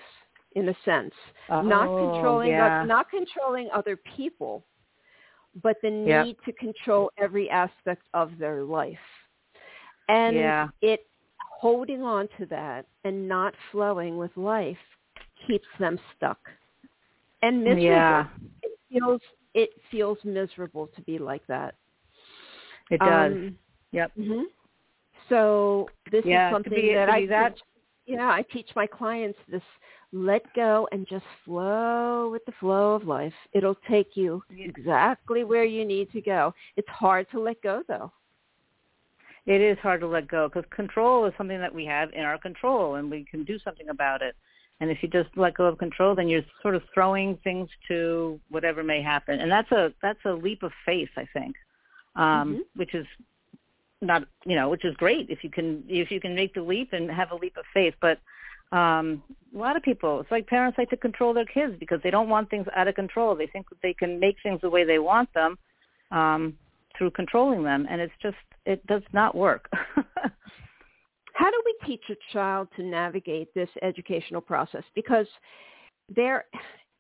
in 0.56 0.70
a 0.70 0.76
sense, 0.86 1.14
oh, 1.50 1.62
not 1.62 1.86
controlling 1.86 2.52
yeah. 2.52 2.84
not 2.86 3.10
controlling 3.10 3.70
other 3.74 3.98
people, 4.16 4.64
but 5.62 5.78
the 5.82 5.90
need 5.90 6.08
yep. 6.08 6.46
to 6.46 6.52
control 6.54 7.12
every 7.18 7.50
aspect 7.50 8.04
of 8.14 8.32
their 8.40 8.64
life. 8.64 8.98
And 10.10 10.36
yeah. 10.36 10.68
it 10.82 11.08
holding 11.60 12.04
on 12.04 12.28
to 12.38 12.46
that 12.48 12.86
and 13.04 13.28
not 13.28 13.54
flowing 13.72 14.18
with 14.18 14.36
life 14.36 14.78
keeps 15.48 15.68
them 15.80 15.98
stuck 16.16 16.40
and 17.42 17.64
miserable. 17.64 17.84
Yeah. 17.84 18.28
It 18.62 18.80
feels 18.92 19.22
it 19.54 19.70
feels 19.92 20.18
miserable 20.24 20.88
to 20.96 21.02
be 21.04 21.20
like 21.20 21.46
that. 21.48 21.76
It 22.90 23.00
does. 23.00 23.32
Um, 23.32 23.58
yep. 23.92 24.12
Mm-hmm. 24.18 24.44
So 25.30 25.90
this 26.12 26.24
yeah, 26.26 26.50
is 26.50 26.54
something 26.54 26.74
be, 26.74 26.94
that 26.96 27.10
I 27.10 27.26
that 27.28 27.56
Yeah, 28.06 28.28
I 28.28 28.44
teach 28.52 28.70
my 28.76 28.88
clients 28.88 29.38
this 29.50 29.62
let 30.14 30.42
go 30.54 30.88
and 30.92 31.08
just 31.10 31.26
flow 31.44 32.30
with 32.32 32.46
the 32.46 32.54
flow 32.60 32.94
of 32.94 33.06
life. 33.06 33.34
It'll 33.52 33.78
take 33.90 34.16
you 34.16 34.44
exactly 34.56 35.44
where 35.44 35.66
you 35.66 35.84
need 35.86 36.12
to 36.12 36.22
go. 36.22 36.54
It's 36.78 36.88
hard 36.88 37.26
to 37.32 37.40
let 37.40 37.62
go 37.62 37.82
though. 37.88 38.12
It 39.46 39.60
is 39.60 39.78
hard 39.80 40.02
to 40.02 40.08
let 40.08 40.28
go 40.28 40.48
because 40.48 40.64
control 40.70 41.26
is 41.26 41.34
something 41.38 41.60
that 41.60 41.74
we 41.74 41.86
have 41.86 42.14
in 42.14 42.22
our 42.22 42.38
control 42.38 42.96
and 42.96 43.10
we 43.10 43.26
can 43.30 43.44
do 43.44 43.60
something 43.60 43.90
about 43.90 44.22
it. 44.22 44.36
And 44.80 44.90
if 44.90 45.00
you 45.02 45.10
just 45.10 45.30
let 45.36 45.56
go 45.56 45.66
of 45.66 45.78
control, 45.78 46.16
then 46.16 46.28
you're 46.28 46.44
sort 46.62 46.76
of 46.76 46.84
throwing 46.94 47.38
things 47.44 47.70
to 47.88 48.40
whatever 48.50 48.84
may 48.84 49.02
happen. 49.02 49.40
And 49.40 49.52
that's 49.52 49.72
a 49.72 49.94
that's 50.02 50.20
a 50.26 50.32
leap 50.32 50.64
of 50.64 50.72
faith, 50.86 51.10
I 51.18 51.28
think, 51.34 51.56
um, 52.16 52.24
mm-hmm. 52.24 52.60
which 52.76 52.94
is 52.94 53.06
not 54.02 54.26
you 54.46 54.56
know 54.56 54.68
which 54.70 54.84
is 54.84 54.94
great 54.96 55.30
if 55.30 55.44
you 55.44 55.50
can 55.50 55.84
if 55.88 56.12
you 56.12 56.20
can 56.20 56.36
make 56.36 56.54
the 56.54 56.62
leap 56.62 56.92
and 56.92 57.10
have 57.10 57.32
a 57.32 57.36
leap 57.36 57.58
of 57.58 57.66
faith. 57.74 57.96
But 58.00 58.20
um, 58.74 59.22
a 59.54 59.58
lot 59.58 59.78
of 59.78 59.84
people, 59.84 60.20
it's 60.20 60.32
like 60.32 60.48
parents 60.48 60.78
like 60.80 60.90
to 60.90 60.98
control 60.98 61.34
their 61.34 61.46
kids 61.46 61.76
because 61.80 62.00
they 62.04 62.10
don't 62.10 62.28
want 62.28 62.50
things 62.50 62.66
out 62.76 62.88
of 62.88 62.96
control. 62.96 63.36
They 63.36 63.46
think 63.46 63.70
that 63.70 63.78
they 63.84 63.94
can 63.94 64.20
make 64.20 64.36
things 64.42 64.62
the 64.62 64.70
way 64.70 64.84
they 64.84 64.98
want 64.98 65.32
them 65.34 65.58
um, 66.12 66.58
through 66.98 67.12
controlling 67.12 67.64
them, 67.64 67.86
and 67.90 68.02
it's 68.02 68.14
just 68.22 68.36
it 68.66 68.86
does 68.88 69.04
not 69.14 69.36
work. 69.36 69.70
How 71.34 71.52
do 71.52 71.64
we 71.66 71.88
teach 71.88 72.04
a 72.10 72.34
child 72.34 72.68
to 72.76 72.84
navigate 72.84 73.54
this 73.54 73.70
educational 73.84 74.42
process? 74.42 74.84
Because 74.96 75.28
there, 76.14 76.46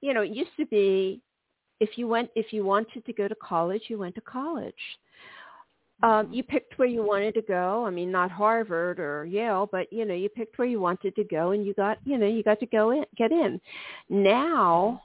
you 0.01 0.13
know, 0.13 0.21
it 0.21 0.31
used 0.31 0.55
to 0.57 0.67
be 0.67 1.21
if 1.79 1.97
you 1.97 2.07
went 2.07 2.29
if 2.35 2.53
you 2.53 2.63
wanted 2.63 3.03
to 3.03 3.13
go 3.13 3.27
to 3.27 3.35
college, 3.35 3.83
you 3.87 3.97
went 3.97 4.13
to 4.15 4.21
college. 4.21 4.73
Um, 6.03 6.33
you 6.33 6.43
picked 6.43 6.77
where 6.77 6.87
you 6.87 7.01
wanted 7.01 7.33
to 7.35 7.41
go. 7.41 7.85
I 7.85 7.89
mean, 7.89 8.11
not 8.11 8.29
Harvard 8.29 8.99
or 8.99 9.25
Yale, 9.25 9.69
but 9.71 9.91
you 9.91 10.03
know, 10.03 10.13
you 10.13 10.27
picked 10.27 10.59
where 10.59 10.67
you 10.67 10.81
wanted 10.81 11.15
to 11.15 11.23
go, 11.23 11.51
and 11.51 11.65
you 11.65 11.73
got, 11.73 11.97
you 12.03 12.17
know, 12.17 12.27
you 12.27 12.43
got 12.43 12.59
to 12.59 12.65
go 12.65 12.91
in, 12.91 13.05
get 13.17 13.31
in. 13.31 13.59
Now, 14.09 15.01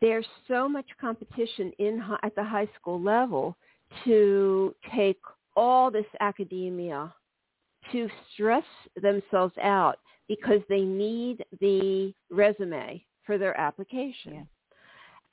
there's 0.00 0.26
so 0.46 0.68
much 0.68 0.86
competition 1.00 1.72
in 1.80 2.00
at 2.22 2.34
the 2.36 2.44
high 2.44 2.68
school 2.80 3.02
level 3.02 3.56
to 4.04 4.72
take 4.94 5.18
all 5.56 5.90
this 5.90 6.06
academia 6.20 7.12
to 7.90 8.08
stress 8.32 8.64
themselves 9.02 9.54
out 9.60 9.98
because 10.28 10.60
they 10.68 10.82
need 10.82 11.44
the 11.60 12.14
resume 12.30 13.04
for 13.24 13.38
their 13.38 13.58
application. 13.58 14.32
Yeah. 14.32 14.42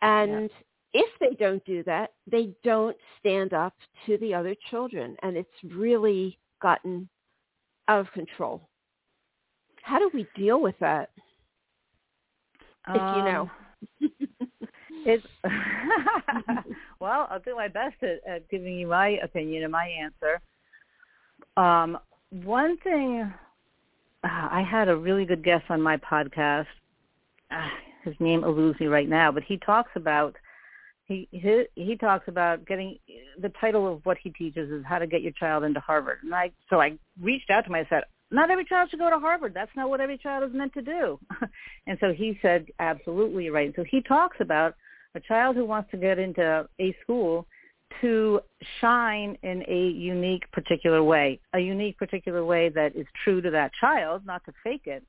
And 0.01 0.41
yeah. 0.43 0.47
If 0.95 1.09
they 1.19 1.35
don't 1.35 1.63
do 1.65 1.83
that, 1.83 2.13
they 2.25 2.53
don't 2.63 2.95
stand 3.19 3.53
up 3.53 3.73
to 4.05 4.17
the 4.17 4.33
other 4.33 4.55
children. 4.71 5.17
And 5.21 5.35
it's 5.35 5.75
really 5.75 6.39
gotten 6.61 7.09
out 7.89 7.99
of 7.99 8.11
control. 8.13 8.69
How 9.83 9.99
do 9.99 10.09
we 10.13 10.25
deal 10.37 10.61
with 10.61 10.75
that? 10.79 11.09
If 12.87 13.01
um, 13.01 13.17
you 13.17 13.31
know. 13.31 13.51
it's 15.05 15.25
well, 17.01 17.27
I'll 17.29 17.39
do 17.39 17.55
my 17.55 17.67
best 17.67 18.01
at, 18.01 18.21
at 18.25 18.49
giving 18.49 18.79
you 18.79 18.87
my 18.87 19.19
opinion 19.21 19.63
and 19.63 19.71
my 19.73 19.87
answer. 19.87 20.39
Um, 21.57 21.99
one 22.29 22.77
thing, 22.77 23.33
uh, 24.23 24.27
I 24.27 24.65
had 24.67 24.87
a 24.87 24.95
really 24.95 25.25
good 25.25 25.43
guest 25.43 25.65
on 25.69 25.81
my 25.81 25.97
podcast. 25.97 26.67
Uh, 27.51 27.67
his 28.05 28.15
name 28.19 28.45
eludes 28.45 28.79
me 28.79 28.87
right 28.87 29.09
now, 29.09 29.31
but 29.31 29.43
he 29.43 29.57
talks 29.57 29.91
about 29.95 30.35
he, 31.05 31.27
he 31.31 31.65
he 31.75 31.95
talks 31.95 32.27
about 32.27 32.65
getting 32.65 32.97
the 33.39 33.51
title 33.61 33.91
of 33.91 34.05
what 34.05 34.17
he 34.21 34.31
teaches 34.31 34.71
is 34.71 34.83
how 34.85 34.97
to 34.97 35.07
get 35.07 35.21
your 35.21 35.33
child 35.33 35.63
into 35.63 35.79
Harvard. 35.79 36.19
And 36.23 36.33
I 36.33 36.51
so 36.69 36.81
I 36.81 36.97
reached 37.21 37.49
out 37.49 37.61
to 37.61 37.67
him. 37.69 37.75
I 37.75 37.87
said, 37.89 38.03
not 38.31 38.49
every 38.49 38.65
child 38.65 38.89
should 38.89 38.99
go 38.99 39.09
to 39.09 39.19
Harvard. 39.19 39.53
That's 39.53 39.71
not 39.75 39.89
what 39.89 40.01
every 40.01 40.17
child 40.17 40.43
is 40.49 40.55
meant 40.55 40.73
to 40.73 40.81
do. 40.81 41.19
and 41.87 41.97
so 42.01 42.11
he 42.11 42.39
said, 42.41 42.65
absolutely 42.79 43.49
right. 43.49 43.71
So 43.75 43.83
he 43.89 44.01
talks 44.01 44.37
about 44.39 44.75
a 45.13 45.19
child 45.19 45.55
who 45.55 45.65
wants 45.65 45.91
to 45.91 45.97
get 45.97 46.17
into 46.17 46.67
a 46.79 46.95
school 47.03 47.45
to 48.01 48.41
shine 48.81 49.37
in 49.43 49.63
a 49.67 49.89
unique 49.89 50.51
particular 50.51 51.03
way, 51.03 51.39
a 51.53 51.59
unique 51.59 51.97
particular 51.97 52.43
way 52.43 52.69
that 52.69 52.95
is 52.95 53.05
true 53.23 53.41
to 53.41 53.51
that 53.51 53.71
child, 53.79 54.25
not 54.25 54.43
to 54.45 54.53
fake 54.63 54.85
it. 54.85 55.03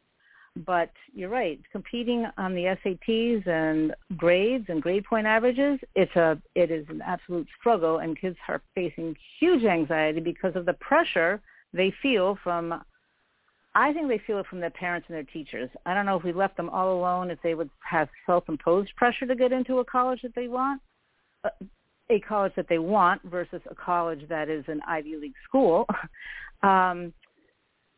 But 0.64 0.90
you're 1.12 1.28
right, 1.28 1.60
competing 1.70 2.26
on 2.38 2.54
the 2.54 2.76
SATs 2.82 3.46
and 3.46 3.94
grades 4.16 4.64
and 4.68 4.80
grade 4.80 5.04
point 5.04 5.26
averages, 5.26 5.78
it's 5.94 6.16
a 6.16 6.40
it 6.54 6.70
is 6.70 6.86
an 6.88 7.02
absolute 7.02 7.46
struggle 7.60 7.98
and 7.98 8.18
kids 8.18 8.36
are 8.48 8.62
facing 8.74 9.14
huge 9.38 9.64
anxiety 9.64 10.20
because 10.20 10.56
of 10.56 10.64
the 10.64 10.72
pressure 10.74 11.42
they 11.74 11.92
feel 12.00 12.38
from 12.42 12.82
I 13.74 13.92
think 13.92 14.08
they 14.08 14.20
feel 14.26 14.38
it 14.38 14.46
from 14.46 14.60
their 14.60 14.70
parents 14.70 15.06
and 15.08 15.14
their 15.14 15.24
teachers. 15.24 15.68
I 15.84 15.92
don't 15.92 16.06
know 16.06 16.16
if 16.16 16.24
we 16.24 16.32
left 16.32 16.56
them 16.56 16.70
all 16.70 16.98
alone 16.98 17.30
if 17.30 17.38
they 17.42 17.54
would 17.54 17.68
have 17.86 18.08
self-imposed 18.24 18.96
pressure 18.96 19.26
to 19.26 19.34
get 19.34 19.52
into 19.52 19.80
a 19.80 19.84
college 19.84 20.22
that 20.22 20.34
they 20.34 20.48
want. 20.48 20.80
Uh, 21.44 21.50
a 22.08 22.20
college 22.20 22.52
that 22.56 22.68
they 22.70 22.78
want 22.78 23.20
versus 23.24 23.60
a 23.70 23.74
college 23.74 24.26
that 24.30 24.48
is 24.48 24.64
an 24.68 24.80
Ivy 24.88 25.16
League 25.16 25.34
school. 25.46 25.86
um, 26.62 27.12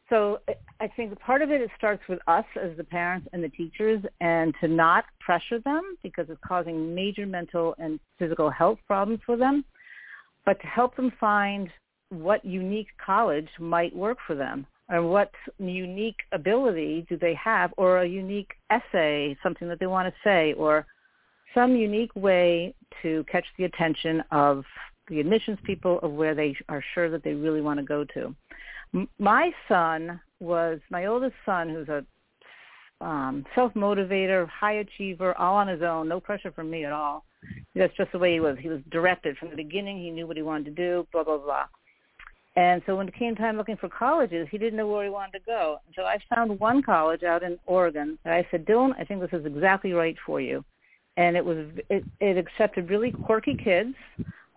so 0.09 0.41
I 0.81 0.89
think 0.89 1.19
part 1.21 1.43
of 1.43 1.51
it, 1.51 1.61
it 1.61 1.71
starts 1.77 2.03
with 2.09 2.19
us 2.27 2.45
as 2.61 2.77
the 2.77 2.85
parents 2.85 3.29
and 3.33 3.45
the 3.45 3.49
teachers 3.51 4.03
and 4.21 4.55
to 4.61 4.69
not 4.69 5.05
pressure 5.21 5.61
them 5.61 5.97
because 6.03 6.27
it's 6.31 6.41
causing 6.47 6.95
major 6.95 7.27
mental 7.27 7.75
and 7.79 8.01
physical 8.19 8.51
health 8.51 8.79
problems 8.87 9.21
for 9.27 9.37
them, 9.37 9.65
but 10.47 10.61
to 10.61 10.67
help 10.67 10.97
them 10.97 11.13
find 11.21 11.69
what 12.09 12.43
unique 12.45 12.89
college 13.05 13.49
might 13.59 13.95
work 13.95 14.17
for 14.27 14.35
them 14.35 14.67
and 14.89 15.11
what 15.11 15.31
unique 15.59 16.17
ability 16.33 17.05
do 17.09 17.19
they 17.19 17.35
have 17.35 17.75
or 17.77 18.01
a 18.01 18.07
unique 18.07 18.53
essay, 18.71 19.37
something 19.43 19.69
that 19.69 19.79
they 19.79 19.87
want 19.87 20.09
to 20.09 20.21
say 20.25 20.55
or 20.55 20.87
some 21.55 21.77
unique 21.77 22.15
way 22.15 22.75
to 23.03 23.25
catch 23.31 23.45
the 23.59 23.65
attention 23.65 24.23
of 24.31 24.65
the 25.09 25.21
admissions 25.21 25.59
people 25.65 25.99
of 26.01 26.13
where 26.13 26.35
they 26.35 26.57
are 26.69 26.83
sure 26.95 27.11
that 27.11 27.23
they 27.23 27.35
really 27.35 27.61
want 27.61 27.79
to 27.79 27.85
go 27.85 28.05
to. 28.15 28.35
My 29.19 29.51
son 29.69 30.21
was 30.41 30.81
my 30.91 31.07
oldest 31.07 31.35
son, 31.45 31.69
who's 31.69 31.89
a 31.89 32.05
um, 33.05 33.45
self-motivator, 33.55 34.49
high 34.49 34.75
achiever, 34.75 35.37
all 35.39 35.57
on 35.57 35.69
his 35.69 35.83
own, 35.83 36.09
no 36.09 36.21
pressure 36.21 36.51
from 36.51 36.71
me 36.71 36.85
at 36.85 36.93
all. 36.93 37.25
That's 37.75 37.97
just 37.97 38.13
the 38.13 38.19
way 38.19 38.35
he 38.35 38.41
was. 38.41 38.57
He 38.61 38.69
was 38.69 38.81
directed 38.91 39.37
from 39.37 39.51
the 39.51 39.57
beginning. 39.57 39.99
He 39.99 40.11
knew 40.11 40.27
what 40.27 40.37
he 40.37 40.43
wanted 40.43 40.65
to 40.65 40.71
do, 40.71 41.07
blah, 41.13 41.23
blah, 41.23 41.39
blah. 41.39 41.67
And 42.57 42.83
so 42.87 42.97
when 42.97 43.07
it 43.07 43.15
came 43.15 43.37
time 43.37 43.57
looking 43.57 43.77
for 43.77 43.89
colleges, 43.89 44.49
he 44.51 44.59
didn't 44.59 44.77
know 44.77 44.89
where 44.89 45.05
he 45.05 45.11
wanted 45.11 45.39
to 45.39 45.45
go. 45.45 45.79
So 45.95 46.03
I 46.03 46.19
found 46.35 46.59
one 46.59 46.83
college 46.83 47.23
out 47.23 47.45
in 47.45 47.57
Oregon. 47.67 48.19
And 48.25 48.35
I 48.35 48.45
said, 48.51 48.67
Dylan, 48.67 48.99
I 48.99 49.05
think 49.05 49.21
this 49.21 49.39
is 49.39 49.47
exactly 49.47 49.93
right 49.93 50.17
for 50.27 50.41
you 50.41 50.65
and 51.19 51.37
it 51.37 51.45
was 51.45 51.67
it, 51.91 52.05
it 52.21 52.39
accepted 52.39 52.89
really 52.89 53.11
quirky 53.11 53.55
kids. 53.55 53.95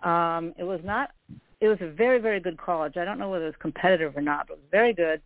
Um, 0.03 0.53
it 0.57 0.63
was 0.63 0.79
not. 0.83 1.11
It 1.59 1.67
was 1.67 1.77
a 1.81 1.91
very 1.91 2.19
very 2.19 2.39
good 2.39 2.57
college. 2.57 2.97
I 2.97 3.05
don't 3.05 3.19
know 3.19 3.29
whether 3.29 3.45
it 3.45 3.49
was 3.49 3.55
competitive 3.59 4.15
or 4.15 4.21
not, 4.21 4.47
but 4.47 4.53
it 4.53 4.61
was 4.61 4.69
very 4.71 4.93
good. 4.93 5.21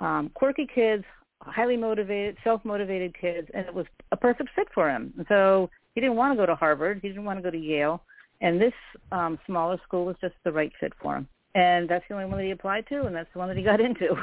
Um, 0.00 0.30
quirky 0.34 0.66
kids, 0.72 1.04
highly 1.42 1.76
motivated, 1.76 2.36
self 2.44 2.64
motivated 2.64 3.18
kids, 3.18 3.48
and 3.54 3.66
it 3.66 3.74
was 3.74 3.86
a 4.12 4.16
perfect 4.16 4.50
fit 4.54 4.68
for 4.74 4.90
him. 4.90 5.12
And 5.16 5.26
so 5.28 5.70
he 5.94 6.00
didn't 6.00 6.16
want 6.16 6.32
to 6.32 6.36
go 6.36 6.46
to 6.46 6.54
Harvard. 6.54 7.00
He 7.02 7.08
didn't 7.08 7.24
want 7.24 7.38
to 7.38 7.42
go 7.42 7.50
to 7.50 7.58
Yale, 7.58 8.02
and 8.40 8.60
this 8.60 8.74
um, 9.12 9.38
smaller 9.46 9.78
school 9.86 10.04
was 10.04 10.16
just 10.20 10.34
the 10.44 10.52
right 10.52 10.72
fit 10.80 10.92
for 11.00 11.16
him. 11.16 11.28
And 11.54 11.88
that's 11.88 12.04
the 12.08 12.14
only 12.14 12.26
one 12.26 12.38
that 12.38 12.44
he 12.44 12.52
applied 12.52 12.86
to, 12.88 13.02
and 13.06 13.14
that's 13.14 13.28
the 13.32 13.38
one 13.38 13.48
that 13.48 13.56
he 13.56 13.62
got 13.62 13.80
into. 13.80 14.16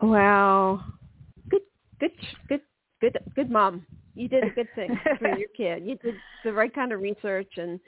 Wow, 0.00 0.80
good, 1.48 1.62
good, 2.00 2.12
good, 2.48 2.60
good, 3.00 3.18
good 3.34 3.50
mom 3.50 3.86
you 4.14 4.28
did 4.28 4.44
a 4.44 4.50
good 4.50 4.68
thing 4.74 4.98
for 5.18 5.28
your 5.38 5.48
kid. 5.56 5.86
You 5.86 5.96
did 5.96 6.14
the 6.44 6.52
right 6.52 6.72
kind 6.74 6.92
of 6.92 7.00
research, 7.00 7.52
and 7.56 7.80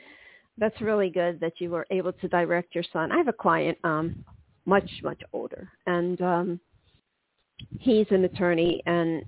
that's 0.59 0.81
really 0.81 1.11
good 1.11 1.41
that 1.41 1.55
you 1.59 1.71
were 1.71 1.87
able 1.91 2.13
to 2.13 2.29
direct 2.29 2.75
your 2.75 2.85
son. 2.93 3.13
I 3.13 3.19
have 3.19 3.29
a 3.29 3.33
client, 3.33 3.79
um, 3.85 4.25
much 4.67 4.89
much 5.03 5.21
older, 5.33 5.69
and 5.87 6.21
um, 6.21 6.61
he's 7.79 8.07
an 8.11 8.25
attorney, 8.25 8.83
and 8.87 9.25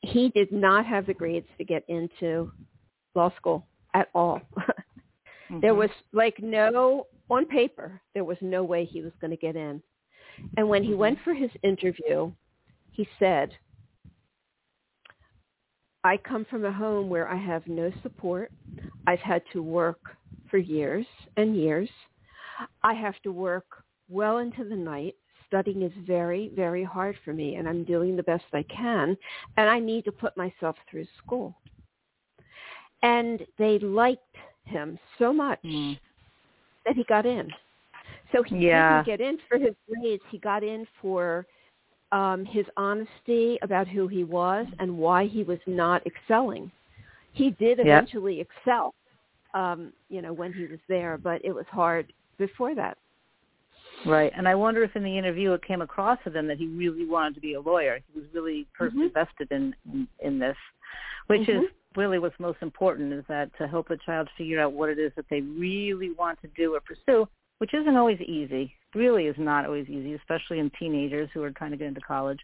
he 0.00 0.28
did 0.30 0.52
not 0.52 0.86
have 0.86 1.06
the 1.06 1.14
grades 1.14 1.48
to 1.58 1.64
get 1.64 1.84
into 1.88 2.50
law 3.14 3.32
school 3.36 3.66
at 3.94 4.08
all. 4.14 4.40
mm-hmm. 4.58 5.60
There 5.60 5.74
was 5.74 5.90
like 6.12 6.36
no 6.40 7.06
on 7.28 7.46
paper. 7.46 8.00
There 8.14 8.24
was 8.24 8.38
no 8.40 8.62
way 8.62 8.84
he 8.84 9.02
was 9.02 9.12
going 9.20 9.32
to 9.32 9.36
get 9.36 9.56
in. 9.56 9.82
And 10.56 10.68
when 10.68 10.82
he 10.82 10.90
mm-hmm. 10.90 11.00
went 11.00 11.18
for 11.24 11.34
his 11.34 11.50
interview, 11.62 12.30
he 12.92 13.08
said, 13.18 13.50
I 16.06 16.16
come 16.18 16.46
from 16.48 16.64
a 16.64 16.70
home 16.70 17.08
where 17.08 17.28
I 17.28 17.34
have 17.34 17.66
no 17.66 17.90
support. 18.04 18.52
I've 19.08 19.18
had 19.18 19.42
to 19.52 19.60
work 19.60 19.98
for 20.48 20.56
years 20.56 21.04
and 21.36 21.56
years. 21.56 21.90
I 22.84 22.94
have 22.94 23.20
to 23.24 23.32
work 23.32 23.66
well 24.08 24.38
into 24.38 24.62
the 24.62 24.76
night. 24.76 25.16
Studying 25.48 25.82
is 25.82 25.90
very, 26.06 26.52
very 26.54 26.84
hard 26.84 27.16
for 27.24 27.32
me, 27.32 27.56
and 27.56 27.68
I'm 27.68 27.82
doing 27.82 28.14
the 28.14 28.22
best 28.22 28.44
I 28.52 28.64
can. 28.64 29.16
And 29.56 29.68
I 29.68 29.80
need 29.80 30.04
to 30.04 30.12
put 30.12 30.36
myself 30.36 30.76
through 30.88 31.06
school. 31.18 31.56
And 33.02 33.44
they 33.58 33.80
liked 33.80 34.36
him 34.62 35.00
so 35.18 35.32
much 35.32 35.58
mm. 35.64 35.98
that 36.84 36.94
he 36.94 37.02
got 37.02 37.26
in. 37.26 37.50
So 38.30 38.44
he 38.44 38.68
yeah. 38.68 39.02
didn't 39.02 39.18
get 39.18 39.28
in 39.28 39.38
for 39.48 39.58
his 39.58 39.74
grades. 39.88 40.22
He 40.30 40.38
got 40.38 40.62
in 40.62 40.86
for 41.02 41.46
um, 42.12 42.44
his 42.44 42.66
honesty 42.76 43.58
about 43.62 43.88
who 43.88 44.08
he 44.08 44.24
was 44.24 44.66
and 44.78 44.96
why 44.96 45.26
he 45.26 45.42
was 45.42 45.58
not 45.66 46.06
excelling. 46.06 46.70
He 47.32 47.50
did 47.50 47.80
eventually 47.80 48.38
yep. 48.38 48.46
excel, 48.58 48.94
um, 49.54 49.92
you 50.08 50.22
know, 50.22 50.32
when 50.32 50.52
he 50.52 50.66
was 50.66 50.78
there, 50.88 51.18
but 51.18 51.44
it 51.44 51.52
was 51.52 51.66
hard 51.70 52.12
before 52.38 52.74
that. 52.74 52.96
Right, 54.04 54.32
and 54.36 54.46
I 54.46 54.54
wonder 54.54 54.82
if 54.82 54.94
in 54.94 55.02
the 55.02 55.18
interview 55.18 55.52
it 55.52 55.64
came 55.64 55.82
across 55.82 56.18
to 56.24 56.30
them 56.30 56.46
that 56.48 56.58
he 56.58 56.66
really 56.66 57.06
wanted 57.06 57.34
to 57.34 57.40
be 57.40 57.54
a 57.54 57.60
lawyer. 57.60 57.98
He 58.12 58.20
was 58.20 58.28
really 58.34 58.66
personally 58.76 59.08
mm-hmm. 59.08 59.18
vested 59.18 59.48
in, 59.50 59.74
in 59.92 60.06
in 60.20 60.38
this, 60.38 60.56
which 61.28 61.42
mm-hmm. 61.42 61.64
is 61.64 61.70
really 61.96 62.18
what's 62.18 62.38
most 62.38 62.58
important 62.60 63.12
is 63.12 63.24
that 63.28 63.50
to 63.58 63.66
help 63.66 63.90
a 63.90 63.96
child 63.96 64.28
figure 64.36 64.60
out 64.60 64.72
what 64.72 64.90
it 64.90 64.98
is 64.98 65.12
that 65.16 65.24
they 65.30 65.40
really 65.40 66.12
want 66.12 66.40
to 66.42 66.48
do 66.48 66.74
or 66.74 66.80
pursue, 66.80 67.26
which 67.58 67.72
isn't 67.74 67.96
always 67.96 68.20
easy. 68.20 68.72
Really 68.96 69.26
is 69.26 69.36
not 69.38 69.66
always 69.66 69.88
easy, 69.88 70.14
especially 70.14 70.58
in 70.58 70.70
teenagers 70.78 71.28
who 71.34 71.42
are 71.42 71.50
trying 71.50 71.70
to 71.72 71.76
get 71.76 71.88
into 71.88 72.00
college. 72.00 72.40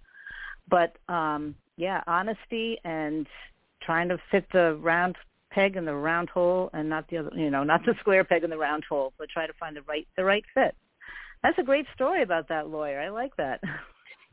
But 0.69 0.97
um 1.09 1.55
yeah, 1.77 2.03
honesty 2.07 2.79
and 2.85 3.27
trying 3.83 4.09
to 4.11 4.19
fit 4.31 4.47
the 4.53 4.77
round 4.81 5.17
peg 5.51 5.77
in 5.77 5.85
the 5.85 5.95
round 5.95 6.29
hole 6.31 6.71
and 6.73 6.89
not 6.89 7.09
the 7.09 7.19
other 7.19 7.31
you 7.35 7.51
know, 7.51 7.65
not 7.65 7.85
the 7.85 7.95
square 8.01 8.25
peg 8.25 8.45
in 8.45 8.51
the 8.51 8.59
round 8.59 8.85
hole, 8.89 9.13
but 9.19 9.29
try 9.29 9.47
to 9.47 9.53
find 9.55 9.77
the 9.77 9.83
right 9.83 10.07
the 10.17 10.25
right 10.25 10.45
fit. 10.55 10.75
That's 11.43 11.59
a 11.59 11.65
great 11.65 11.87
story 11.95 12.23
about 12.23 12.49
that 12.49 12.69
lawyer. 12.69 13.01
I 13.01 13.09
like 13.09 13.35
that. 13.37 13.61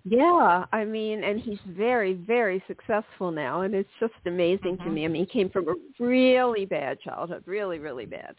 Yeah, 0.05 0.65
I 0.71 0.85
mean, 0.85 1.23
and 1.23 1.39
he's 1.39 1.59
very, 1.67 2.13
very 2.13 2.63
successful 2.67 3.31
now, 3.31 3.61
and 3.61 3.75
it's 3.75 3.89
just 3.99 4.13
amazing 4.25 4.77
mm-hmm. 4.77 4.83
to 4.83 4.89
me. 4.89 5.05
I 5.05 5.07
mean, 5.07 5.25
he 5.25 5.31
came 5.31 5.49
from 5.49 5.67
a 5.67 5.75
really 6.03 6.65
bad 6.65 6.99
childhood, 7.01 7.43
really, 7.45 7.79
really 7.79 8.05
bad, 8.05 8.35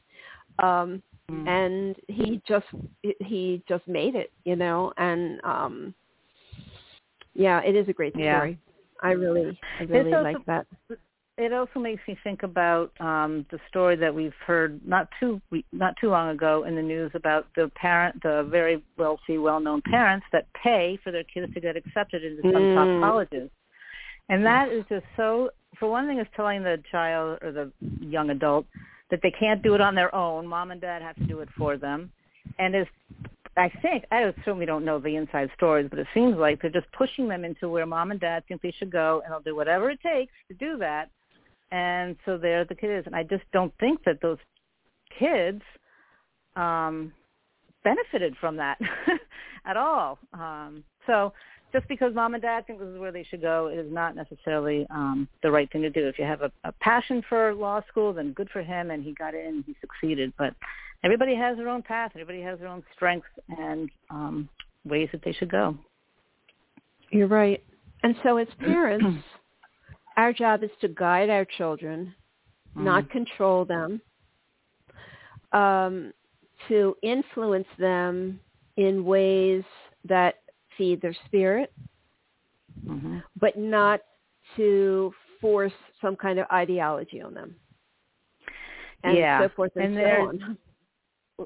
um, 0.58 1.02
mm. 1.30 1.48
and 1.48 1.96
he 2.08 2.40
just 2.46 2.66
he 3.20 3.62
just 3.68 3.86
made 3.86 4.14
it, 4.14 4.32
you 4.44 4.56
know. 4.56 4.92
And 4.96 5.40
um, 5.44 5.94
yeah, 7.34 7.60
it 7.62 7.76
is 7.76 7.88
a 7.88 7.92
great 7.92 8.12
story. 8.14 8.24
Yeah. 8.24 8.54
I 9.02 9.12
really, 9.12 9.58
I 9.78 9.84
really 9.84 10.12
also, 10.12 10.24
like 10.24 10.44
that 10.46 10.66
it 11.40 11.54
also 11.54 11.80
makes 11.80 12.02
me 12.06 12.18
think 12.22 12.42
about 12.42 12.92
um, 13.00 13.46
the 13.50 13.58
story 13.68 13.96
that 13.96 14.14
we've 14.14 14.34
heard 14.46 14.78
not 14.86 15.08
too 15.18 15.40
not 15.72 15.94
too 15.98 16.10
long 16.10 16.28
ago 16.28 16.64
in 16.64 16.76
the 16.76 16.82
news 16.82 17.10
about 17.14 17.46
the 17.56 17.70
parent, 17.74 18.22
the 18.22 18.46
very 18.50 18.82
wealthy, 18.98 19.38
well-known 19.38 19.80
parents 19.90 20.26
that 20.32 20.46
pay 20.52 20.98
for 21.02 21.10
their 21.10 21.24
kids 21.24 21.52
to 21.54 21.60
get 21.60 21.76
accepted 21.76 22.22
into 22.22 22.42
some 22.42 22.62
mm. 22.62 22.74
top 22.74 23.10
colleges, 23.10 23.50
and 24.28 24.44
that 24.44 24.68
is 24.70 24.84
just 24.88 25.06
so. 25.16 25.50
For 25.78 25.88
one 25.88 26.06
thing, 26.06 26.18
is 26.18 26.26
telling 26.36 26.62
the 26.62 26.82
child 26.90 27.38
or 27.40 27.52
the 27.52 27.72
young 28.00 28.28
adult 28.30 28.66
that 29.10 29.20
they 29.22 29.30
can't 29.30 29.62
do 29.62 29.74
it 29.74 29.80
on 29.80 29.94
their 29.94 30.14
own. 30.14 30.46
Mom 30.46 30.70
and 30.70 30.80
dad 30.80 31.02
have 31.02 31.16
to 31.16 31.24
do 31.24 31.40
it 31.40 31.48
for 31.56 31.76
them, 31.76 32.10
and 32.58 32.74
is 32.74 32.86
I 33.56 33.70
think 33.82 34.04
I 34.10 34.32
certainly 34.44 34.66
don't 34.66 34.84
know 34.84 34.98
the 34.98 35.16
inside 35.16 35.50
stories, 35.56 35.88
but 35.90 35.98
it 35.98 36.06
seems 36.14 36.36
like 36.36 36.62
they're 36.62 36.70
just 36.70 36.90
pushing 36.92 37.28
them 37.28 37.44
into 37.44 37.68
where 37.68 37.84
mom 37.84 38.10
and 38.10 38.20
dad 38.20 38.44
think 38.46 38.62
they 38.62 38.74
should 38.78 38.92
go, 38.92 39.22
and 39.24 39.32
they'll 39.32 39.40
do 39.40 39.56
whatever 39.56 39.90
it 39.90 40.00
takes 40.00 40.32
to 40.48 40.54
do 40.54 40.78
that. 40.78 41.10
And 41.72 42.16
so 42.24 42.38
there 42.38 42.64
the 42.64 42.74
kid 42.74 42.90
is 42.90 43.06
and 43.06 43.14
i 43.14 43.22
just 43.22 43.44
don't 43.52 43.72
think 43.78 44.02
that 44.04 44.20
those 44.20 44.38
kids 45.18 45.62
um 46.56 47.12
benefited 47.84 48.34
from 48.40 48.56
that 48.56 48.78
at 49.64 49.76
all. 49.76 50.18
Um 50.32 50.84
so 51.06 51.32
just 51.72 51.86
because 51.88 52.14
mom 52.14 52.34
and 52.34 52.42
dad 52.42 52.66
think 52.66 52.78
this 52.78 52.88
is 52.88 52.98
where 52.98 53.12
they 53.12 53.24
should 53.24 53.40
go 53.40 53.68
it 53.68 53.78
is 53.78 53.92
not 53.92 54.16
necessarily 54.16 54.86
um 54.90 55.28
the 55.42 55.50
right 55.50 55.70
thing 55.72 55.82
to 55.82 55.90
do. 55.90 56.06
If 56.06 56.18
you 56.18 56.24
have 56.24 56.42
a, 56.42 56.52
a 56.64 56.72
passion 56.80 57.22
for 57.28 57.54
law 57.54 57.80
school 57.88 58.12
then 58.12 58.32
good 58.32 58.50
for 58.50 58.62
him 58.62 58.90
and 58.90 59.02
he 59.02 59.12
got 59.12 59.34
in 59.34 59.46
and 59.46 59.64
he 59.66 59.76
succeeded. 59.80 60.32
But 60.38 60.54
everybody 61.04 61.34
has 61.34 61.56
their 61.56 61.68
own 61.68 61.82
path 61.82 62.12
everybody 62.14 62.42
has 62.42 62.58
their 62.58 62.68
own 62.68 62.82
strengths 62.94 63.28
and 63.48 63.90
um 64.10 64.48
ways 64.84 65.08
that 65.12 65.22
they 65.24 65.32
should 65.32 65.50
go. 65.50 65.76
You're 67.10 67.28
right. 67.28 67.62
And 68.02 68.14
so 68.22 68.38
as 68.38 68.48
parents 68.58 69.22
our 70.16 70.32
job 70.32 70.62
is 70.62 70.70
to 70.80 70.88
guide 70.88 71.30
our 71.30 71.46
children, 71.56 72.14
mm-hmm. 72.76 72.84
not 72.84 73.10
control 73.10 73.64
them, 73.64 74.00
um, 75.52 76.12
to 76.68 76.94
influence 77.02 77.66
them 77.78 78.38
in 78.76 79.04
ways 79.04 79.62
that 80.04 80.36
feed 80.76 81.00
their 81.00 81.14
spirit, 81.26 81.72
mm-hmm. 82.86 83.18
but 83.38 83.56
not 83.58 84.00
to 84.56 85.12
force 85.40 85.72
some 86.00 86.16
kind 86.16 86.38
of 86.38 86.46
ideology 86.52 87.20
on 87.20 87.34
them. 87.34 87.54
And 89.02 89.16
yeah. 89.16 89.40
so 89.40 89.48
forth 89.54 89.72
and, 89.76 89.96
and 89.96 90.16
so 90.16 90.28
on. 90.28 90.58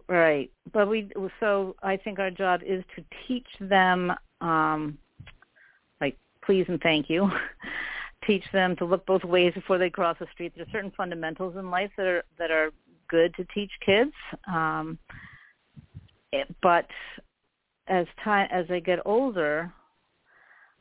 Right. 0.08 0.50
But 0.72 0.88
we 0.88 1.08
so 1.38 1.76
I 1.80 1.96
think 1.96 2.18
our 2.18 2.30
job 2.30 2.62
is 2.66 2.82
to 2.96 3.04
teach 3.28 3.46
them 3.60 4.12
um 4.40 4.98
like 6.00 6.16
please 6.44 6.64
and 6.66 6.80
thank 6.80 7.08
you 7.08 7.30
teach 8.26 8.44
them 8.52 8.74
to 8.76 8.84
look 8.84 9.06
both 9.06 9.24
ways 9.24 9.52
before 9.54 9.78
they 9.78 9.90
cross 9.90 10.16
the 10.18 10.26
street. 10.32 10.52
There 10.56 10.64
are 10.64 10.72
certain 10.72 10.92
fundamentals 10.96 11.56
in 11.56 11.70
life 11.70 11.90
that 11.96 12.06
are 12.06 12.24
that 12.38 12.50
are 12.50 12.70
good 13.08 13.34
to 13.36 13.44
teach 13.54 13.70
kids. 13.84 14.12
Um, 14.52 14.98
it, 16.32 16.52
but 16.62 16.86
as 17.88 18.06
time 18.22 18.48
as 18.50 18.66
they 18.68 18.80
get 18.80 18.98
older, 19.04 19.72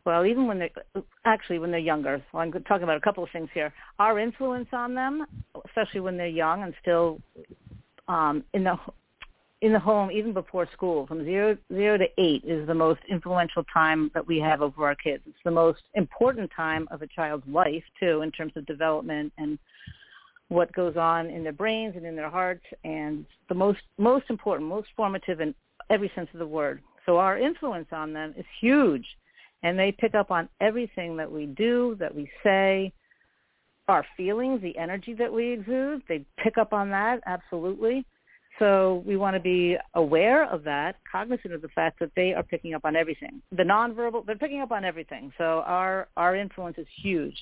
well, 0.06 0.26
even 0.26 0.47
when 0.47 0.60
they're 0.60 1.04
actually 1.26 1.60
when 1.60 1.72
they're 1.72 1.80
younger. 1.80 2.24
So 2.32 2.38
I'm 2.38 2.51
talking 2.51 2.84
about 2.84 2.97
a 2.97 3.01
couple 3.01 3.24
of 3.24 3.30
things 3.32 3.49
here. 3.54 3.74
Our 3.99 4.20
influence 4.20 4.68
on 4.74 4.93
them, 4.93 5.26
especially 5.66 6.01
when 6.01 6.18
they're 6.18 6.28
young 6.28 6.64
and 6.64 6.74
still 6.82 7.22
um, 8.08 8.43
in 8.54 8.64
the 8.64 8.78
in 9.64 9.72
the 9.72 9.80
home 9.80 10.12
even 10.12 10.34
before 10.34 10.68
school 10.74 11.08
from 11.08 11.24
zero 11.24 11.58
zero 11.72 11.97
to 11.97 12.06
eight 12.18 12.43
is 12.43 12.68
the 12.68 12.74
most 12.74 12.99
influential 13.10 13.64
time 13.74 14.12
that 14.14 14.28
we 14.28 14.38
have 14.38 14.62
over 14.62 14.86
our 14.86 14.95
kids 14.95 15.24
it's 15.26 15.38
the 15.45 15.51
most 15.51 15.80
important 15.93 16.51
time 16.54 16.86
of 16.91 17.01
a 17.01 17.08
child's 17.08 17.47
life 17.47 17.84
too 17.97 18.22
in 18.24 18.32
terms 18.32 18.51
of 18.58 18.66
development 18.66 19.32
and 19.38 19.58
what 20.49 20.72
goes 20.74 20.97
on 20.97 21.28
in 21.28 21.43
their 21.43 21.54
brains 21.54 21.93
and 21.95 22.06
in 22.06 22.14
their 22.14 22.30
hearts 22.30 22.66
and 22.84 23.26
the 23.47 23.56
most 23.56 23.80
most 23.97 24.26
important 24.30 24.68
most 24.68 24.89
formative 24.97 25.39
in 25.39 25.56
every 25.89 26.12
sense 26.14 26.28
of 26.34 26.39
the 26.39 26.45
word 26.45 26.82
so 27.06 27.18
our 27.18 27.38
influence 27.38 27.88
on 27.91 28.14
them 28.14 28.34
is 28.38 28.45
huge 28.60 29.06
and 29.64 29.78
they 29.78 29.91
pick 29.91 30.16
up 30.16 30.32
on 30.32 30.49
everything 30.62 31.18
that 31.18 31.32
we 31.32 31.45
do 31.45 31.95
that 31.99 32.14
we 32.14 32.30
say 32.43 32.91
our 33.88 34.06
feelings 34.16 34.62
the 34.62 34.78
energy 34.78 35.14
that 35.14 35.32
we 35.32 35.54
exude 35.54 36.01
they 36.08 36.26
pick 36.38 36.58
up 36.58 36.74
on 36.74 36.89
that 36.89 37.22
absolutely 37.26 38.06
so 38.60 39.04
we 39.06 39.18
want 39.18 39.36
to 39.36 39.39
be 39.39 39.78
aware 39.95 40.47
of 40.49 40.64
that, 40.64 40.97
cognizant 41.12 41.54
of 41.54 41.62
the 41.62 41.70
fact 41.70 41.99
that 41.99 42.12
they 42.16 42.34
are 42.34 42.43
picking 42.43 42.74
up 42.74 42.86
on 42.86 42.95
everything. 42.95 43.41
The 43.51 43.64
nonverbal, 43.64 44.26
they're 44.26 44.36
picking 44.36 44.62
up 44.62 44.72
on 44.72 44.86
everything. 44.86 45.32
So 45.38 45.64
our 45.66 46.08
our 46.18 46.36
influence 46.36 46.78
is 46.78 46.88
huge. 47.01 47.36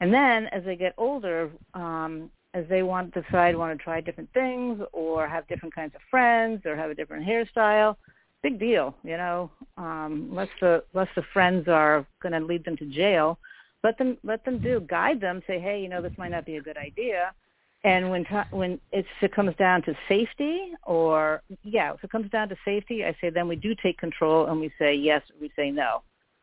And 0.00 0.12
then 0.12 0.46
as 0.46 0.64
they 0.64 0.76
get 0.76 0.94
older, 0.96 1.50
um, 1.74 2.30
as 2.54 2.64
they 2.68 2.82
want 2.82 3.12
to 3.14 3.22
decide, 3.22 3.56
want 3.56 3.78
to 3.78 3.82
try 3.82 4.00
different 4.00 4.32
things, 4.32 4.80
or 4.92 5.28
have 5.28 5.46
different 5.48 5.74
kinds 5.74 5.94
of 5.94 6.00
friends, 6.10 6.62
or 6.64 6.76
have 6.76 6.90
a 6.90 6.94
different 6.94 7.26
hairstyle, 7.26 7.96
big 8.42 8.58
deal, 8.58 8.94
you 9.02 9.16
know. 9.16 9.50
Um, 9.76 10.28
unless 10.30 10.48
the 10.60 10.84
unless 10.92 11.08
the 11.16 11.22
friends 11.32 11.68
are 11.68 12.06
going 12.22 12.32
to 12.32 12.40
lead 12.40 12.64
them 12.64 12.76
to 12.78 12.86
jail, 12.86 13.38
let 13.84 13.98
them 13.98 14.18
let 14.22 14.44
them 14.44 14.58
do 14.60 14.80
guide 14.80 15.20
them. 15.20 15.42
Say, 15.46 15.60
hey, 15.60 15.80
you 15.80 15.88
know, 15.88 16.02
this 16.02 16.16
might 16.18 16.30
not 16.30 16.46
be 16.46 16.56
a 16.56 16.62
good 16.62 16.76
idea 16.76 17.32
and 17.84 18.10
when 18.10 18.24
when 18.50 18.80
if 18.92 19.06
it 19.20 19.34
comes 19.34 19.56
down 19.56 19.82
to 19.82 19.94
safety, 20.08 20.72
or 20.84 21.42
yeah, 21.64 21.92
if 21.94 22.04
it 22.04 22.10
comes 22.10 22.30
down 22.30 22.48
to 22.48 22.56
safety, 22.64 23.04
I 23.04 23.16
say 23.20 23.30
then 23.30 23.48
we 23.48 23.56
do 23.56 23.74
take 23.74 23.98
control 23.98 24.46
and 24.46 24.60
we 24.60 24.70
say 24.78 24.94
yes, 24.94 25.22
or 25.30 25.40
we 25.40 25.50
say 25.56 25.70
no. 25.70 26.02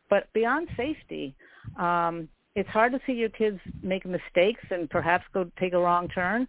But 0.09 0.31
beyond 0.33 0.67
safety, 0.75 1.33
um, 1.77 2.27
it's 2.55 2.69
hard 2.69 2.91
to 2.91 2.99
see 3.05 3.13
your 3.13 3.29
kids 3.29 3.59
make 3.81 4.05
mistakes 4.05 4.63
and 4.69 4.89
perhaps 4.89 5.23
go 5.33 5.49
take 5.57 5.73
a 5.73 5.79
wrong 5.79 6.09
turn. 6.09 6.47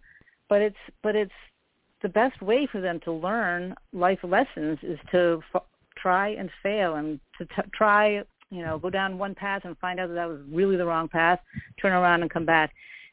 But 0.49 0.61
it's 0.61 0.75
but 1.01 1.15
it's 1.15 1.31
the 2.01 2.09
best 2.09 2.41
way 2.41 2.67
for 2.71 2.81
them 2.81 2.99
to 3.01 3.11
learn 3.11 3.75
life 3.93 4.19
lessons 4.23 4.79
is 4.81 4.99
to 5.11 5.41
f- 5.53 5.63
try 5.97 6.29
and 6.29 6.49
fail 6.63 6.95
and 6.95 7.19
to 7.37 7.45
t- 7.45 7.69
try 7.73 8.23
you 8.49 8.63
know 8.63 8.77
go 8.79 8.89
down 8.89 9.17
one 9.17 9.35
path 9.35 9.61
and 9.65 9.77
find 9.77 9.99
out 9.99 10.07
that 10.07 10.15
that 10.15 10.27
was 10.27 10.39
really 10.49 10.77
the 10.77 10.85
wrong 10.85 11.07
path, 11.07 11.39
turn 11.81 11.93
around 11.93 12.21
and 12.21 12.31
come 12.31 12.45
back 12.45 12.71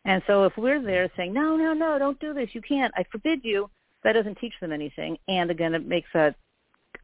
and 0.09 0.23
so 0.27 0.45
if 0.45 0.55
we're 0.57 0.83
there 0.83 1.11
saying, 1.17 1.35
no, 1.35 1.57
no, 1.57 1.75
no, 1.75 1.99
don't 1.99 2.19
do 2.19 2.33
this, 2.33 2.49
you 2.53 2.63
can't, 2.63 2.93
I 2.97 3.05
forbid 3.13 3.41
you, 3.43 3.69
that 4.05 4.13
doesn't 4.13 4.39
teach 4.39 4.55
them 4.61 4.73
anything. 4.73 5.19
And 5.29 5.51
again, 5.51 5.75
it 5.75 5.87
makes 5.87 6.09
that 6.15 6.35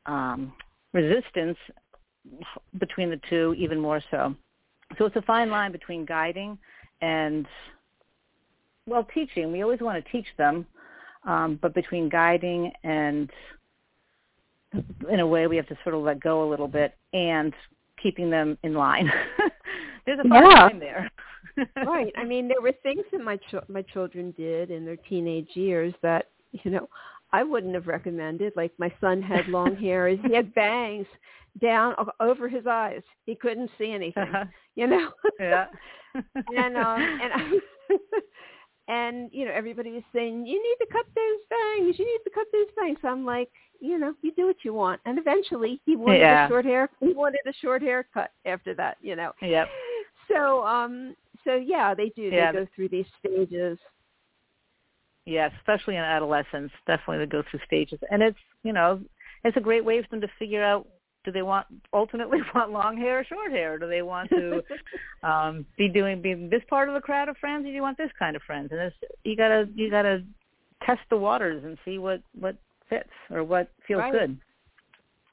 um, 0.06 0.54
resistance 0.94 1.58
between 2.78 3.10
the 3.10 3.20
two 3.28 3.54
even 3.58 3.78
more 3.78 4.02
so. 4.10 4.34
So 4.96 5.04
it's 5.04 5.16
a 5.16 5.22
fine 5.22 5.50
line 5.50 5.70
between 5.70 6.06
guiding 6.06 6.56
and, 7.02 7.46
well, 8.86 9.06
teaching. 9.12 9.52
We 9.52 9.62
always 9.62 9.80
want 9.80 10.02
to 10.02 10.10
teach 10.10 10.28
them, 10.38 10.66
um, 11.24 11.58
but 11.60 11.74
between 11.74 12.08
guiding 12.08 12.72
and 12.82 13.30
in 15.10 15.20
a 15.20 15.26
way 15.26 15.46
we 15.46 15.56
have 15.56 15.68
to 15.68 15.78
sort 15.82 15.94
of 15.94 16.02
let 16.02 16.20
go 16.20 16.48
a 16.48 16.48
little 16.48 16.68
bit 16.68 16.96
and 17.12 17.52
keeping 18.02 18.30
them 18.30 18.58
in 18.62 18.74
line. 18.74 19.10
There's 20.06 20.18
a 20.18 20.28
fine 20.28 20.50
yeah. 20.50 20.62
line 20.64 20.78
there. 20.78 21.10
right. 21.86 22.12
I 22.16 22.24
mean, 22.24 22.48
there 22.48 22.60
were 22.60 22.72
things 22.82 23.04
that 23.12 23.22
my 23.22 23.36
ch- 23.36 23.68
my 23.68 23.82
children 23.82 24.34
did 24.36 24.70
in 24.70 24.84
their 24.84 24.96
teenage 24.96 25.50
years 25.54 25.94
that 26.02 26.30
you 26.52 26.70
know 26.70 26.88
I 27.32 27.42
wouldn't 27.42 27.74
have 27.74 27.86
recommended. 27.86 28.52
Like 28.56 28.72
my 28.78 28.92
son 29.00 29.22
had 29.22 29.48
long 29.48 29.76
hair, 29.80 30.08
he 30.08 30.34
had 30.34 30.54
bangs 30.54 31.06
down 31.60 31.94
over 32.20 32.48
his 32.48 32.66
eyes. 32.66 33.02
He 33.26 33.34
couldn't 33.34 33.70
see 33.78 33.92
anything, 33.92 34.24
uh-huh. 34.24 34.44
you 34.74 34.86
know. 34.88 35.10
yeah. 35.40 35.66
and 36.14 36.76
um 36.76 37.00
and 37.00 37.32
I, 37.32 37.50
and 38.88 39.30
you 39.32 39.44
know 39.44 39.52
everybody 39.52 39.92
was 39.92 40.02
saying 40.14 40.46
you 40.46 40.62
need 40.62 40.84
to 40.84 40.92
cut 40.92 41.06
those 41.14 41.40
bangs, 41.50 41.98
you 41.98 42.04
need 42.04 42.20
to 42.24 42.30
cut 42.34 42.46
those 42.52 42.66
bangs. 42.76 42.98
So 43.02 43.08
I'm 43.08 43.24
like, 43.24 43.50
you 43.80 43.98
know, 43.98 44.14
you 44.22 44.32
do 44.32 44.46
what 44.46 44.56
you 44.62 44.74
want. 44.74 45.00
And 45.06 45.18
eventually 45.18 45.80
he 45.86 45.96
wanted 45.96 46.20
yeah. 46.20 46.46
a 46.46 46.48
short 46.48 46.64
hair. 46.64 46.90
He 47.00 47.12
wanted 47.12 47.40
a 47.46 47.52
short 47.62 47.82
haircut 47.82 48.30
after 48.44 48.74
that, 48.74 48.98
you 49.00 49.16
know. 49.16 49.32
Yep. 49.40 49.68
So 50.30 50.64
um 50.64 51.14
so 51.44 51.54
yeah, 51.54 51.94
they 51.94 52.10
do. 52.10 52.22
Yeah. 52.22 52.52
They 52.52 52.58
go 52.58 52.66
through 52.74 52.88
these 52.90 53.06
stages. 53.18 53.78
Yes, 55.26 55.52
especially 55.58 55.96
in 55.96 56.02
adolescence, 56.02 56.70
definitely 56.86 57.18
they 57.18 57.30
go 57.30 57.42
through 57.50 57.60
stages. 57.66 57.98
And 58.10 58.22
it's, 58.22 58.38
you 58.62 58.74
know, 58.74 59.00
it's 59.42 59.56
a 59.56 59.60
great 59.60 59.84
way 59.84 60.02
for 60.02 60.08
them 60.10 60.20
to 60.20 60.28
figure 60.38 60.62
out 60.62 60.86
do 61.24 61.32
they 61.32 61.42
want 61.42 61.66
ultimately 61.92 62.38
want 62.54 62.70
long 62.70 62.96
hair 62.96 63.20
or 63.20 63.24
short 63.24 63.50
hair? 63.50 63.78
Do 63.78 63.88
they 63.88 64.02
want 64.02 64.30
to 64.30 64.62
um 65.28 65.66
be 65.76 65.88
doing 65.88 66.20
be 66.20 66.34
this 66.34 66.62
part 66.68 66.88
of 66.88 66.94
the 66.94 67.00
crowd 67.00 67.28
of 67.28 67.36
friends 67.38 67.64
or 67.64 67.68
do 67.68 67.74
you 67.74 67.82
want 67.82 67.98
this 67.98 68.10
kind 68.18 68.36
of 68.36 68.42
friends? 68.42 68.68
And 68.70 68.80
it's 68.80 68.96
you 69.24 69.36
gotta 69.36 69.68
you 69.74 69.90
gotta 69.90 70.22
test 70.84 71.00
the 71.10 71.16
waters 71.16 71.64
and 71.64 71.78
see 71.84 71.98
what 71.98 72.22
what 72.38 72.56
fits 72.88 73.10
or 73.30 73.42
what 73.44 73.70
feels 73.86 74.00
right. 74.00 74.12
good. 74.12 74.38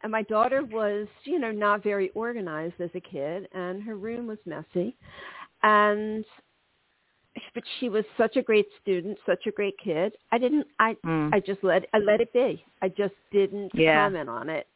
And 0.03 0.11
my 0.11 0.23
daughter 0.23 0.63
was, 0.63 1.07
you 1.25 1.37
know, 1.37 1.51
not 1.51 1.83
very 1.83 2.09
organized 2.15 2.81
as 2.81 2.89
a 2.95 2.99
kid 2.99 3.47
and 3.53 3.83
her 3.83 3.95
room 3.95 4.25
was 4.25 4.39
messy. 4.45 4.95
And 5.61 6.25
but 7.53 7.63
she 7.79 7.87
was 7.87 8.03
such 8.17 8.35
a 8.35 8.41
great 8.41 8.67
student, 8.81 9.17
such 9.25 9.45
a 9.47 9.51
great 9.51 9.75
kid. 9.83 10.13
I 10.31 10.37
didn't 10.37 10.67
I 10.79 10.95
mm. 11.05 11.33
I 11.33 11.39
just 11.39 11.63
let 11.63 11.85
I 11.93 11.99
let 11.99 12.21
it 12.21 12.33
be. 12.33 12.63
I 12.81 12.89
just 12.89 13.13
didn't 13.31 13.71
yeah. 13.73 14.03
comment 14.03 14.29
on 14.29 14.49
it. 14.49 14.67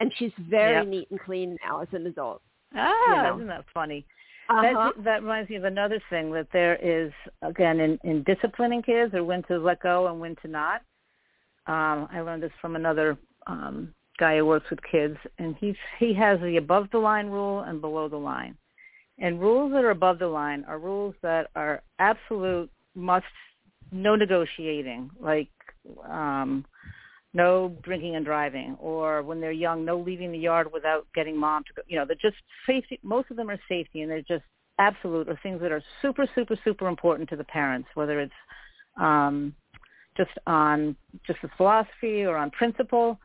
And 0.00 0.12
she's 0.18 0.32
very 0.50 0.74
yep. 0.74 0.86
neat 0.86 1.10
and 1.10 1.20
clean 1.20 1.56
now 1.64 1.80
as 1.80 1.88
an 1.92 2.06
adult. 2.06 2.42
Ah, 2.74 2.92
you 3.08 3.22
know? 3.22 3.36
isn't 3.36 3.46
that 3.48 3.64
funny? 3.72 4.04
Uh-huh. 4.48 4.92
That, 4.96 5.04
that 5.04 5.22
reminds 5.22 5.48
me 5.48 5.56
of 5.56 5.64
another 5.64 6.00
thing 6.10 6.30
that 6.32 6.48
there 6.52 6.76
is 6.76 7.12
again 7.42 7.80
in, 7.80 7.98
in 8.04 8.22
disciplining 8.24 8.82
kids 8.82 9.14
or 9.14 9.24
when 9.24 9.42
to 9.44 9.58
let 9.58 9.80
go 9.80 10.08
and 10.08 10.20
when 10.20 10.36
to 10.42 10.48
not. 10.48 10.82
Um, 11.66 12.08
I 12.12 12.20
learned 12.20 12.42
this 12.42 12.52
from 12.60 12.76
another 12.76 13.16
um, 13.46 13.94
guy 14.18 14.36
who 14.36 14.44
works 14.44 14.68
with 14.68 14.80
kids, 14.90 15.16
and 15.38 15.56
he's 15.58 15.76
he 15.98 16.12
has 16.14 16.38
the 16.40 16.58
above 16.58 16.88
the 16.92 16.98
line 16.98 17.26
rule 17.28 17.60
and 17.60 17.80
below 17.80 18.08
the 18.08 18.18
line. 18.18 18.56
And 19.18 19.40
rules 19.40 19.72
that 19.72 19.84
are 19.84 19.90
above 19.90 20.18
the 20.18 20.26
line 20.26 20.64
are 20.68 20.78
rules 20.78 21.14
that 21.22 21.48
are 21.54 21.82
absolute 21.98 22.70
must, 22.94 23.24
no 23.92 24.16
negotiating, 24.16 25.10
like 25.20 25.48
um, 26.08 26.64
no 27.34 27.76
drinking 27.82 28.16
and 28.16 28.24
driving, 28.24 28.76
or 28.80 29.22
when 29.22 29.40
they're 29.40 29.52
young, 29.52 29.84
no 29.84 29.98
leaving 29.98 30.32
the 30.32 30.38
yard 30.38 30.72
without 30.72 31.06
getting 31.14 31.36
mom 31.36 31.64
to 31.64 31.74
go. 31.74 31.82
You 31.86 31.98
know, 31.98 32.06
they're 32.06 32.16
just 32.16 32.36
safety. 32.66 32.98
Most 33.02 33.30
of 33.30 33.36
them 33.36 33.50
are 33.50 33.58
safety, 33.68 34.02
and 34.02 34.10
they're 34.10 34.22
just 34.22 34.44
absolute 34.78 35.28
or 35.28 35.38
things 35.42 35.60
that 35.60 35.72
are 35.72 35.82
super, 36.00 36.26
super, 36.34 36.56
super 36.64 36.88
important 36.88 37.28
to 37.28 37.36
the 37.36 37.44
parents, 37.44 37.88
whether 37.94 38.20
it's 38.20 38.32
um, 39.00 39.54
just 40.16 40.30
on 40.46 40.96
just 41.26 41.40
the 41.42 41.50
philosophy 41.56 42.24
or 42.24 42.36
on 42.36 42.50
principle. 42.52 43.18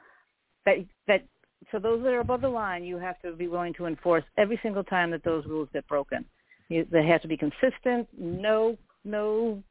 That 0.66 0.78
that 1.08 1.24
so 1.72 1.80
those 1.80 2.02
that 2.04 2.14
are 2.14 2.20
above 2.20 2.42
the 2.42 2.50
line, 2.50 2.84
you 2.84 2.98
have 2.98 3.22
to 3.22 3.34
be 3.34 3.48
willing 3.48 3.74
to 3.76 3.86
enforce 3.86 4.24
every 4.38 4.60
single 4.64 4.84
time 4.84 5.12
that 5.12 5.24
those 5.24 5.46
rules 5.46 5.70
get 5.72 5.88
broken. 5.88 6.26
You, 6.70 6.86
they 6.92 7.06
have 7.06 7.22
to 7.22 7.28
be 7.28 7.38
consistent. 7.38 8.08
No, 8.18 8.78
no, 9.04 9.62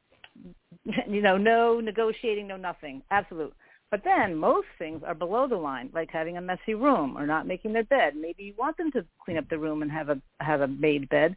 you 1.07 1.21
know, 1.21 1.37
no 1.37 1.79
negotiating, 1.79 2.47
no 2.47 2.57
nothing. 2.57 3.01
Absolute. 3.11 3.53
But 3.91 4.03
then 4.03 4.35
most 4.35 4.67
things 4.77 5.01
are 5.05 5.15
below 5.15 5.47
the 5.47 5.55
line, 5.55 5.89
like 5.93 6.11
having 6.11 6.37
a 6.37 6.41
messy 6.41 6.75
room 6.75 7.17
or 7.17 7.25
not 7.25 7.47
making 7.47 7.73
their 7.73 7.83
bed. 7.83 8.15
Maybe 8.15 8.43
you 8.43 8.53
want 8.57 8.77
them 8.77 8.91
to 8.91 9.03
clean 9.23 9.37
up 9.37 9.49
the 9.49 9.57
room 9.57 9.81
and 9.81 9.91
have 9.91 10.09
a 10.09 10.21
have 10.39 10.61
a 10.61 10.67
made 10.67 11.09
bed, 11.09 11.35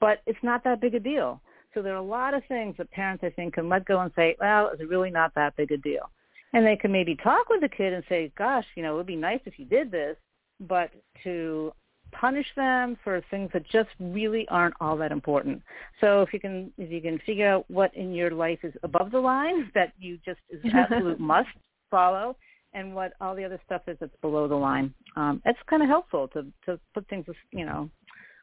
but 0.00 0.20
it's 0.26 0.42
not 0.42 0.62
that 0.64 0.80
big 0.80 0.94
a 0.94 1.00
deal. 1.00 1.40
So 1.72 1.82
there 1.82 1.94
are 1.94 1.96
a 1.96 2.02
lot 2.02 2.34
of 2.34 2.44
things 2.46 2.76
that 2.76 2.90
parents 2.90 3.24
I 3.24 3.30
think 3.30 3.54
can 3.54 3.68
let 3.68 3.86
go 3.86 4.00
and 4.00 4.12
say, 4.14 4.36
well, 4.38 4.70
it's 4.72 4.82
really 4.88 5.10
not 5.10 5.34
that 5.34 5.56
big 5.56 5.72
a 5.72 5.76
deal 5.76 6.10
and 6.54 6.64
they 6.64 6.76
can 6.76 6.92
maybe 6.92 7.16
talk 7.16 7.48
with 7.50 7.60
the 7.60 7.68
kid 7.68 7.92
and 7.92 8.04
say, 8.08 8.32
gosh, 8.38 8.64
you 8.76 8.82
know, 8.82 8.94
it 8.94 8.96
would 8.96 9.06
be 9.06 9.16
nice 9.16 9.40
if 9.44 9.58
you 9.58 9.64
did 9.64 9.90
this, 9.90 10.16
but 10.60 10.90
to 11.24 11.72
punish 12.12 12.46
them 12.54 12.96
for 13.02 13.20
things 13.28 13.50
that 13.52 13.68
just 13.68 13.88
really 13.98 14.46
aren't 14.48 14.74
all 14.80 14.96
that 14.96 15.10
important. 15.10 15.60
So 16.00 16.22
if 16.22 16.32
you 16.32 16.38
can 16.38 16.72
if 16.78 16.92
you 16.92 17.00
can 17.00 17.18
figure 17.26 17.48
out 17.48 17.68
what 17.68 17.92
in 17.96 18.14
your 18.14 18.30
life 18.30 18.60
is 18.62 18.72
above 18.84 19.10
the 19.10 19.18
line 19.18 19.70
that 19.74 19.92
you 19.98 20.18
just 20.24 20.38
is 20.48 20.60
absolute 20.72 21.18
must 21.18 21.48
follow 21.94 22.36
and 22.72 22.92
what 22.92 23.12
all 23.20 23.36
the 23.36 23.44
other 23.44 23.60
stuff 23.64 23.82
is 23.86 23.96
that's 24.00 24.16
below 24.20 24.48
the 24.48 24.54
line. 24.54 24.92
Um, 25.14 25.40
it's 25.44 25.58
kind 25.70 25.80
of 25.80 25.88
helpful 25.88 26.26
to 26.28 26.44
to 26.66 26.80
put 26.92 27.08
things 27.08 27.24
you 27.52 27.64
know 27.64 27.88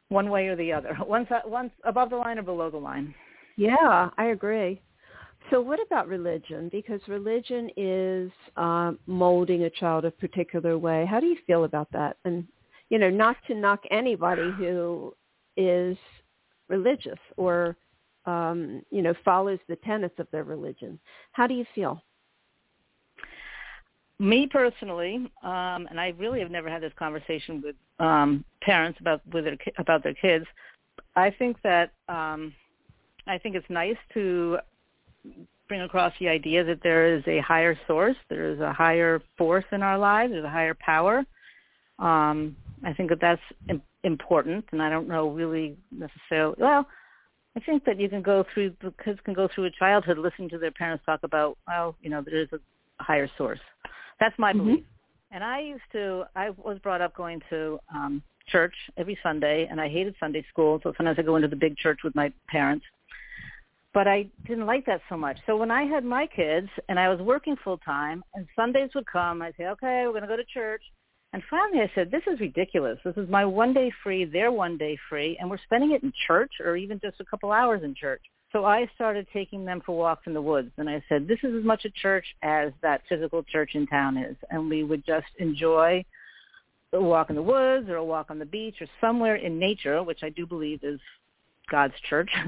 one 0.08 0.30
way 0.30 0.46
or 0.46 0.56
the 0.56 0.72
other. 0.72 0.96
Once 1.06 1.28
once 1.44 1.72
above 1.84 2.08
the 2.10 2.16
line 2.16 2.38
or 2.38 2.42
below 2.42 2.70
the 2.70 2.78
line. 2.78 3.14
Yeah, 3.56 4.08
I 4.16 4.26
agree. 4.26 4.80
So 5.50 5.60
what 5.60 5.80
about 5.84 6.08
religion? 6.08 6.70
Because 6.70 7.00
religion 7.08 7.68
is 7.76 8.30
um, 8.56 8.98
molding 9.06 9.64
a 9.64 9.70
child 9.70 10.04
a 10.04 10.10
particular 10.10 10.78
way. 10.78 11.04
How 11.10 11.20
do 11.20 11.26
you 11.26 11.36
feel 11.46 11.64
about 11.64 11.90
that? 11.92 12.16
And 12.24 12.46
you 12.88 12.98
know, 12.98 13.10
not 13.10 13.36
to 13.48 13.54
knock 13.54 13.80
anybody 13.90 14.50
who 14.56 15.14
is 15.56 15.96
religious 16.68 17.18
or 17.36 17.76
um, 18.24 18.82
you 18.90 19.02
know 19.02 19.14
follows 19.24 19.58
the 19.68 19.76
tenets 19.76 20.18
of 20.18 20.28
their 20.30 20.44
religion. 20.44 20.98
How 21.32 21.46
do 21.46 21.54
you 21.54 21.66
feel? 21.74 22.02
Me 24.18 24.46
personally, 24.46 25.16
um, 25.42 25.88
and 25.90 25.98
I 25.98 26.14
really 26.18 26.40
have 26.40 26.50
never 26.50 26.68
had 26.68 26.82
this 26.82 26.92
conversation 26.98 27.60
with 27.62 27.76
um, 27.98 28.44
parents 28.60 29.00
about 29.00 29.20
with 29.32 29.44
their 29.44 29.56
about 29.78 30.02
their 30.02 30.14
kids. 30.14 30.46
I 31.16 31.30
think 31.30 31.56
that 31.62 31.92
um, 32.08 32.54
I 33.26 33.38
think 33.38 33.56
it's 33.56 33.68
nice 33.68 33.96
to 34.14 34.58
bring 35.68 35.80
across 35.82 36.12
the 36.20 36.28
idea 36.28 36.62
that 36.64 36.82
there 36.82 37.16
is 37.16 37.22
a 37.26 37.40
higher 37.40 37.78
source, 37.86 38.16
there 38.28 38.50
is 38.50 38.60
a 38.60 38.72
higher 38.72 39.22
force 39.38 39.64
in 39.72 39.82
our 39.82 39.98
lives, 39.98 40.32
there's 40.32 40.44
a 40.44 40.50
higher 40.50 40.74
power. 40.74 41.24
Um, 41.98 42.56
I 42.84 42.92
think 42.92 43.10
that 43.10 43.20
that's 43.20 43.40
Im- 43.68 43.82
important, 44.04 44.64
and 44.72 44.82
I 44.82 44.90
don't 44.90 45.08
know 45.08 45.30
really 45.30 45.76
necessarily. 45.90 46.56
Well, 46.58 46.86
I 47.56 47.60
think 47.60 47.84
that 47.84 48.00
you 48.00 48.08
can 48.08 48.22
go 48.22 48.44
through 48.52 48.74
the 48.82 48.92
kids 49.04 49.20
can 49.24 49.34
go 49.34 49.48
through 49.54 49.64
a 49.64 49.70
childhood 49.70 50.18
listening 50.18 50.48
to 50.50 50.58
their 50.58 50.70
parents 50.70 51.04
talk 51.04 51.20
about, 51.22 51.58
well, 51.66 51.96
you 52.02 52.10
know, 52.10 52.22
there 52.22 52.36
is 52.36 52.48
a 52.52 52.60
higher 53.02 53.28
source. 53.38 53.60
That's 54.22 54.38
my 54.38 54.52
mm-hmm. 54.52 54.66
belief. 54.66 54.84
And 55.32 55.42
I 55.42 55.60
used 55.60 55.82
to, 55.92 56.24
I 56.36 56.50
was 56.50 56.78
brought 56.78 57.00
up 57.00 57.16
going 57.16 57.40
to 57.50 57.78
um, 57.92 58.22
church 58.48 58.74
every 58.96 59.18
Sunday, 59.22 59.66
and 59.70 59.80
I 59.80 59.88
hated 59.88 60.14
Sunday 60.20 60.44
school, 60.50 60.78
so 60.82 60.92
sometimes 60.96 61.18
I 61.18 61.22
go 61.22 61.36
into 61.36 61.48
the 61.48 61.56
big 61.56 61.76
church 61.76 62.00
with 62.04 62.14
my 62.14 62.32
parents 62.48 62.84
but 63.94 64.08
I 64.08 64.26
didn't 64.46 64.66
like 64.66 64.86
that 64.86 65.00
so 65.08 65.16
much. 65.16 65.38
So 65.46 65.56
when 65.56 65.70
I 65.70 65.84
had 65.84 66.04
my 66.04 66.26
kids 66.26 66.68
and 66.88 66.98
I 66.98 67.08
was 67.08 67.20
working 67.20 67.56
full 67.62 67.78
time 67.78 68.24
and 68.34 68.46
Sundays 68.56 68.90
would 68.94 69.06
come, 69.06 69.42
I'd 69.42 69.54
say, 69.56 69.66
okay, 69.66 70.04
we're 70.06 70.12
going 70.12 70.22
to 70.22 70.28
go 70.28 70.36
to 70.36 70.44
church. 70.44 70.82
And 71.34 71.42
finally 71.48 71.80
I 71.82 71.90
said, 71.94 72.10
this 72.10 72.22
is 72.26 72.40
ridiculous. 72.40 72.98
This 73.04 73.16
is 73.16 73.28
my 73.28 73.44
one 73.44 73.72
day 73.72 73.90
free, 74.02 74.24
their 74.24 74.52
one 74.52 74.76
day 74.76 74.98
free, 75.08 75.36
and 75.40 75.48
we're 75.50 75.58
spending 75.64 75.92
it 75.92 76.02
in 76.02 76.12
church 76.26 76.52
or 76.64 76.76
even 76.76 77.00
just 77.00 77.20
a 77.20 77.24
couple 77.24 77.52
hours 77.52 77.82
in 77.82 77.94
church. 77.94 78.22
So 78.52 78.64
I 78.66 78.88
started 78.94 79.26
taking 79.32 79.64
them 79.64 79.80
for 79.84 79.96
walks 79.96 80.26
in 80.26 80.34
the 80.34 80.42
woods. 80.42 80.70
And 80.76 80.88
I 80.88 81.02
said, 81.08 81.26
this 81.26 81.38
is 81.42 81.54
as 81.54 81.64
much 81.64 81.84
a 81.84 81.90
church 81.90 82.26
as 82.42 82.72
that 82.82 83.02
physical 83.08 83.42
church 83.42 83.70
in 83.74 83.86
town 83.86 84.16
is. 84.16 84.36
And 84.50 84.68
we 84.68 84.84
would 84.84 85.04
just 85.06 85.26
enjoy 85.38 86.04
a 86.92 87.00
walk 87.00 87.30
in 87.30 87.36
the 87.36 87.42
woods 87.42 87.88
or 87.88 87.96
a 87.96 88.04
walk 88.04 88.30
on 88.30 88.38
the 88.38 88.44
beach 88.44 88.76
or 88.80 88.86
somewhere 89.00 89.36
in 89.36 89.58
nature, 89.58 90.02
which 90.02 90.22
I 90.22 90.28
do 90.28 90.46
believe 90.46 90.80
is 90.82 91.00
God's 91.70 91.94
church. 92.08 92.30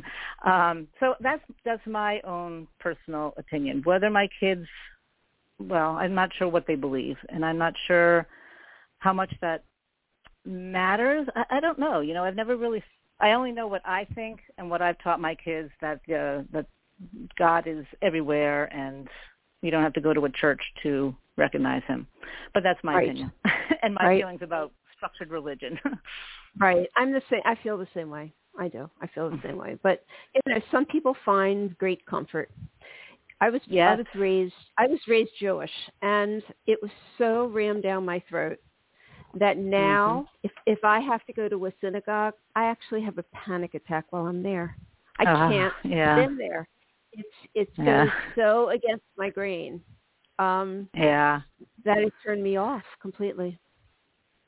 Um, 0.44 0.88
so 1.00 1.14
that's 1.20 1.40
that's 1.64 1.80
my 1.86 2.20
own 2.20 2.68
personal 2.78 3.32
opinion. 3.38 3.80
Whether 3.84 4.10
my 4.10 4.28
kids, 4.38 4.66
well, 5.58 5.92
I'm 5.92 6.14
not 6.14 6.28
sure 6.36 6.48
what 6.48 6.66
they 6.66 6.74
believe, 6.74 7.16
and 7.30 7.42
I'm 7.46 7.56
not 7.56 7.72
sure 7.86 8.26
how 8.98 9.14
much 9.14 9.32
that 9.40 9.64
matters. 10.44 11.26
I, 11.34 11.44
I 11.48 11.60
don't 11.60 11.78
know. 11.78 12.00
You 12.00 12.12
know, 12.12 12.24
I've 12.24 12.36
never 12.36 12.58
really. 12.58 12.84
I 13.24 13.32
only 13.32 13.52
know 13.52 13.66
what 13.66 13.80
I 13.86 14.06
think 14.14 14.40
and 14.58 14.68
what 14.68 14.82
I've 14.82 14.98
taught 15.02 15.18
my 15.18 15.34
kids 15.34 15.70
that 15.80 16.00
uh, 16.10 16.42
that 16.52 16.66
God 17.38 17.66
is 17.66 17.86
everywhere, 18.02 18.64
and 18.64 19.08
you 19.62 19.70
don't 19.70 19.82
have 19.82 19.94
to 19.94 20.02
go 20.02 20.12
to 20.12 20.26
a 20.26 20.30
church 20.30 20.60
to 20.82 21.16
recognize 21.38 21.82
Him. 21.88 22.06
But 22.52 22.62
that's 22.62 22.78
my 22.84 22.96
right. 22.96 23.08
opinion 23.08 23.32
and 23.82 23.94
my 23.94 24.04
right. 24.04 24.20
feelings 24.20 24.42
about 24.42 24.72
structured 24.94 25.30
religion. 25.30 25.80
right. 26.60 26.86
I'm 26.98 27.12
the 27.12 27.22
same. 27.30 27.40
I 27.46 27.56
feel 27.62 27.78
the 27.78 27.88
same 27.94 28.10
way. 28.10 28.30
I 28.58 28.68
do. 28.68 28.90
I 29.00 29.06
feel 29.06 29.30
the 29.30 29.40
same 29.42 29.56
way. 29.56 29.78
But 29.82 30.04
you 30.34 30.52
know, 30.52 30.60
some 30.70 30.84
people 30.84 31.16
find 31.24 31.76
great 31.78 32.04
comfort. 32.04 32.50
I 33.40 33.48
was 33.48 33.62
yes. 33.66 33.88
I 33.90 33.96
was 33.96 34.06
raised 34.14 34.54
I 34.76 34.86
was 34.86 35.00
raised 35.08 35.30
Jewish 35.40 35.70
and 36.02 36.42
it 36.66 36.78
was 36.82 36.90
so 37.16 37.46
rammed 37.46 37.82
down 37.84 38.04
my 38.04 38.22
throat 38.28 38.58
that 39.38 39.58
now 39.58 40.26
mm-hmm. 40.28 40.46
if 40.46 40.52
if 40.66 40.84
I 40.84 41.00
have 41.00 41.24
to 41.26 41.32
go 41.32 41.48
to 41.48 41.66
a 41.66 41.72
synagogue, 41.80 42.34
I 42.54 42.64
actually 42.64 43.02
have 43.02 43.18
a 43.18 43.24
panic 43.32 43.74
attack 43.74 44.06
while 44.10 44.26
I'm 44.26 44.42
there. 44.42 44.76
I 45.18 45.24
uh, 45.24 45.48
can't 45.48 45.74
yeah. 45.84 46.16
stand 46.16 46.38
there. 46.38 46.68
It's 47.12 47.28
it's 47.54 47.72
yeah. 47.78 48.06
so 48.34 48.70
against 48.70 49.04
my 49.16 49.30
grain. 49.30 49.80
um 50.38 50.88
yeah 50.94 51.40
that 51.84 51.98
has 51.98 52.10
turned 52.24 52.42
me 52.42 52.56
off 52.56 52.82
completely 53.00 53.56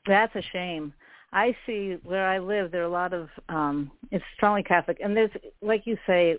that's 0.05 0.35
a 0.35 0.41
shame 0.51 0.93
i 1.31 1.55
see 1.65 1.97
where 2.03 2.27
i 2.27 2.39
live 2.39 2.71
there 2.71 2.81
are 2.81 2.85
a 2.85 2.89
lot 2.89 3.13
of 3.13 3.29
um 3.47 3.89
it's 4.11 4.23
strongly 4.35 4.63
catholic 4.63 4.97
and 5.01 5.15
there's 5.15 5.31
like 5.61 5.87
you 5.87 5.97
say 6.05 6.37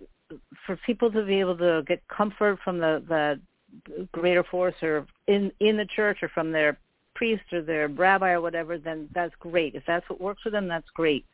for 0.67 0.77
people 0.85 1.11
to 1.11 1.25
be 1.25 1.41
able 1.41 1.57
to 1.57 1.83
get 1.87 2.07
comfort 2.09 2.59
from 2.63 2.79
the 2.79 3.03
the 3.09 3.41
greater 4.13 4.45
force 4.45 4.75
or 4.83 5.07
in 5.27 5.51
in 5.61 5.77
the 5.77 5.87
church 5.87 6.19
or 6.23 6.29
from 6.29 6.53
their 6.53 6.79
priest 7.19 7.43
or 7.53 7.63
their 7.63 7.89
rabbi 7.89 8.31
or 8.31 8.41
whatever 8.41 8.79
then 8.79 9.09
that's 9.13 9.35
great 9.41 9.75
if 9.75 9.83
that's 9.89 10.09
what 10.09 10.21
works 10.21 10.41
for 10.41 10.51
them 10.51 10.69
that's 10.69 10.89
great 10.95 11.25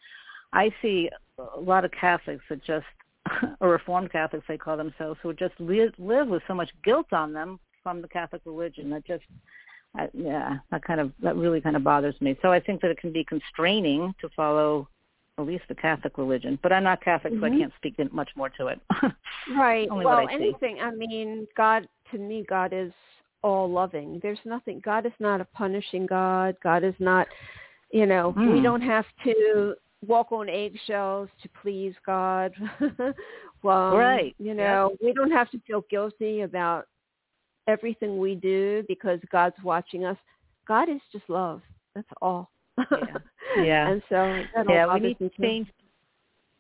i 0.55 0.71
see 0.81 1.11
a 1.57 1.61
lot 1.61 1.85
of 1.85 1.91
catholics 1.93 2.43
that 2.49 2.65
just 2.65 2.87
or 3.61 3.69
reformed 3.69 4.11
catholics 4.11 4.47
they 4.49 4.57
call 4.57 4.79
themselves 4.79 5.21
who 5.23 5.35
just 5.35 5.53
live 5.59 5.93
live 5.99 6.27
with 6.27 6.43
so 6.49 6.55
much 6.55 6.71
guilt 6.83 7.13
on 7.13 7.35
them 7.35 7.61
from 7.83 8.01
the 8.01 8.09
catholic 8.09 8.41
religion 8.47 8.89
that 8.89 9.07
just 9.07 9.25
uh, 10.01 10.07
yeah 10.15 10.57
that 10.71 10.83
kind 10.83 11.01
of 11.01 11.13
that 11.23 11.37
really 11.37 11.61
kind 11.61 11.77
of 11.77 11.85
bothers 11.85 12.19
me 12.23 12.35
so 12.41 12.51
i 12.51 12.59
think 12.59 12.81
that 12.81 12.91
it 12.91 12.97
can 12.97 13.13
be 13.13 13.25
constraining 13.25 14.15
to 14.19 14.29
follow 14.35 14.89
at 15.37 15.47
least 15.47 15.65
the 15.69 15.75
Catholic 15.75 16.17
religion. 16.17 16.61
But 16.63 16.73
I'm 16.73 16.85
not 16.85 17.03
Catholic, 17.03 17.33
mm-hmm. 17.33 17.43
so 17.43 17.47
I 17.47 17.51
mm-hmm. 17.51 17.59
can't 17.59 17.73
speak 17.77 18.13
much 18.13 18.31
more 18.37 18.51
to 18.51 18.69
it. 18.69 18.81
right. 19.57 19.89
Only 19.91 20.05
well, 20.05 20.19
I 20.29 20.33
anything. 20.33 20.79
I 20.81 20.93
mean, 20.93 21.49
God 21.57 21.89
to 22.13 22.19
me, 22.19 22.45
God 22.49 22.73
is 22.73 22.93
all 23.45 23.71
loving. 23.71 24.19
There's 24.23 24.39
nothing. 24.47 24.81
God 24.83 25.05
is 25.05 25.13
not 25.21 25.41
a 25.41 25.45
punishing 25.45 26.07
God. 26.07 26.57
God 26.63 26.83
is 26.83 26.95
not. 26.99 27.29
You 27.93 28.07
know, 28.07 28.35
mm. 28.37 28.55
we 28.55 28.61
don't 28.61 28.81
have 28.81 29.05
to 29.25 29.75
walk 30.05 30.33
on 30.33 30.49
eggshells 30.49 31.29
to 31.43 31.49
please 31.63 31.95
God. 32.05 32.53
well, 33.63 33.97
right. 33.97 34.35
You 34.39 34.55
know, 34.55 34.91
yep. 34.93 34.99
we 35.03 35.13
don't 35.13 35.31
have 35.31 35.51
to 35.51 35.61
feel 35.67 35.85
guilty 35.91 36.41
about 36.41 36.87
everything 37.69 38.19
we 38.19 38.35
do 38.35 38.83
because 38.89 39.21
God's 39.31 39.57
watching 39.63 40.05
us. 40.05 40.17
God 40.67 40.89
is 40.89 41.01
just 41.13 41.29
love. 41.29 41.61
That's 41.95 42.09
all. 42.21 42.51
yeah. 42.79 43.19
yeah. 43.63 43.91
And 43.91 44.03
so 44.09 44.43
yeah, 44.69 44.93
we 44.93 45.01
need 45.01 45.19
to 45.19 45.31
change. 45.41 45.69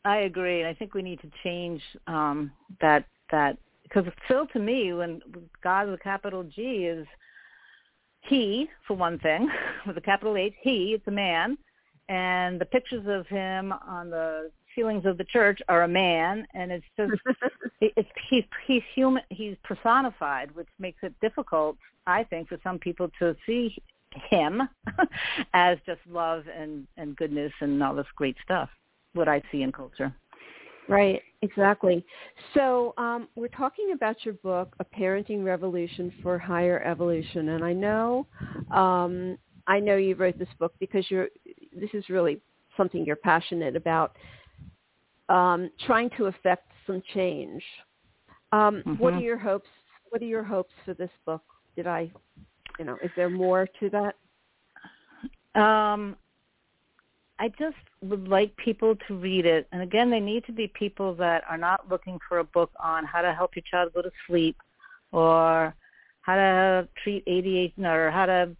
I 0.04 0.18
agree. 0.18 0.66
I 0.66 0.74
think 0.74 0.92
we 0.92 1.02
need 1.02 1.20
to 1.22 1.30
change 1.42 1.80
um, 2.06 2.52
that 2.80 3.06
that 3.32 3.56
because 3.94 4.12
still 4.24 4.46
to 4.48 4.58
me, 4.58 4.92
when 4.92 5.20
God 5.62 5.86
with 5.86 6.00
a 6.00 6.02
capital 6.02 6.42
G 6.42 6.86
is 6.86 7.06
he 8.22 8.68
for 8.86 8.96
one 8.96 9.18
thing 9.18 9.48
with 9.86 9.96
a 9.96 10.00
capital 10.00 10.36
H. 10.36 10.54
He, 10.62 10.94
it's 10.94 11.06
a 11.06 11.12
man, 11.12 11.56
and 12.08 12.60
the 12.60 12.66
pictures 12.66 13.04
of 13.06 13.26
him 13.26 13.72
on 13.72 14.10
the 14.10 14.50
ceilings 14.74 15.06
of 15.06 15.18
the 15.18 15.24
church 15.24 15.60
are 15.68 15.84
a 15.84 15.88
man, 15.88 16.46
and 16.54 16.72
it's 16.72 16.86
just 16.96 17.12
it's 17.80 18.08
he's 18.28 18.44
he's 18.66 18.82
human. 18.94 19.22
He's 19.30 19.56
personified, 19.62 20.54
which 20.54 20.68
makes 20.78 20.98
it 21.02 21.14
difficult, 21.20 21.76
I 22.06 22.24
think, 22.24 22.48
for 22.48 22.58
some 22.64 22.78
people 22.78 23.10
to 23.20 23.36
see 23.46 23.76
him 24.30 24.62
as 25.54 25.78
just 25.86 26.00
love 26.08 26.44
and 26.56 26.86
and 26.96 27.16
goodness 27.16 27.52
and 27.60 27.82
all 27.82 27.94
this 27.94 28.06
great 28.14 28.36
stuff 28.44 28.68
what 29.12 29.28
i 29.28 29.42
see 29.50 29.62
in 29.62 29.72
culture 29.72 30.14
right 30.88 31.22
exactly 31.42 32.04
so 32.52 32.94
um, 32.98 33.28
we're 33.36 33.48
talking 33.48 33.92
about 33.94 34.24
your 34.24 34.34
book 34.34 34.74
a 34.80 34.84
parenting 34.84 35.44
revolution 35.44 36.12
for 36.22 36.38
higher 36.38 36.82
evolution 36.82 37.50
and 37.50 37.64
i 37.64 37.72
know 37.72 38.26
um, 38.70 39.38
i 39.66 39.78
know 39.80 39.96
you 39.96 40.14
wrote 40.14 40.38
this 40.38 40.48
book 40.58 40.74
because 40.80 41.04
you're 41.10 41.28
this 41.78 41.90
is 41.94 42.08
really 42.08 42.40
something 42.76 43.04
you're 43.04 43.16
passionate 43.16 43.76
about 43.76 44.16
um, 45.28 45.70
trying 45.86 46.10
to 46.16 46.26
affect 46.26 46.70
some 46.86 47.02
change 47.14 47.62
um, 48.52 48.82
mm-hmm. 48.86 48.94
what 48.94 49.14
are 49.14 49.20
your 49.20 49.38
hopes 49.38 49.68
what 50.10 50.20
are 50.22 50.26
your 50.26 50.44
hopes 50.44 50.72
for 50.84 50.94
this 50.94 51.10
book 51.24 51.42
did 51.76 51.86
i 51.86 52.10
you 52.78 52.84
know, 52.84 52.96
is 53.02 53.10
there 53.16 53.30
more 53.30 53.68
to 53.80 53.90
that? 53.90 55.60
Um, 55.60 56.16
I 57.38 57.48
just 57.48 57.76
would 58.02 58.28
like 58.28 58.56
people 58.56 58.94
to 59.08 59.14
read 59.14 59.44
it. 59.44 59.66
And 59.72 59.82
again, 59.82 60.10
they 60.10 60.20
need 60.20 60.44
to 60.46 60.52
be 60.52 60.68
people 60.68 61.14
that 61.16 61.42
are 61.48 61.58
not 61.58 61.90
looking 61.90 62.18
for 62.28 62.38
a 62.38 62.44
book 62.44 62.70
on 62.80 63.04
how 63.04 63.22
to 63.22 63.32
help 63.32 63.56
your 63.56 63.64
child 63.68 63.92
go 63.92 64.02
to 64.02 64.10
sleep 64.26 64.56
or 65.10 65.74
how 66.22 66.36
to 66.36 66.88
treat 67.02 67.26
ADHD 67.26 67.84
or 67.84 68.10
how 68.10 68.26
to 68.26 68.56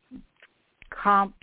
calm, 0.90 1.34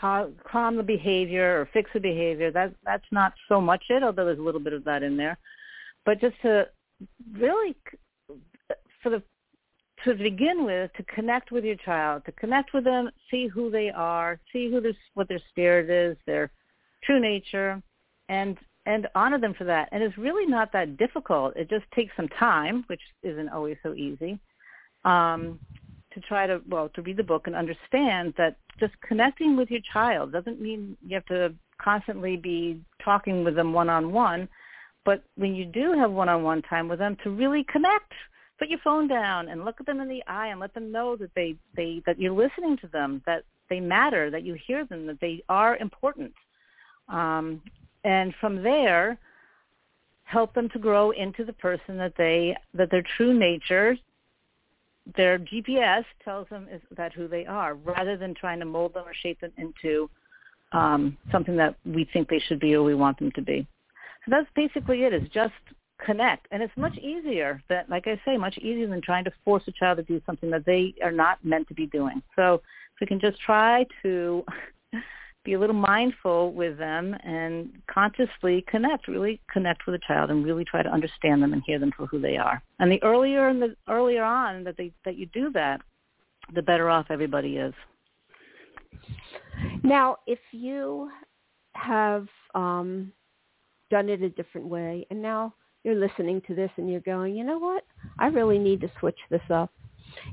calm, 0.00 0.34
calm 0.50 0.76
the 0.76 0.82
behavior 0.82 1.60
or 1.60 1.68
fix 1.72 1.90
the 1.92 2.00
behavior. 2.00 2.50
That, 2.50 2.74
that's 2.84 3.04
not 3.12 3.34
so 3.48 3.60
much 3.60 3.84
it, 3.90 4.02
although 4.02 4.24
there's 4.24 4.38
a 4.38 4.42
little 4.42 4.60
bit 4.60 4.72
of 4.72 4.84
that 4.84 5.02
in 5.02 5.16
there. 5.16 5.38
But 6.06 6.20
just 6.20 6.40
to 6.42 6.68
really, 7.38 7.76
for 9.02 9.10
the 9.10 9.22
to 10.04 10.14
begin 10.14 10.64
with, 10.64 10.90
to 10.94 11.02
connect 11.02 11.52
with 11.52 11.64
your 11.64 11.76
child, 11.76 12.24
to 12.24 12.32
connect 12.32 12.72
with 12.72 12.84
them, 12.84 13.10
see 13.30 13.48
who 13.48 13.70
they 13.70 13.90
are, 13.90 14.40
see 14.50 14.70
who 14.70 14.80
this, 14.80 14.96
what 15.12 15.28
their 15.28 15.40
spirit 15.50 15.90
is, 15.90 16.16
their 16.26 16.50
true 17.02 17.20
nature, 17.20 17.82
and 18.28 18.56
and 18.86 19.06
honor 19.14 19.38
them 19.38 19.54
for 19.54 19.64
that. 19.64 19.88
And 19.92 20.02
it's 20.02 20.16
really 20.16 20.46
not 20.46 20.72
that 20.72 20.96
difficult. 20.96 21.56
It 21.56 21.68
just 21.68 21.84
takes 21.94 22.12
some 22.16 22.28
time, 22.28 22.84
which 22.86 23.00
isn't 23.22 23.48
always 23.50 23.76
so 23.82 23.94
easy, 23.94 24.38
um, 25.04 25.58
to 26.12 26.20
try 26.20 26.46
to 26.46 26.60
well 26.68 26.88
to 26.90 27.02
read 27.02 27.16
the 27.16 27.22
book 27.22 27.46
and 27.46 27.56
understand 27.56 28.34
that 28.38 28.56
just 28.78 28.92
connecting 29.06 29.56
with 29.56 29.70
your 29.70 29.82
child 29.92 30.32
doesn't 30.32 30.60
mean 30.60 30.96
you 31.06 31.14
have 31.14 31.26
to 31.26 31.54
constantly 31.82 32.36
be 32.36 32.80
talking 33.04 33.44
with 33.44 33.54
them 33.54 33.72
one 33.72 33.88
on 33.88 34.12
one. 34.12 34.48
But 35.04 35.22
when 35.36 35.54
you 35.54 35.64
do 35.64 35.92
have 35.92 36.10
one-on-one 36.10 36.60
time 36.62 36.86
with 36.86 36.98
them, 36.98 37.16
to 37.24 37.30
really 37.30 37.64
connect 37.72 38.12
put 38.60 38.68
your 38.68 38.78
phone 38.84 39.08
down 39.08 39.48
and 39.48 39.64
look 39.64 39.80
at 39.80 39.86
them 39.86 40.00
in 40.00 40.08
the 40.08 40.22
eye 40.26 40.48
and 40.48 40.60
let 40.60 40.74
them 40.74 40.92
know 40.92 41.16
that 41.16 41.30
they, 41.34 41.56
they 41.74 42.02
that 42.06 42.20
you're 42.20 42.32
listening 42.32 42.76
to 42.76 42.86
them, 42.88 43.22
that 43.24 43.42
they 43.70 43.80
matter, 43.80 44.30
that 44.30 44.44
you 44.44 44.54
hear 44.66 44.84
them, 44.84 45.06
that 45.06 45.18
they 45.20 45.42
are 45.48 45.78
important. 45.78 46.32
Um, 47.10 47.60
and 48.04 48.34
from 48.40 48.62
there, 48.62 49.18
help 50.24 50.54
them 50.54 50.68
to 50.70 50.78
grow 50.78 51.10
into 51.10 51.44
the 51.44 51.52
person 51.52 51.96
that 51.98 52.14
they 52.16 52.56
that 52.74 52.90
their 52.90 53.04
true 53.16 53.36
nature, 53.38 53.96
their 55.16 55.38
GPS 55.38 56.04
tells 56.24 56.48
them 56.48 56.68
is 56.72 56.80
that 56.96 57.12
who 57.12 57.26
they 57.26 57.46
are, 57.46 57.74
rather 57.74 58.16
than 58.16 58.34
trying 58.34 58.60
to 58.60 58.64
mold 58.64 58.94
them 58.94 59.04
or 59.06 59.14
shape 59.14 59.40
them 59.40 59.52
into 59.58 60.08
um, 60.72 61.16
something 61.32 61.56
that 61.56 61.74
we 61.84 62.08
think 62.12 62.28
they 62.28 62.38
should 62.38 62.60
be 62.60 62.74
or 62.74 62.82
we 62.82 62.94
want 62.94 63.18
them 63.18 63.32
to 63.32 63.42
be. 63.42 63.66
So 64.24 64.30
that's 64.30 64.48
basically 64.54 65.02
it. 65.02 65.12
Is 65.12 65.28
just 65.34 65.52
connect. 66.04 66.46
And 66.50 66.62
it's 66.62 66.76
much 66.76 66.96
easier 66.98 67.62
that, 67.68 67.88
like 67.90 68.06
I 68.06 68.20
say, 68.24 68.36
much 68.36 68.56
easier 68.58 68.86
than 68.86 69.02
trying 69.02 69.24
to 69.24 69.32
force 69.44 69.62
a 69.66 69.72
child 69.72 69.98
to 69.98 70.02
do 70.02 70.20
something 70.24 70.50
that 70.50 70.64
they 70.64 70.94
are 71.02 71.12
not 71.12 71.44
meant 71.44 71.68
to 71.68 71.74
be 71.74 71.86
doing. 71.86 72.22
So 72.36 72.54
if 72.94 73.00
we 73.00 73.06
can 73.06 73.20
just 73.20 73.40
try 73.40 73.86
to 74.02 74.44
be 75.44 75.54
a 75.54 75.58
little 75.58 75.74
mindful 75.74 76.52
with 76.52 76.76
them 76.78 77.16
and 77.24 77.70
consciously 77.90 78.64
connect, 78.68 79.08
really 79.08 79.40
connect 79.50 79.86
with 79.86 79.94
a 79.94 80.00
child 80.06 80.30
and 80.30 80.44
really 80.44 80.64
try 80.64 80.82
to 80.82 80.88
understand 80.90 81.42
them 81.42 81.52
and 81.52 81.62
hear 81.66 81.78
them 81.78 81.92
for 81.96 82.06
who 82.06 82.20
they 82.20 82.36
are. 82.36 82.62
And 82.78 82.92
the 82.92 83.02
earlier 83.02 83.48
and 83.48 83.60
the 83.60 83.74
earlier 83.88 84.22
on 84.22 84.64
that 84.64 84.76
they 84.76 84.92
that 85.04 85.16
you 85.16 85.26
do 85.26 85.50
that, 85.52 85.80
the 86.54 86.62
better 86.62 86.90
off 86.90 87.06
everybody 87.10 87.56
is. 87.56 87.74
Now, 89.82 90.18
if 90.26 90.38
you 90.52 91.10
have 91.74 92.26
um, 92.54 93.12
done 93.90 94.08
it 94.08 94.22
a 94.22 94.30
different 94.30 94.66
way, 94.66 95.06
and 95.10 95.22
now 95.22 95.54
you're 95.84 95.94
listening 95.94 96.42
to 96.46 96.54
this 96.54 96.70
and 96.76 96.90
you're 96.90 97.00
going, 97.00 97.34
you 97.34 97.44
know 97.44 97.58
what? 97.58 97.84
I 98.18 98.26
really 98.26 98.58
need 98.58 98.80
to 98.82 98.90
switch 99.00 99.18
this 99.30 99.42
up. 99.50 99.72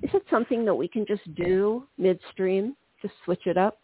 Is 0.03 0.09
it 0.13 0.23
something 0.29 0.65
that 0.65 0.75
we 0.75 0.87
can 0.87 1.05
just 1.05 1.33
do 1.35 1.87
midstream, 1.97 2.75
just 3.01 3.13
switch 3.23 3.45
it 3.45 3.57
up? 3.57 3.79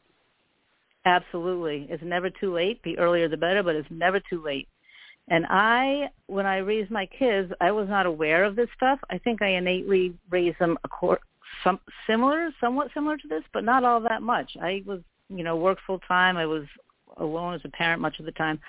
Absolutely. 1.06 1.88
It's 1.90 2.04
never 2.04 2.30
too 2.30 2.54
late. 2.54 2.82
The 2.84 2.98
earlier 2.98 3.28
the 3.28 3.38
better, 3.38 3.62
but 3.64 3.76
it's 3.76 3.88
never 3.92 4.22
too 4.30 4.42
late. 4.44 4.68
And 5.30 5.46
I, 5.50 6.10
when 6.28 6.46
I 6.46 6.58
raised 6.58 6.92
my 6.92 7.06
kids, 7.06 7.52
I 7.62 7.72
was 7.72 7.88
not 7.88 8.06
aware 8.06 8.44
of 8.44 8.56
this 8.56 8.70
stuff. 8.76 9.00
I 9.10 9.18
think 9.18 9.42
I 9.42 9.50
innately 9.50 10.16
raised 10.30 10.60
them 10.60 10.78
cor- 10.90 11.20
some 11.64 11.80
similar, 12.08 12.50
somewhat 12.60 12.90
similar 12.94 13.18
to 13.18 13.28
this, 13.28 13.44
but 13.54 13.64
not 13.64 13.84
all 13.84 14.02
that 14.02 14.22
much. 14.22 14.58
I 14.62 14.84
was, 14.86 15.02
you 15.30 15.44
know, 15.44 15.56
worked 15.56 15.82
full 15.88 16.00
time. 16.00 16.36
I 16.36 16.46
was 16.46 16.64
alone 17.18 17.54
as 17.54 17.62
a 17.64 17.70
parent 17.70 18.02
much 18.02 18.20
of 18.20 18.26
the 18.26 18.32
time. 18.34 18.60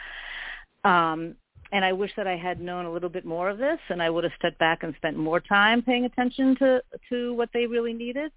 Um, 0.84 1.34
and 1.72 1.84
I 1.84 1.92
wish 1.92 2.12
that 2.16 2.28
I 2.28 2.36
had 2.36 2.60
known 2.60 2.84
a 2.84 2.92
little 2.92 3.08
bit 3.08 3.24
more 3.24 3.50
of 3.50 3.58
this, 3.58 3.78
and 3.88 4.00
I 4.00 4.10
would 4.10 4.22
have 4.22 4.32
stepped 4.38 4.58
back 4.58 4.82
and 4.82 4.94
spent 4.96 5.16
more 5.16 5.40
time 5.40 5.82
paying 5.82 6.04
attention 6.04 6.54
to 6.56 6.82
to 7.08 7.34
what 7.34 7.48
they 7.52 7.66
really 7.66 7.92
needed. 7.92 8.30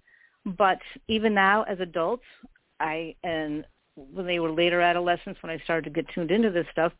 But 0.44 0.78
even 1.06 1.34
now, 1.34 1.62
as 1.64 1.78
adults, 1.78 2.24
I 2.80 3.14
and 3.22 3.64
when 4.12 4.26
they 4.26 4.38
were 4.38 4.50
later 4.50 4.80
adolescents, 4.80 5.42
when 5.42 5.50
I 5.50 5.58
started 5.64 5.84
to 5.84 5.90
get 5.90 6.06
tuned 6.14 6.30
into 6.30 6.50
this 6.50 6.66
stuff, 6.72 6.92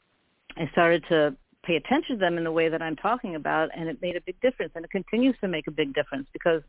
I 0.57 0.69
started 0.73 1.05
to 1.09 1.37
pay 1.65 1.77
attention 1.77 2.17
to 2.17 2.21
them 2.21 2.39
in 2.39 2.45
the 2.45 2.53
way 2.53 2.69
that 2.69 2.83
I'm 2.83 2.97
talking 2.97 3.35
about, 3.35 3.69
and 3.77 3.89
it 3.89 4.01
made 4.01 4.17
a 4.17 4.21
big 4.21 4.41
difference, 4.41 4.73
and 4.75 4.85
it 4.85 4.91
continues 4.91 5.37
to 5.41 5.49
make 5.49 5.67
a 5.67 5.71
big 5.71 5.95
difference 5.95 6.27
because, 6.33 6.63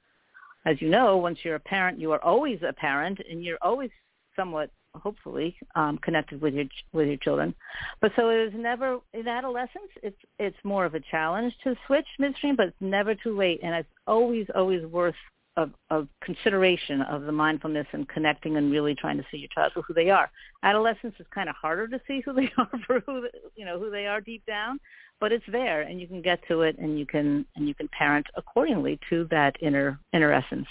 as 0.66 0.82
you 0.82 0.90
know, 0.90 1.18
once 1.18 1.40
you're 1.44 1.56
a 1.56 1.60
parent, 1.60 2.00
you 2.00 2.12
are 2.12 2.24
always 2.24 2.60
a 2.68 2.74
parent, 2.74 3.20
and 3.30 3.44
you're 3.44 3.58
always 3.62 3.90
somewhat 4.36 4.70
hopefully 4.96 5.56
um, 5.76 6.00
connected 6.00 6.42
with 6.42 6.54
your 6.54 6.66
with 6.94 7.08
your 7.08 7.18
children. 7.18 7.54
But 8.02 8.12
so 8.16 8.30
it 8.30 8.48
is 8.48 8.54
never 8.56 9.00
in 9.14 9.28
adolescence. 9.28 9.92
It's 10.02 10.18
it's 10.40 10.58
more 10.64 10.86
of 10.86 10.96
a 10.96 11.00
challenge 11.12 11.54
to 11.64 11.76
switch 11.88 12.08
midstream, 12.18 12.56
but 12.56 12.68
it's 12.68 12.82
never 12.82 13.16
too 13.16 13.38
late, 13.38 13.60
and 13.64 13.76
it's 13.76 13.90
always 14.08 14.48
always 14.56 14.86
worth 14.86 15.16
of, 15.60 15.72
of 15.90 16.08
consideration 16.22 17.02
of 17.02 17.24
the 17.24 17.32
mindfulness 17.32 17.86
and 17.92 18.08
connecting 18.08 18.56
and 18.56 18.72
really 18.72 18.96
trying 18.96 19.18
to 19.18 19.26
see 19.30 19.38
your 19.38 19.50
child 19.54 19.74
for 19.74 19.82
who 19.82 19.94
they 19.94 20.10
are. 20.10 20.32
Adolescence 20.64 21.14
is 21.20 21.26
kind 21.36 21.50
of 21.50 21.56
harder 21.56 21.86
to 21.88 22.00
see 22.08 22.22
who 22.22 22.32
they 22.32 22.50
are 22.58 22.70
for 22.88 23.02
who 23.02 23.28
you 23.56 23.66
know 23.66 23.78
who 23.78 23.92
they 23.92 24.08
are 24.08 24.22
deep 24.22 24.46
down, 24.46 24.80
but 25.20 25.34
it's 25.34 25.44
there 25.52 25.82
and 25.82 26.00
you 26.00 26.08
can 26.08 26.22
get 26.22 26.40
to 26.48 26.62
it 26.62 26.78
and 26.80 26.98
you 26.98 27.06
can 27.06 27.46
and 27.58 27.68
you 27.68 27.76
can 27.76 27.90
parent 27.90 28.26
accordingly 28.36 28.98
to 29.10 29.28
that 29.30 29.56
inner 29.62 30.00
inner 30.14 30.32
essence. 30.32 30.68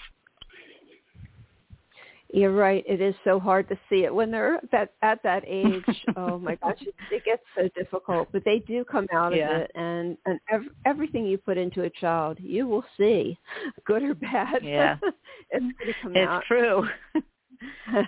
You're 2.31 2.53
right. 2.53 2.85
It 2.87 3.01
is 3.01 3.15
so 3.25 3.41
hard 3.41 3.69
to 3.71 3.79
see 3.89 4.05
it 4.05 4.15
when 4.15 4.31
they're 4.31 4.61
that 4.71 4.93
at 5.01 5.23
that 5.23 5.45
age. 5.47 5.83
oh 6.17 6.39
my 6.39 6.57
gosh, 6.57 6.77
it, 6.83 6.95
it 7.11 7.25
gets 7.25 7.43
so 7.57 7.69
difficult. 7.75 8.29
But 8.33 8.45
they 8.45 8.59
do 8.59 8.85
come 8.85 9.07
out 9.15 9.35
yeah. 9.35 9.51
of 9.51 9.63
it, 9.63 9.71
and 9.75 10.19
and 10.27 10.39
ev- 10.51 10.75
everything 10.85 11.25
you 11.25 11.39
put 11.39 11.57
into 11.57 11.85
a 11.85 11.91
child, 11.91 12.37
you 12.39 12.67
will 12.67 12.85
see, 12.99 13.39
good 13.87 14.03
or 14.03 14.15
bad. 14.15 14.63
Yeah, 14.63 14.97
it's 15.51 15.63
going 15.63 15.75
to 15.87 15.95
come 16.03 16.17
it's 16.17 16.29
out. 16.29 16.43
true. 16.47 16.87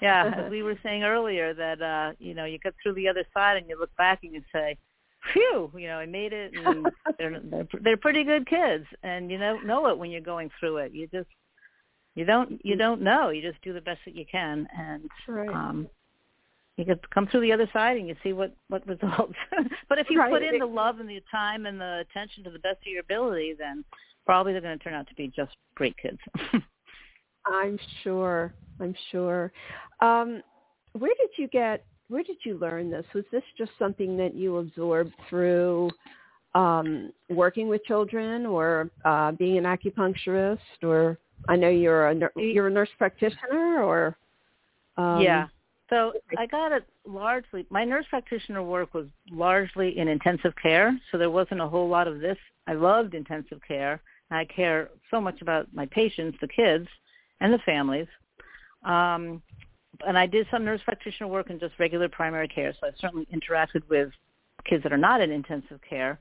yeah, 0.02 0.44
as 0.44 0.50
we 0.50 0.62
were 0.62 0.78
saying 0.82 1.02
earlier, 1.02 1.54
that 1.54 1.80
uh, 1.80 2.12
you 2.18 2.34
know 2.34 2.44
you 2.44 2.58
get 2.58 2.74
through 2.82 2.94
the 2.94 3.08
other 3.08 3.24
side 3.32 3.56
and 3.56 3.68
you 3.70 3.78
look 3.80 3.94
back 3.96 4.20
and 4.22 4.34
you 4.34 4.42
say, 4.52 4.76
"Phew, 5.32 5.72
you 5.78 5.88
know, 5.88 5.96
I 5.96 6.04
made 6.04 6.34
it." 6.34 6.52
And 6.54 6.86
they're, 7.18 7.40
they're 7.42 7.68
they're 7.82 7.96
pretty 7.96 8.24
good 8.24 8.46
kids, 8.46 8.84
and 9.02 9.30
you 9.30 9.38
know 9.38 9.58
know 9.60 9.86
it 9.86 9.96
when 9.96 10.10
you're 10.10 10.20
going 10.20 10.50
through 10.60 10.76
it. 10.76 10.92
You 10.92 11.06
just 11.06 11.28
you 12.14 12.24
don't 12.24 12.60
you 12.64 12.76
don't 12.76 13.02
know. 13.02 13.30
You 13.30 13.42
just 13.42 13.62
do 13.62 13.72
the 13.72 13.80
best 13.80 14.00
that 14.04 14.16
you 14.16 14.24
can, 14.30 14.66
and 14.76 15.08
right. 15.28 15.48
um, 15.48 15.88
you 16.76 16.84
get 16.84 17.08
come 17.10 17.26
through 17.26 17.42
the 17.42 17.52
other 17.52 17.68
side 17.72 17.96
and 17.96 18.08
you 18.08 18.16
see 18.22 18.32
what 18.32 18.54
what 18.68 18.86
results. 18.86 19.34
but 19.88 19.98
if 19.98 20.08
you 20.10 20.18
Right. 20.18 20.32
put 20.32 20.42
in 20.42 20.58
the 20.58 20.66
love 20.66 20.98
and 20.98 21.08
the 21.08 21.22
time 21.30 21.66
and 21.66 21.80
the 21.80 22.04
attention 22.10 22.42
to 22.44 22.50
the 22.50 22.58
best 22.58 22.78
of 22.78 22.86
your 22.86 23.00
ability, 23.00 23.54
then 23.58 23.84
probably 24.26 24.52
they're 24.52 24.60
going 24.60 24.78
to 24.78 24.82
turn 24.82 24.94
out 24.94 25.08
to 25.08 25.14
be 25.14 25.28
just 25.28 25.52
great 25.74 25.96
kids. 25.98 26.18
I'm 27.46 27.78
sure. 28.02 28.54
I'm 28.80 28.94
sure. 29.10 29.52
Um, 30.00 30.42
where 30.92 31.12
did 31.18 31.30
you 31.36 31.48
get? 31.48 31.84
Where 32.08 32.22
did 32.24 32.38
you 32.44 32.58
learn 32.58 32.90
this? 32.90 33.04
Was 33.14 33.24
this 33.30 33.44
just 33.56 33.70
something 33.78 34.16
that 34.16 34.34
you 34.34 34.56
absorbed 34.56 35.12
through 35.28 35.90
um, 36.54 37.12
working 37.28 37.68
with 37.68 37.84
children, 37.84 38.46
or 38.46 38.90
uh, 39.04 39.32
being 39.32 39.58
an 39.58 39.64
acupuncturist, 39.64 40.58
or 40.82 41.18
I 41.48 41.56
know 41.56 41.68
you're 41.68 42.08
a 42.08 42.30
you're 42.36 42.68
a 42.68 42.70
nurse 42.70 42.90
practitioner, 42.98 43.82
or 43.82 44.16
um, 44.96 45.20
yeah. 45.20 45.48
So 45.88 46.12
I 46.38 46.46
got 46.46 46.70
it 46.70 46.84
largely. 47.04 47.66
My 47.68 47.84
nurse 47.84 48.06
practitioner 48.08 48.62
work 48.62 48.94
was 48.94 49.06
largely 49.30 49.98
in 49.98 50.06
intensive 50.06 50.54
care, 50.62 50.96
so 51.10 51.18
there 51.18 51.30
wasn't 51.30 51.60
a 51.60 51.68
whole 51.68 51.88
lot 51.88 52.06
of 52.06 52.20
this. 52.20 52.38
I 52.68 52.74
loved 52.74 53.14
intensive 53.14 53.60
care. 53.66 54.00
I 54.30 54.44
care 54.44 54.90
so 55.10 55.20
much 55.20 55.42
about 55.42 55.66
my 55.74 55.86
patients, 55.86 56.38
the 56.40 56.46
kids, 56.46 56.86
and 57.40 57.52
the 57.52 57.58
families. 57.66 58.06
Um, 58.84 59.42
and 60.06 60.16
I 60.16 60.26
did 60.26 60.46
some 60.50 60.64
nurse 60.64 60.80
practitioner 60.84 61.28
work 61.28 61.50
in 61.50 61.58
just 61.58 61.74
regular 61.78 62.08
primary 62.08 62.46
care, 62.48 62.72
so 62.80 62.86
I 62.86 62.90
certainly 63.00 63.26
interacted 63.34 63.82
with 63.88 64.10
kids 64.64 64.82
that 64.84 64.92
are 64.92 64.98
not 64.98 65.20
in 65.20 65.30
intensive 65.30 65.80
care. 65.88 66.20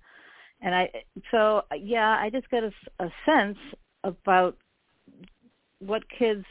And 0.62 0.76
I, 0.76 0.90
so 1.32 1.64
yeah, 1.78 2.18
I 2.20 2.30
just 2.30 2.50
get 2.50 2.64
a, 2.64 2.72
a 3.00 3.10
sense 3.26 3.58
about 4.04 4.58
what 5.80 6.04
kids. 6.18 6.46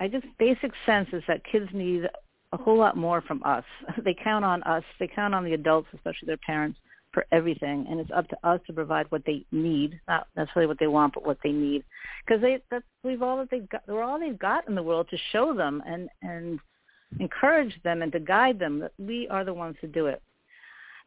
I 0.00 0.08
just 0.08 0.26
basic 0.38 0.72
sense 0.84 1.08
is 1.12 1.22
that 1.28 1.42
kids 1.44 1.68
need 1.72 2.08
a 2.52 2.56
whole 2.56 2.78
lot 2.78 2.96
more 2.96 3.20
from 3.20 3.42
us. 3.44 3.64
They 4.04 4.14
count 4.14 4.44
on 4.44 4.62
us. 4.64 4.84
They 4.98 5.06
count 5.06 5.34
on 5.34 5.44
the 5.44 5.54
adults, 5.54 5.88
especially 5.94 6.26
their 6.26 6.38
parents, 6.38 6.78
for 7.12 7.26
everything, 7.30 7.86
and 7.88 8.00
it's 8.00 8.10
up 8.14 8.26
to 8.28 8.36
us 8.42 8.60
to 8.66 8.72
provide 8.72 9.06
what 9.10 9.22
they 9.26 9.44
need, 9.52 10.00
not 10.08 10.26
necessarily 10.34 10.66
what 10.66 10.78
they 10.78 10.86
want, 10.86 11.14
but 11.14 11.26
what 11.26 11.38
they 11.44 11.52
need, 11.52 11.84
because 12.24 12.40
they 12.40 12.58
that's 12.70 12.84
we've 13.04 13.22
all 13.22 13.36
that 13.38 13.50
they've 13.50 13.68
got. 13.68 13.82
We're 13.86 14.02
all 14.02 14.18
they've 14.18 14.38
got 14.38 14.66
in 14.68 14.74
the 14.74 14.82
world 14.82 15.08
to 15.10 15.18
show 15.30 15.54
them 15.54 15.82
and 15.86 16.08
and 16.22 16.58
encourage 17.20 17.78
them 17.84 18.02
and 18.02 18.10
to 18.12 18.20
guide 18.20 18.58
them. 18.58 18.78
That 18.80 18.92
we 18.98 19.28
are 19.28 19.44
the 19.44 19.54
ones 19.54 19.76
to 19.82 19.86
do 19.86 20.06
it. 20.06 20.22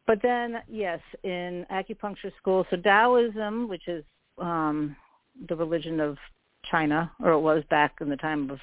But 0.06 0.22
then, 0.22 0.58
yes, 0.68 1.00
in 1.24 1.66
acupuncture 1.72 2.30
school, 2.38 2.64
so 2.70 2.76
Taoism, 2.76 3.68
which 3.68 3.88
is 3.88 4.04
um, 4.38 4.94
the 5.48 5.56
religion 5.56 5.98
of 5.98 6.16
China, 6.70 7.10
or 7.22 7.32
it 7.32 7.40
was 7.40 7.62
back 7.70 7.96
in 8.00 8.08
the 8.08 8.16
time 8.16 8.50
of 8.50 8.58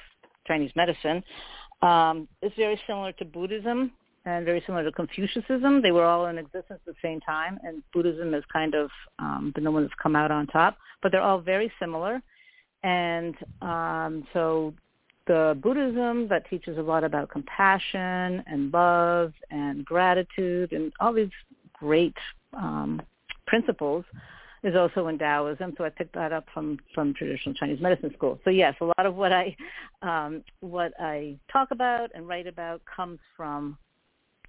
Chinese 0.46 0.72
medicine, 0.76 1.22
um, 1.82 2.28
is 2.42 2.52
very 2.56 2.80
similar 2.86 3.12
to 3.12 3.24
Buddhism 3.24 3.92
and 4.26 4.44
very 4.44 4.62
similar 4.64 4.84
to 4.84 4.92
Confucianism. 4.92 5.82
They 5.82 5.92
were 5.92 6.04
all 6.04 6.26
in 6.26 6.38
existence 6.38 6.80
at 6.80 6.86
the 6.86 6.94
same 7.02 7.20
time, 7.20 7.58
and 7.62 7.82
Buddhism 7.92 8.32
has 8.32 8.42
kind 8.52 8.74
of 8.74 8.90
um, 9.18 9.52
been 9.54 9.64
the 9.64 9.70
one 9.70 9.82
that's 9.82 9.94
come 10.02 10.16
out 10.16 10.30
on 10.30 10.46
top. 10.46 10.78
But 11.02 11.12
they're 11.12 11.20
all 11.20 11.40
very 11.40 11.70
similar, 11.78 12.22
and 12.82 13.34
um, 13.60 14.26
so 14.32 14.72
the 15.26 15.58
Buddhism 15.62 16.28
that 16.28 16.48
teaches 16.48 16.78
a 16.78 16.82
lot 16.82 17.04
about 17.04 17.30
compassion 17.30 18.42
and 18.46 18.72
love 18.72 19.32
and 19.50 19.84
gratitude 19.84 20.72
and 20.72 20.92
all 21.00 21.12
these 21.12 21.30
great 21.74 22.16
um, 22.54 23.02
principles 23.46 24.04
is 24.64 24.74
also 24.74 25.06
in 25.08 25.18
Taoism. 25.18 25.74
So 25.78 25.84
I 25.84 25.90
picked 25.90 26.14
that 26.14 26.32
up 26.32 26.46
from 26.52 26.78
from 26.94 27.14
traditional 27.14 27.54
Chinese 27.54 27.80
medicine 27.80 28.12
school. 28.16 28.40
So 28.44 28.50
yes, 28.50 28.74
a 28.80 28.86
lot 28.86 29.06
of 29.06 29.14
what 29.14 29.32
I 29.32 29.54
um, 30.02 30.42
what 30.60 30.92
I 30.98 31.36
talk 31.52 31.70
about 31.70 32.10
and 32.14 32.26
write 32.26 32.46
about 32.48 32.82
comes 32.84 33.20
from 33.36 33.78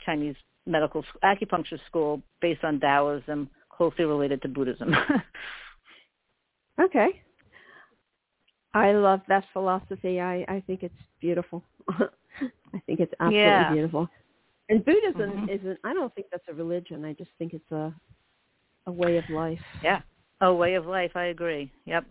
Chinese 0.05 0.35
medical 0.65 1.05
acupuncture 1.23 1.79
school 1.85 2.21
based 2.41 2.63
on 2.63 2.79
Taoism, 2.79 3.49
closely 3.69 4.05
related 4.05 4.41
to 4.41 4.47
Buddhism. 4.47 4.95
Okay. 6.79 7.21
I 8.73 8.91
love 8.91 9.21
that 9.29 9.45
philosophy. 9.53 10.19
I, 10.19 10.45
I 10.49 10.61
think 10.67 10.83
it's 10.83 10.93
beautiful. 11.21 11.63
I 11.89 12.81
think 12.85 12.99
it's 12.99 13.13
absolutely 13.19 13.39
Yeah. 13.39 13.71
beautiful. 13.71 14.09
And 14.67 14.83
Buddhism 14.83 15.47
Mhm. 15.47 15.49
isn't 15.49 15.79
I 15.83 15.93
don't 15.93 16.13
think 16.15 16.27
that's 16.31 16.47
a 16.49 16.53
religion. 16.53 17.05
I 17.05 17.13
just 17.13 17.31
think 17.37 17.53
it's 17.53 17.71
a 17.71 17.93
a 18.87 18.91
way 18.91 19.17
of 19.17 19.29
life. 19.29 19.59
yeah, 19.83 20.01
a 20.41 20.53
way 20.53 20.75
of 20.75 20.85
life. 20.85 21.11
I 21.15 21.25
agree. 21.25 21.71
Yep. 21.85 22.05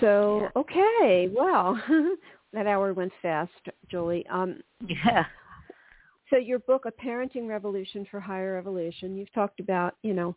So, 0.00 0.40
Yeah. 0.42 0.60
okay. 0.60 1.30
Well, 1.34 1.80
that 2.52 2.66
hour 2.66 2.92
went 2.92 3.12
fast, 3.22 3.52
Julie. 3.90 4.26
Um 4.30 4.62
Yeah. 4.86 5.24
so 6.30 6.36
your 6.36 6.58
book 6.60 6.84
a 6.86 6.92
parenting 6.92 7.48
revolution 7.48 8.04
for 8.10 8.18
higher 8.20 8.56
evolution 8.58 9.16
you've 9.16 9.32
talked 9.32 9.60
about 9.60 9.94
you 10.02 10.12
know 10.12 10.34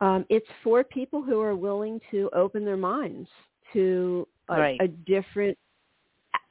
um, 0.00 0.26
it's 0.28 0.46
for 0.62 0.84
people 0.84 1.22
who 1.22 1.40
are 1.40 1.54
willing 1.56 2.00
to 2.10 2.28
open 2.34 2.64
their 2.66 2.76
minds 2.76 3.28
to 3.72 4.26
a, 4.50 4.58
Right. 4.58 4.80
a 4.80 4.88
different 4.88 5.56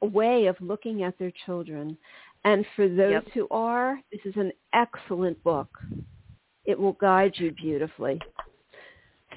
way 0.02 0.46
of 0.46 0.56
looking 0.60 1.02
at 1.04 1.16
their 1.18 1.32
children 1.44 1.96
and 2.44 2.64
for 2.74 2.88
those 2.88 3.12
Yep. 3.12 3.24
who 3.34 3.46
are 3.50 4.00
this 4.10 4.20
is 4.24 4.34
an 4.36 4.52
excellent 4.72 5.42
book 5.44 5.68
it 6.66 6.78
will 6.78 6.94
guide 6.94 7.32
you 7.36 7.52
beautifully 7.52 8.20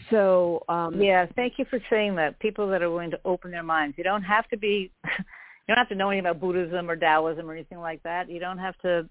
so 0.10 0.64
um, 0.70 1.02
Yeah, 1.02 1.26
thank 1.36 1.54
you 1.58 1.66
for 1.70 1.80
saying 1.90 2.16
that. 2.16 2.40
People 2.40 2.68
that 2.70 2.82
are 2.82 2.90
willing 2.90 3.12
to 3.12 3.20
open 3.26 3.52
their 3.52 3.64
minds. 3.64 3.98
You 3.98 4.04
don't 4.04 4.24
have 4.24 4.48
to 4.50 4.58
be 4.58 4.92
you 5.06 5.14
don't 5.68 5.78
have 5.78 5.90
to 5.90 5.96
know 5.96 6.10
anything 6.10 6.26
about 6.26 6.40
Buddhism 6.40 6.90
or 6.90 6.96
Taoism 6.96 7.50
or 7.50 7.54
anything 7.54 7.80
like 7.80 8.02
that. 8.04 8.30
You 8.30 8.40
don't 8.40 8.58
have 8.58 8.78
to 8.80 9.08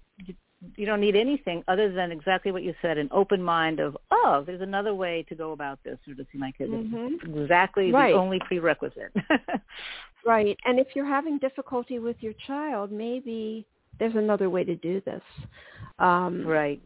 you, 0.75 0.85
don't 0.85 0.99
need 0.99 1.15
anything 1.15 1.63
other 1.69 1.89
than 1.91 2.11
exactly 2.11 2.51
what 2.51 2.63
you 2.63 2.73
said, 2.81 2.97
an 2.97 3.07
open 3.13 3.41
mind 3.41 3.79
of, 3.79 3.95
oh, 4.11 4.43
there's 4.45 4.59
another 4.59 4.93
way 4.93 5.25
to 5.29 5.35
go 5.35 5.53
about 5.53 5.79
this 5.85 5.97
or 6.05 6.15
to 6.15 6.25
see 6.33 6.37
my 6.37 6.51
kids. 6.51 6.69
Mhm. 6.69 7.13
It's 7.13 7.23
exactly 7.23 7.91
Right. 7.93 8.11
the 8.11 8.19
only 8.19 8.39
prerequisite. 8.39 9.13
Right. 10.25 10.59
And 10.65 10.79
if 10.79 10.87
you're 10.95 11.05
having 11.05 11.37
difficulty 11.37 11.97
with 11.99 12.17
your 12.19 12.33
child, 12.45 12.91
maybe 12.91 13.65
there's 13.99 14.15
another 14.15 14.49
way 14.49 14.65
to 14.65 14.75
do 14.75 14.99
this. 15.05 15.21
Um, 15.97 16.45
right. 16.45 16.81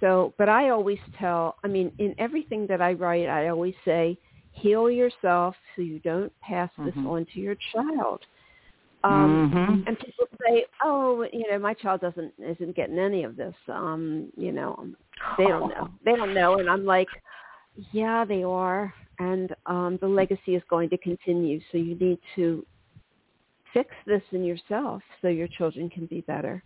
So, 0.00 0.34
but 0.38 0.48
I 0.48 0.70
always 0.70 0.98
tell, 1.18 1.56
I 1.64 1.68
mean, 1.68 1.90
in 1.98 2.14
everything 2.18 2.66
that 2.68 2.80
I 2.80 2.92
write, 2.92 3.28
I 3.28 3.48
always 3.48 3.74
say, 3.84 4.18
heal 4.52 4.90
yourself 4.90 5.54
so 5.74 5.82
you 5.82 5.98
don't 6.00 6.32
pass 6.40 6.70
this 6.84 6.94
Mhm. 6.94 7.06
on 7.06 7.26
to 7.26 7.40
your 7.40 7.56
child. 7.72 8.22
Um, 9.04 9.44
Mhm. 9.52 9.86
And 9.86 9.98
people 9.98 10.26
say, 10.46 10.66
oh, 10.82 11.22
you 11.32 11.50
know, 11.50 11.58
my 11.58 11.74
child 11.74 12.00
doesn't 12.00 12.32
isn't 12.38 12.74
getting 12.76 12.98
any 12.98 13.24
of 13.24 13.36
this. 13.36 13.54
Um, 13.68 14.30
you 14.36 14.52
know, 14.52 14.88
they 15.36 15.48
don't 15.48 15.68
know. 15.68 15.88
They 16.04 16.16
don't 16.16 16.34
know. 16.34 16.58
And 16.58 16.68
I'm 16.68 16.84
like, 16.84 17.08
yeah, 17.92 18.24
they 18.24 18.42
are. 18.44 18.92
And 19.18 19.54
um, 19.66 19.98
the 20.00 20.08
legacy 20.08 20.54
is 20.54 20.62
going 20.68 20.88
to 20.90 20.98
continue. 20.98 21.60
So 21.70 21.78
you 21.78 21.94
need 21.96 22.18
to 22.36 22.66
fix 23.78 23.94
this 24.06 24.22
in 24.32 24.44
yourself 24.44 25.02
so 25.22 25.28
your 25.28 25.48
children 25.48 25.88
can 25.88 26.06
be 26.06 26.20
better. 26.22 26.62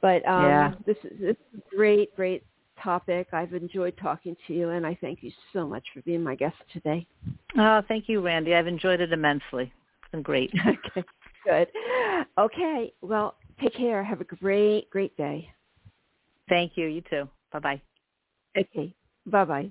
But 0.00 0.26
um, 0.28 0.42
Yeah. 0.42 0.72
this, 0.86 0.96
is, 1.04 1.36
a 1.36 1.74
great, 1.74 2.14
great 2.14 2.44
topic. 2.80 3.28
I've 3.32 3.54
enjoyed 3.54 3.96
talking 4.00 4.36
to 4.46 4.52
you, 4.54 4.70
and 4.70 4.86
I 4.86 4.96
thank 5.00 5.22
you 5.22 5.32
so 5.52 5.66
much 5.66 5.84
for 5.92 6.02
being 6.02 6.22
my 6.22 6.36
guest 6.36 6.56
today. 6.72 7.06
Oh, 7.58 7.82
thank 7.88 8.08
you, 8.08 8.20
Randi. 8.20 8.54
I've 8.54 8.66
enjoyed 8.66 9.00
it 9.00 9.12
immensely. 9.12 9.72
It's 10.02 10.10
been 10.12 10.22
great. 10.22 10.52
okay, 10.68 11.04
good. 11.44 11.68
Okay, 12.38 12.92
well, 13.02 13.36
take 13.60 13.74
care. 13.74 14.04
Have 14.04 14.20
a 14.20 14.24
great, 14.24 14.88
great 14.90 15.16
day. 15.16 15.48
Thank 16.48 16.72
you. 16.76 16.86
You 16.86 17.02
too. 17.10 17.28
Bye-bye. 17.52 17.80
Okay, 18.56 18.94
bye-bye. 19.26 19.70